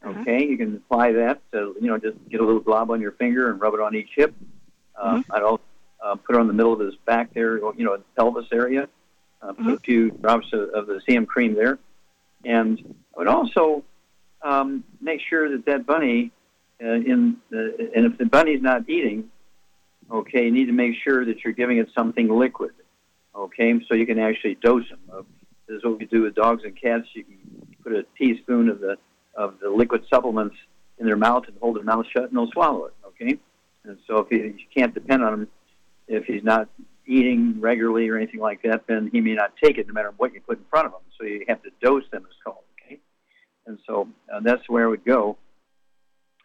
Okay, 0.03 0.45
you 0.45 0.57
can 0.57 0.75
apply 0.75 1.13
that. 1.13 1.41
To, 1.51 1.75
you 1.81 1.87
know, 1.87 1.97
just 1.97 2.17
get 2.29 2.39
a 2.39 2.45
little 2.45 2.61
blob 2.61 2.91
on 2.91 3.01
your 3.01 3.13
finger 3.13 3.49
and 3.49 3.59
rub 3.59 3.73
it 3.73 3.79
on 3.79 3.95
each 3.95 4.09
hip. 4.15 4.35
Uh, 4.99 5.21
I'd 5.31 5.41
also 5.41 5.63
uh, 6.03 6.15
put 6.15 6.35
it 6.35 6.39
on 6.39 6.47
the 6.47 6.53
middle 6.53 6.73
of 6.73 6.79
his 6.79 6.95
back 7.07 7.33
there, 7.33 7.57
you 7.57 7.73
know, 7.85 7.97
the 7.97 8.03
pelvis 8.15 8.45
area. 8.51 8.87
Uh, 9.41 9.53
put 9.53 9.73
a 9.73 9.79
few 9.79 10.11
drops 10.11 10.47
of, 10.53 10.69
of 10.69 10.87
the 10.87 11.01
CM 11.07 11.25
cream 11.27 11.55
there, 11.55 11.79
and 12.45 12.95
I 13.15 13.19
would 13.19 13.27
also 13.27 13.83
um, 14.41 14.83
make 15.01 15.21
sure 15.27 15.49
that 15.49 15.65
that 15.65 15.85
bunny, 15.85 16.31
uh, 16.83 16.87
in 16.87 17.37
the, 17.49 17.91
and 17.95 18.05
if 18.05 18.17
the 18.17 18.25
bunny's 18.25 18.61
not 18.61 18.89
eating, 18.89 19.29
okay, 20.11 20.45
you 20.45 20.51
need 20.51 20.65
to 20.65 20.73
make 20.73 20.95
sure 21.03 21.25
that 21.25 21.43
you're 21.43 21.53
giving 21.53 21.77
it 21.77 21.89
something 21.95 22.29
liquid, 22.29 22.71
okay, 23.35 23.73
so 23.87 23.95
you 23.95 24.05
can 24.05 24.19
actually 24.19 24.55
dose 24.55 24.87
them. 24.89 24.99
Uh, 25.11 25.21
this 25.67 25.77
is 25.77 25.83
what 25.83 25.97
we 25.97 26.05
do 26.05 26.21
with 26.21 26.35
dogs 26.35 26.63
and 26.63 26.79
cats. 26.79 27.07
You 27.13 27.23
can 27.23 27.37
put 27.83 27.93
a 27.93 28.05
teaspoon 28.17 28.69
of 28.69 28.79
the 28.79 28.97
of 29.35 29.59
the 29.59 29.69
liquid 29.69 30.05
supplements 30.09 30.55
in 30.97 31.05
their 31.05 31.17
mouth 31.17 31.43
and 31.47 31.57
hold 31.59 31.75
their 31.75 31.83
mouth 31.83 32.05
shut, 32.13 32.29
and 32.29 32.37
they'll 32.37 32.51
swallow 32.51 32.85
it, 32.85 32.93
okay. 33.07 33.37
And 33.83 33.97
so 34.07 34.19
if 34.19 34.31
you, 34.31 34.55
you 34.57 34.65
can't 34.73 34.93
depend 34.93 35.23
on 35.23 35.33
him 35.33 35.47
if 36.07 36.25
he's 36.25 36.43
not 36.43 36.69
eating 37.07 37.59
regularly 37.59 38.09
or 38.09 38.17
anything 38.17 38.39
like 38.39 38.61
that, 38.63 38.87
then 38.87 39.09
he 39.11 39.21
may 39.21 39.33
not 39.33 39.53
take 39.63 39.77
it 39.77 39.87
no 39.87 39.93
matter 39.93 40.13
what 40.17 40.33
you 40.33 40.41
put 40.41 40.57
in 40.57 40.65
front 40.69 40.87
of 40.87 40.93
him. 40.93 40.99
So 41.19 41.25
you 41.25 41.45
have 41.47 41.61
to 41.63 41.69
dose 41.81 42.03
them, 42.11 42.25
it's 42.25 42.37
called. 42.43 42.63
Okay, 42.85 42.99
and 43.67 43.79
so 43.87 44.07
uh, 44.33 44.39
that's 44.41 44.67
where 44.67 44.85
I 44.85 44.89
would 44.89 45.05
go. 45.05 45.37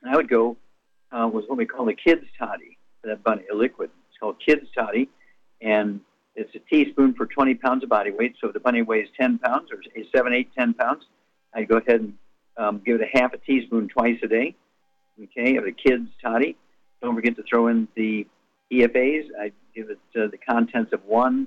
And 0.03 0.13
I 0.13 0.17
would 0.17 0.29
go 0.29 0.57
uh, 1.13 1.29
was 1.33 1.45
what 1.49 1.59
we 1.59 1.67
call 1.67 1.87
the 1.87 1.95
kids 1.95 2.25
toddy, 2.39 2.79
that 3.05 3.23
bunny, 3.23 3.43
a 3.53 3.55
liquid. 3.55 3.91
It's 4.09 4.19
called 4.19 4.37
kids 4.45 4.67
toddy, 4.77 5.09
and 5.61 6.01
it's 6.37 6.55
a 6.55 6.59
teaspoon 6.59 7.15
for 7.15 7.27
20 7.27 7.55
pounds 7.57 7.83
of 7.83 7.89
body 7.89 8.11
weight. 8.11 8.37
So 8.41 8.49
if 8.49 8.55
the 8.55 8.61
bunny 8.61 8.83
weighs 8.83 9.09
10 9.21 9.39
pounds 9.39 9.71
or 9.73 9.79
7, 10.15 10.33
8, 10.33 10.49
10 10.57 10.75
pounds, 10.75 11.05
I'd 11.55 11.69
go 11.69 11.79
ahead 11.79 12.01
and 12.01 12.15
um, 12.57 12.83
give 12.85 13.01
it 13.01 13.09
a 13.13 13.19
half 13.19 13.33
a 13.33 13.39
teaspoon 13.39 13.89
twice 13.89 14.19
a 14.23 14.29
day. 14.29 14.55
Okay, 15.23 15.57
of 15.57 15.65
the 15.65 15.73
kids 15.73 16.09
toddy. 16.23 16.57
Don't 17.03 17.15
forget 17.15 17.37
to 17.37 17.43
throw 17.43 17.69
in 17.69 17.89
the 17.95 18.27
EFAs. 18.73 19.25
I 19.39 19.53
give 19.75 19.91
it 19.91 19.99
uh, 20.17 20.29
the 20.31 20.39
contents 20.39 20.93
of 20.93 21.05
one 21.05 21.47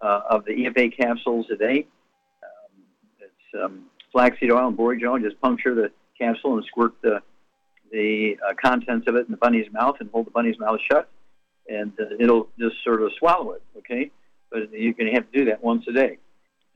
uh, 0.00 0.20
of 0.30 0.44
the 0.44 0.52
EFA 0.52 0.96
capsules 0.96 1.46
a 1.52 1.56
day. 1.56 1.86
Um, 2.42 2.82
it's 3.20 3.62
um, 3.62 3.84
flaxseed 4.12 4.50
oil 4.50 4.68
and 4.68 4.76
borage 4.76 5.02
oil. 5.04 5.18
Just 5.18 5.40
puncture 5.40 5.74
the 5.74 5.90
capsule 6.18 6.54
and 6.54 6.64
squirt 6.64 6.92
the 7.02 7.20
the 7.90 8.36
uh, 8.46 8.52
contents 8.62 9.06
of 9.08 9.16
it 9.16 9.26
in 9.26 9.30
the 9.30 9.38
bunny's 9.38 9.72
mouth 9.72 9.96
and 10.00 10.10
hold 10.10 10.26
the 10.26 10.30
bunny's 10.30 10.58
mouth 10.58 10.78
shut, 10.90 11.08
and 11.68 11.92
uh, 11.98 12.04
it'll 12.20 12.48
just 12.58 12.76
sort 12.84 13.02
of 13.02 13.10
swallow 13.18 13.52
it. 13.52 13.62
Okay, 13.78 14.10
but 14.50 14.70
you're 14.72 14.92
going 14.92 15.06
to 15.06 15.14
have 15.14 15.30
to 15.30 15.38
do 15.38 15.44
that 15.46 15.62
once 15.62 15.84
a 15.88 15.92
day, 15.92 16.18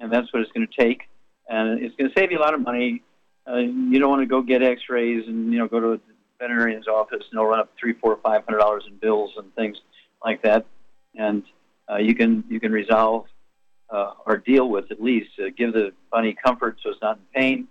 and 0.01 0.12
that's 0.12 0.32
what 0.32 0.43
it's 0.43 0.53
going 0.53 0.66
to 0.66 0.82
take, 0.82 1.03
and 1.49 1.82
it's 1.82 1.95
going 1.97 2.11
to 2.11 2.18
save 2.18 2.32
you 2.32 2.38
a 2.38 2.40
lot 2.40 2.55
of 2.55 2.61
money. 2.61 3.03
Uh, 3.47 3.57
you 3.57 3.99
don't 3.99 4.09
want 4.09 4.22
to 4.22 4.26
go 4.26 4.40
get 4.40 4.62
X-rays 4.62 5.26
and 5.26 5.53
you 5.53 5.59
know 5.59 5.66
go 5.66 5.80
to 5.80 6.01
veterinarian's 6.43 6.88
office 6.88 7.22
and 7.30 7.38
they'll 7.38 7.47
run 7.47 7.61
up 7.61 7.70
three, 7.78 7.93
four, 7.93 8.18
five 8.22 8.45
hundred 8.45 8.59
dollars 8.59 8.82
in 8.88 8.97
bills 8.97 9.30
and 9.36 9.55
things 9.55 9.76
like 10.24 10.43
that, 10.43 10.66
and 11.14 11.45
uh, 11.90 11.97
you 11.97 12.14
can 12.14 12.43
you 12.49 12.59
can 12.59 12.72
resolve 12.72 13.26
uh, 13.90 14.14
or 14.26 14.38
deal 14.38 14.68
with 14.68 14.90
at 14.90 15.01
least 15.01 15.30
uh, 15.38 15.51
give 15.57 15.72
the 15.72 15.93
bunny 16.11 16.36
comfort 16.45 16.78
so 16.82 16.90
it's 16.90 17.01
not 17.01 17.16
in 17.16 17.22
pain, 17.40 17.68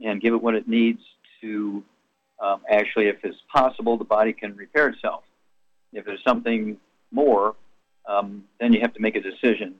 and 0.00 0.20
give 0.20 0.32
it 0.32 0.42
what 0.42 0.54
it 0.54 0.66
needs 0.66 1.00
to 1.42 1.84
um, 2.42 2.62
actually, 2.70 3.08
if 3.08 3.16
it's 3.22 3.36
possible, 3.52 3.96
the 3.96 4.04
body 4.04 4.32
can 4.32 4.56
repair 4.56 4.88
itself. 4.88 5.24
If 5.92 6.04
there's 6.04 6.22
something 6.26 6.76
more, 7.10 7.54
um, 8.08 8.44
then 8.60 8.72
you 8.72 8.80
have 8.80 8.94
to 8.94 9.00
make 9.00 9.16
a 9.16 9.20
decision 9.20 9.74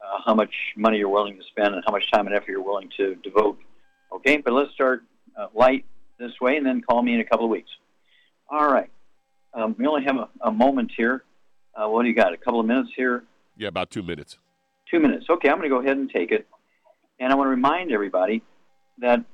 uh, 0.00 0.20
how 0.24 0.34
much 0.34 0.54
money 0.76 0.98
you're 0.98 1.08
willing 1.08 1.36
to 1.36 1.44
spend 1.44 1.74
and 1.74 1.82
how 1.86 1.92
much 1.92 2.10
time 2.12 2.26
and 2.26 2.34
effort 2.36 2.48
you're 2.48 2.62
willing 2.62 2.90
to 2.96 3.16
devote. 3.16 3.58
Okay, 4.12 4.36
but 4.38 4.52
let's 4.52 4.72
start 4.72 5.02
uh, 5.38 5.48
light 5.54 5.84
this 6.18 6.32
way 6.40 6.56
and 6.56 6.66
then 6.66 6.82
call 6.82 7.02
me 7.02 7.14
in 7.14 7.20
a 7.20 7.24
couple 7.24 7.44
of 7.44 7.50
weeks. 7.50 7.70
All 8.48 8.70
right. 8.70 8.90
Um, 9.54 9.74
we 9.78 9.86
only 9.86 10.04
have 10.04 10.16
a, 10.16 10.28
a 10.42 10.52
moment 10.52 10.92
here. 10.96 11.24
Uh, 11.74 11.88
what 11.88 12.02
do 12.02 12.08
you 12.08 12.14
got? 12.14 12.32
A 12.32 12.36
couple 12.36 12.60
of 12.60 12.66
minutes 12.66 12.90
here? 12.94 13.24
Yeah, 13.56 13.68
about 13.68 13.90
two 13.90 14.02
minutes. 14.02 14.38
Two 14.90 15.00
minutes. 15.00 15.26
Okay, 15.28 15.48
I'm 15.48 15.56
going 15.56 15.68
to 15.68 15.74
go 15.74 15.80
ahead 15.80 15.96
and 15.96 16.10
take 16.10 16.30
it. 16.30 16.46
And 17.18 17.32
I 17.32 17.36
want 17.36 17.46
to 17.46 17.50
remind 17.50 17.90
everybody 17.92 18.42
that 18.98 19.24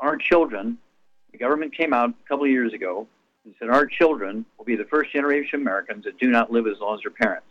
our 0.00 0.16
children, 0.16 0.78
the 1.32 1.38
government 1.38 1.74
came 1.74 1.92
out 1.92 2.10
a 2.10 2.28
couple 2.28 2.44
of 2.44 2.50
years 2.50 2.72
ago 2.72 3.06
and 3.44 3.54
said 3.58 3.70
our 3.70 3.86
children 3.86 4.44
will 4.56 4.64
be 4.64 4.76
the 4.76 4.84
first 4.84 5.12
generation 5.12 5.56
of 5.56 5.60
Americans 5.62 6.04
that 6.04 6.18
do 6.18 6.30
not 6.30 6.52
live 6.52 6.66
as 6.66 6.78
long 6.80 6.94
as 6.96 7.00
their 7.02 7.10
parents. 7.10 7.46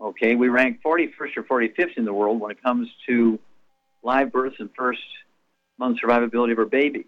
Okay, 0.00 0.36
we 0.36 0.48
rank 0.48 0.80
41st 0.84 1.36
or 1.36 1.42
45th 1.42 1.96
in 1.96 2.04
the 2.04 2.12
world 2.12 2.40
when 2.40 2.52
it 2.52 2.62
comes 2.62 2.88
to 3.06 3.38
live 4.04 4.30
births 4.30 4.56
and 4.60 4.70
first 4.76 5.00
month 5.78 5.98
survivability 6.04 6.52
of 6.52 6.58
our 6.58 6.66
babies. 6.66 7.06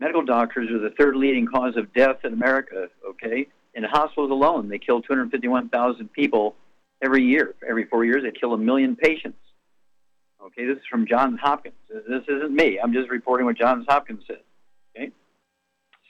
Medical 0.00 0.24
doctors 0.24 0.70
are 0.70 0.78
the 0.78 0.94
third 0.98 1.16
leading 1.16 1.46
cause 1.46 1.76
of 1.76 1.92
death 1.94 2.16
in 2.24 2.32
America, 2.32 2.88
okay? 3.08 3.46
In 3.74 3.84
hospitals 3.84 4.30
alone, 4.30 4.68
they 4.68 4.78
kill 4.78 5.00
251,000 5.02 6.12
people 6.12 6.56
every 7.02 7.24
year. 7.24 7.54
Every 7.68 7.84
four 7.84 8.04
years, 8.04 8.22
they 8.22 8.32
kill 8.32 8.54
a 8.54 8.58
million 8.58 8.96
patients. 8.96 9.38
Okay, 10.44 10.66
this 10.66 10.76
is 10.76 10.82
from 10.90 11.06
Johns 11.06 11.40
Hopkins. 11.40 11.74
This 11.88 12.22
isn't 12.28 12.54
me. 12.54 12.78
I'm 12.78 12.92
just 12.92 13.08
reporting 13.08 13.46
what 13.46 13.56
Johns 13.56 13.86
Hopkins 13.88 14.24
said. 14.26 14.40
Okay? 14.94 15.10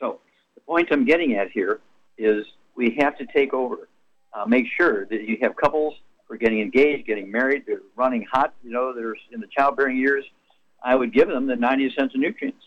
So 0.00 0.20
the 0.54 0.60
point 0.62 0.88
I'm 0.90 1.04
getting 1.04 1.34
at 1.34 1.50
here 1.50 1.80
is 2.18 2.44
we 2.74 2.96
have 2.98 3.16
to 3.18 3.26
take 3.26 3.54
over. 3.54 3.88
Uh, 4.32 4.44
make 4.46 4.66
sure 4.76 5.06
that 5.06 5.28
you 5.28 5.38
have 5.40 5.54
couples 5.54 5.94
who 6.26 6.34
are 6.34 6.36
getting 6.36 6.60
engaged, 6.60 7.06
getting 7.06 7.30
married, 7.30 7.62
they're 7.66 7.82
running 7.94 8.26
hot, 8.30 8.54
you 8.64 8.72
know, 8.72 8.92
they're 8.92 9.14
in 9.32 9.40
the 9.40 9.46
childbearing 9.46 9.96
years. 9.96 10.24
I 10.84 10.94
would 10.94 11.12
give 11.12 11.28
them 11.28 11.46
the 11.46 11.56
90 11.56 11.86
essential 11.86 12.20
nutrients. 12.20 12.64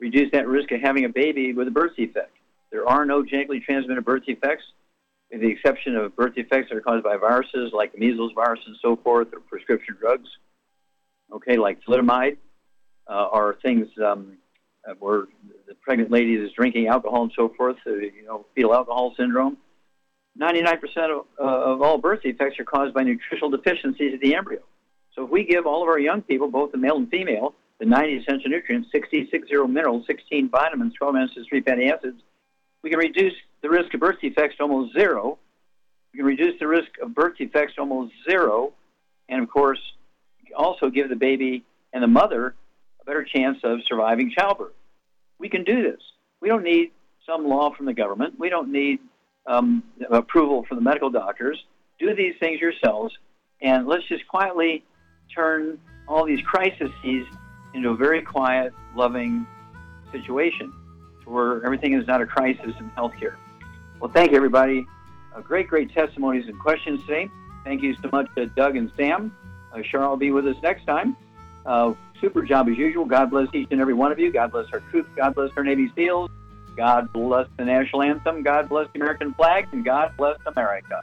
Reduce 0.00 0.30
that 0.32 0.48
risk 0.48 0.72
of 0.72 0.80
having 0.80 1.04
a 1.04 1.08
baby 1.08 1.52
with 1.52 1.68
a 1.68 1.70
birth 1.70 1.96
defect. 1.96 2.34
There 2.70 2.88
are 2.88 3.04
no 3.04 3.24
genetically 3.24 3.60
transmitted 3.60 4.04
birth 4.04 4.24
defects, 4.26 4.64
with 5.30 5.40
the 5.42 5.48
exception 5.48 5.96
of 5.96 6.16
birth 6.16 6.34
defects 6.34 6.70
that 6.70 6.76
are 6.76 6.80
caused 6.80 7.04
by 7.04 7.16
viruses 7.16 7.72
like 7.72 7.96
measles 7.98 8.32
virus 8.34 8.60
and 8.66 8.76
so 8.80 8.96
forth, 8.96 9.28
or 9.32 9.40
prescription 9.40 9.96
drugs 10.00 10.28
okay, 11.32 11.56
like 11.56 11.82
thalidomide, 11.84 12.36
uh, 13.06 13.28
or 13.32 13.56
things 13.62 13.88
um, 14.04 14.38
uh, 14.88 14.94
where 14.98 15.24
the 15.66 15.74
pregnant 15.74 16.10
lady 16.10 16.34
is 16.34 16.50
drinking 16.52 16.88
alcohol 16.88 17.22
and 17.22 17.32
so 17.34 17.48
forth, 17.56 17.76
you 17.86 18.24
know, 18.26 18.46
fetal 18.54 18.74
alcohol 18.74 19.14
syndrome. 19.16 19.56
99% 20.40 20.76
of, 21.10 21.26
uh, 21.40 21.42
of 21.42 21.82
all 21.82 21.98
birth 21.98 22.22
defects 22.22 22.58
are 22.60 22.64
caused 22.64 22.94
by 22.94 23.02
nutritional 23.02 23.50
deficiencies 23.50 24.14
of 24.14 24.20
the 24.20 24.34
embryo. 24.34 24.60
So 25.14 25.24
if 25.24 25.30
we 25.30 25.44
give 25.44 25.66
all 25.66 25.82
of 25.82 25.88
our 25.88 25.98
young 25.98 26.22
people, 26.22 26.48
both 26.48 26.72
the 26.72 26.78
male 26.78 26.96
and 26.96 27.10
female, 27.10 27.54
the 27.78 27.86
90 27.86 28.16
essential 28.18 28.50
nutrients, 28.50 28.88
60, 28.92 29.28
60 29.30 29.56
minerals, 29.66 30.04
16 30.06 30.48
vitamins, 30.48 30.94
12 30.94 31.16
acids, 31.16 31.46
3 31.48 31.60
fatty 31.62 31.90
acids, 31.90 32.20
we 32.82 32.90
can 32.90 32.98
reduce 32.98 33.34
the 33.62 33.68
risk 33.68 33.92
of 33.94 34.00
birth 34.00 34.20
defects 34.20 34.56
to 34.56 34.62
almost 34.62 34.94
zero. 34.94 35.38
We 36.12 36.18
can 36.18 36.26
reduce 36.26 36.58
the 36.58 36.66
risk 36.66 36.90
of 37.02 37.14
birth 37.14 37.36
defects 37.38 37.74
to 37.74 37.80
almost 37.82 38.12
zero. 38.28 38.72
And 39.28 39.42
of 39.42 39.50
course, 39.50 39.80
also 40.56 40.88
give 40.90 41.08
the 41.08 41.16
baby 41.16 41.64
and 41.92 42.02
the 42.02 42.08
mother 42.08 42.54
a 43.00 43.04
better 43.04 43.24
chance 43.24 43.58
of 43.64 43.80
surviving 43.86 44.30
childbirth. 44.30 44.72
We 45.38 45.48
can 45.48 45.64
do 45.64 45.82
this. 45.82 46.00
We 46.40 46.48
don't 46.48 46.62
need 46.62 46.92
some 47.26 47.46
law 47.46 47.74
from 47.74 47.86
the 47.86 47.94
government. 47.94 48.38
We 48.38 48.48
don't 48.48 48.70
need 48.72 49.00
um, 49.46 49.82
approval 50.10 50.64
from 50.64 50.76
the 50.76 50.82
medical 50.82 51.10
doctors. 51.10 51.62
Do 51.98 52.14
these 52.14 52.34
things 52.38 52.60
yourselves, 52.60 53.16
and 53.60 53.86
let's 53.86 54.06
just 54.08 54.26
quietly 54.28 54.84
turn 55.34 55.78
all 56.06 56.24
these 56.24 56.40
crises 56.42 56.90
into 57.74 57.90
a 57.90 57.96
very 57.96 58.22
quiet, 58.22 58.72
loving 58.94 59.46
situation 60.10 60.72
where 61.24 61.64
everything 61.64 61.92
is 61.92 62.06
not 62.06 62.22
a 62.22 62.26
crisis 62.26 62.74
in 62.78 62.90
healthcare. 62.96 63.36
Well, 64.00 64.10
thank 64.10 64.30
you, 64.30 64.36
everybody. 64.36 64.86
Uh, 65.34 65.40
great, 65.40 65.68
great 65.68 65.92
testimonies 65.92 66.46
and 66.48 66.58
questions 66.58 67.00
today. 67.02 67.28
Thank 67.64 67.82
you 67.82 67.94
so 68.02 68.08
much 68.12 68.26
to 68.36 68.46
Doug 68.46 68.76
and 68.76 68.90
Sam. 68.96 69.36
Uh, 69.72 69.78
Cheryl 69.78 70.10
will 70.10 70.16
be 70.16 70.30
with 70.30 70.46
us 70.46 70.56
next 70.62 70.86
time. 70.86 71.16
Uh, 71.66 71.92
super 72.20 72.42
job 72.42 72.68
as 72.68 72.78
usual. 72.78 73.04
God 73.04 73.30
bless 73.30 73.52
each 73.52 73.68
and 73.70 73.80
every 73.80 73.94
one 73.94 74.10
of 74.10 74.18
you. 74.18 74.32
God 74.32 74.52
bless 74.52 74.66
our 74.72 74.80
troops. 74.80 75.10
God 75.16 75.34
bless 75.34 75.50
our 75.56 75.64
Navy 75.64 75.92
SEALs. 75.94 76.30
God 76.76 77.12
bless 77.12 77.46
the 77.58 77.64
national 77.64 78.02
anthem. 78.02 78.42
God 78.42 78.68
bless 78.68 78.88
the 78.94 79.00
American 79.00 79.34
flag. 79.34 79.68
And 79.72 79.84
God 79.84 80.16
bless 80.16 80.38
America. 80.46 81.02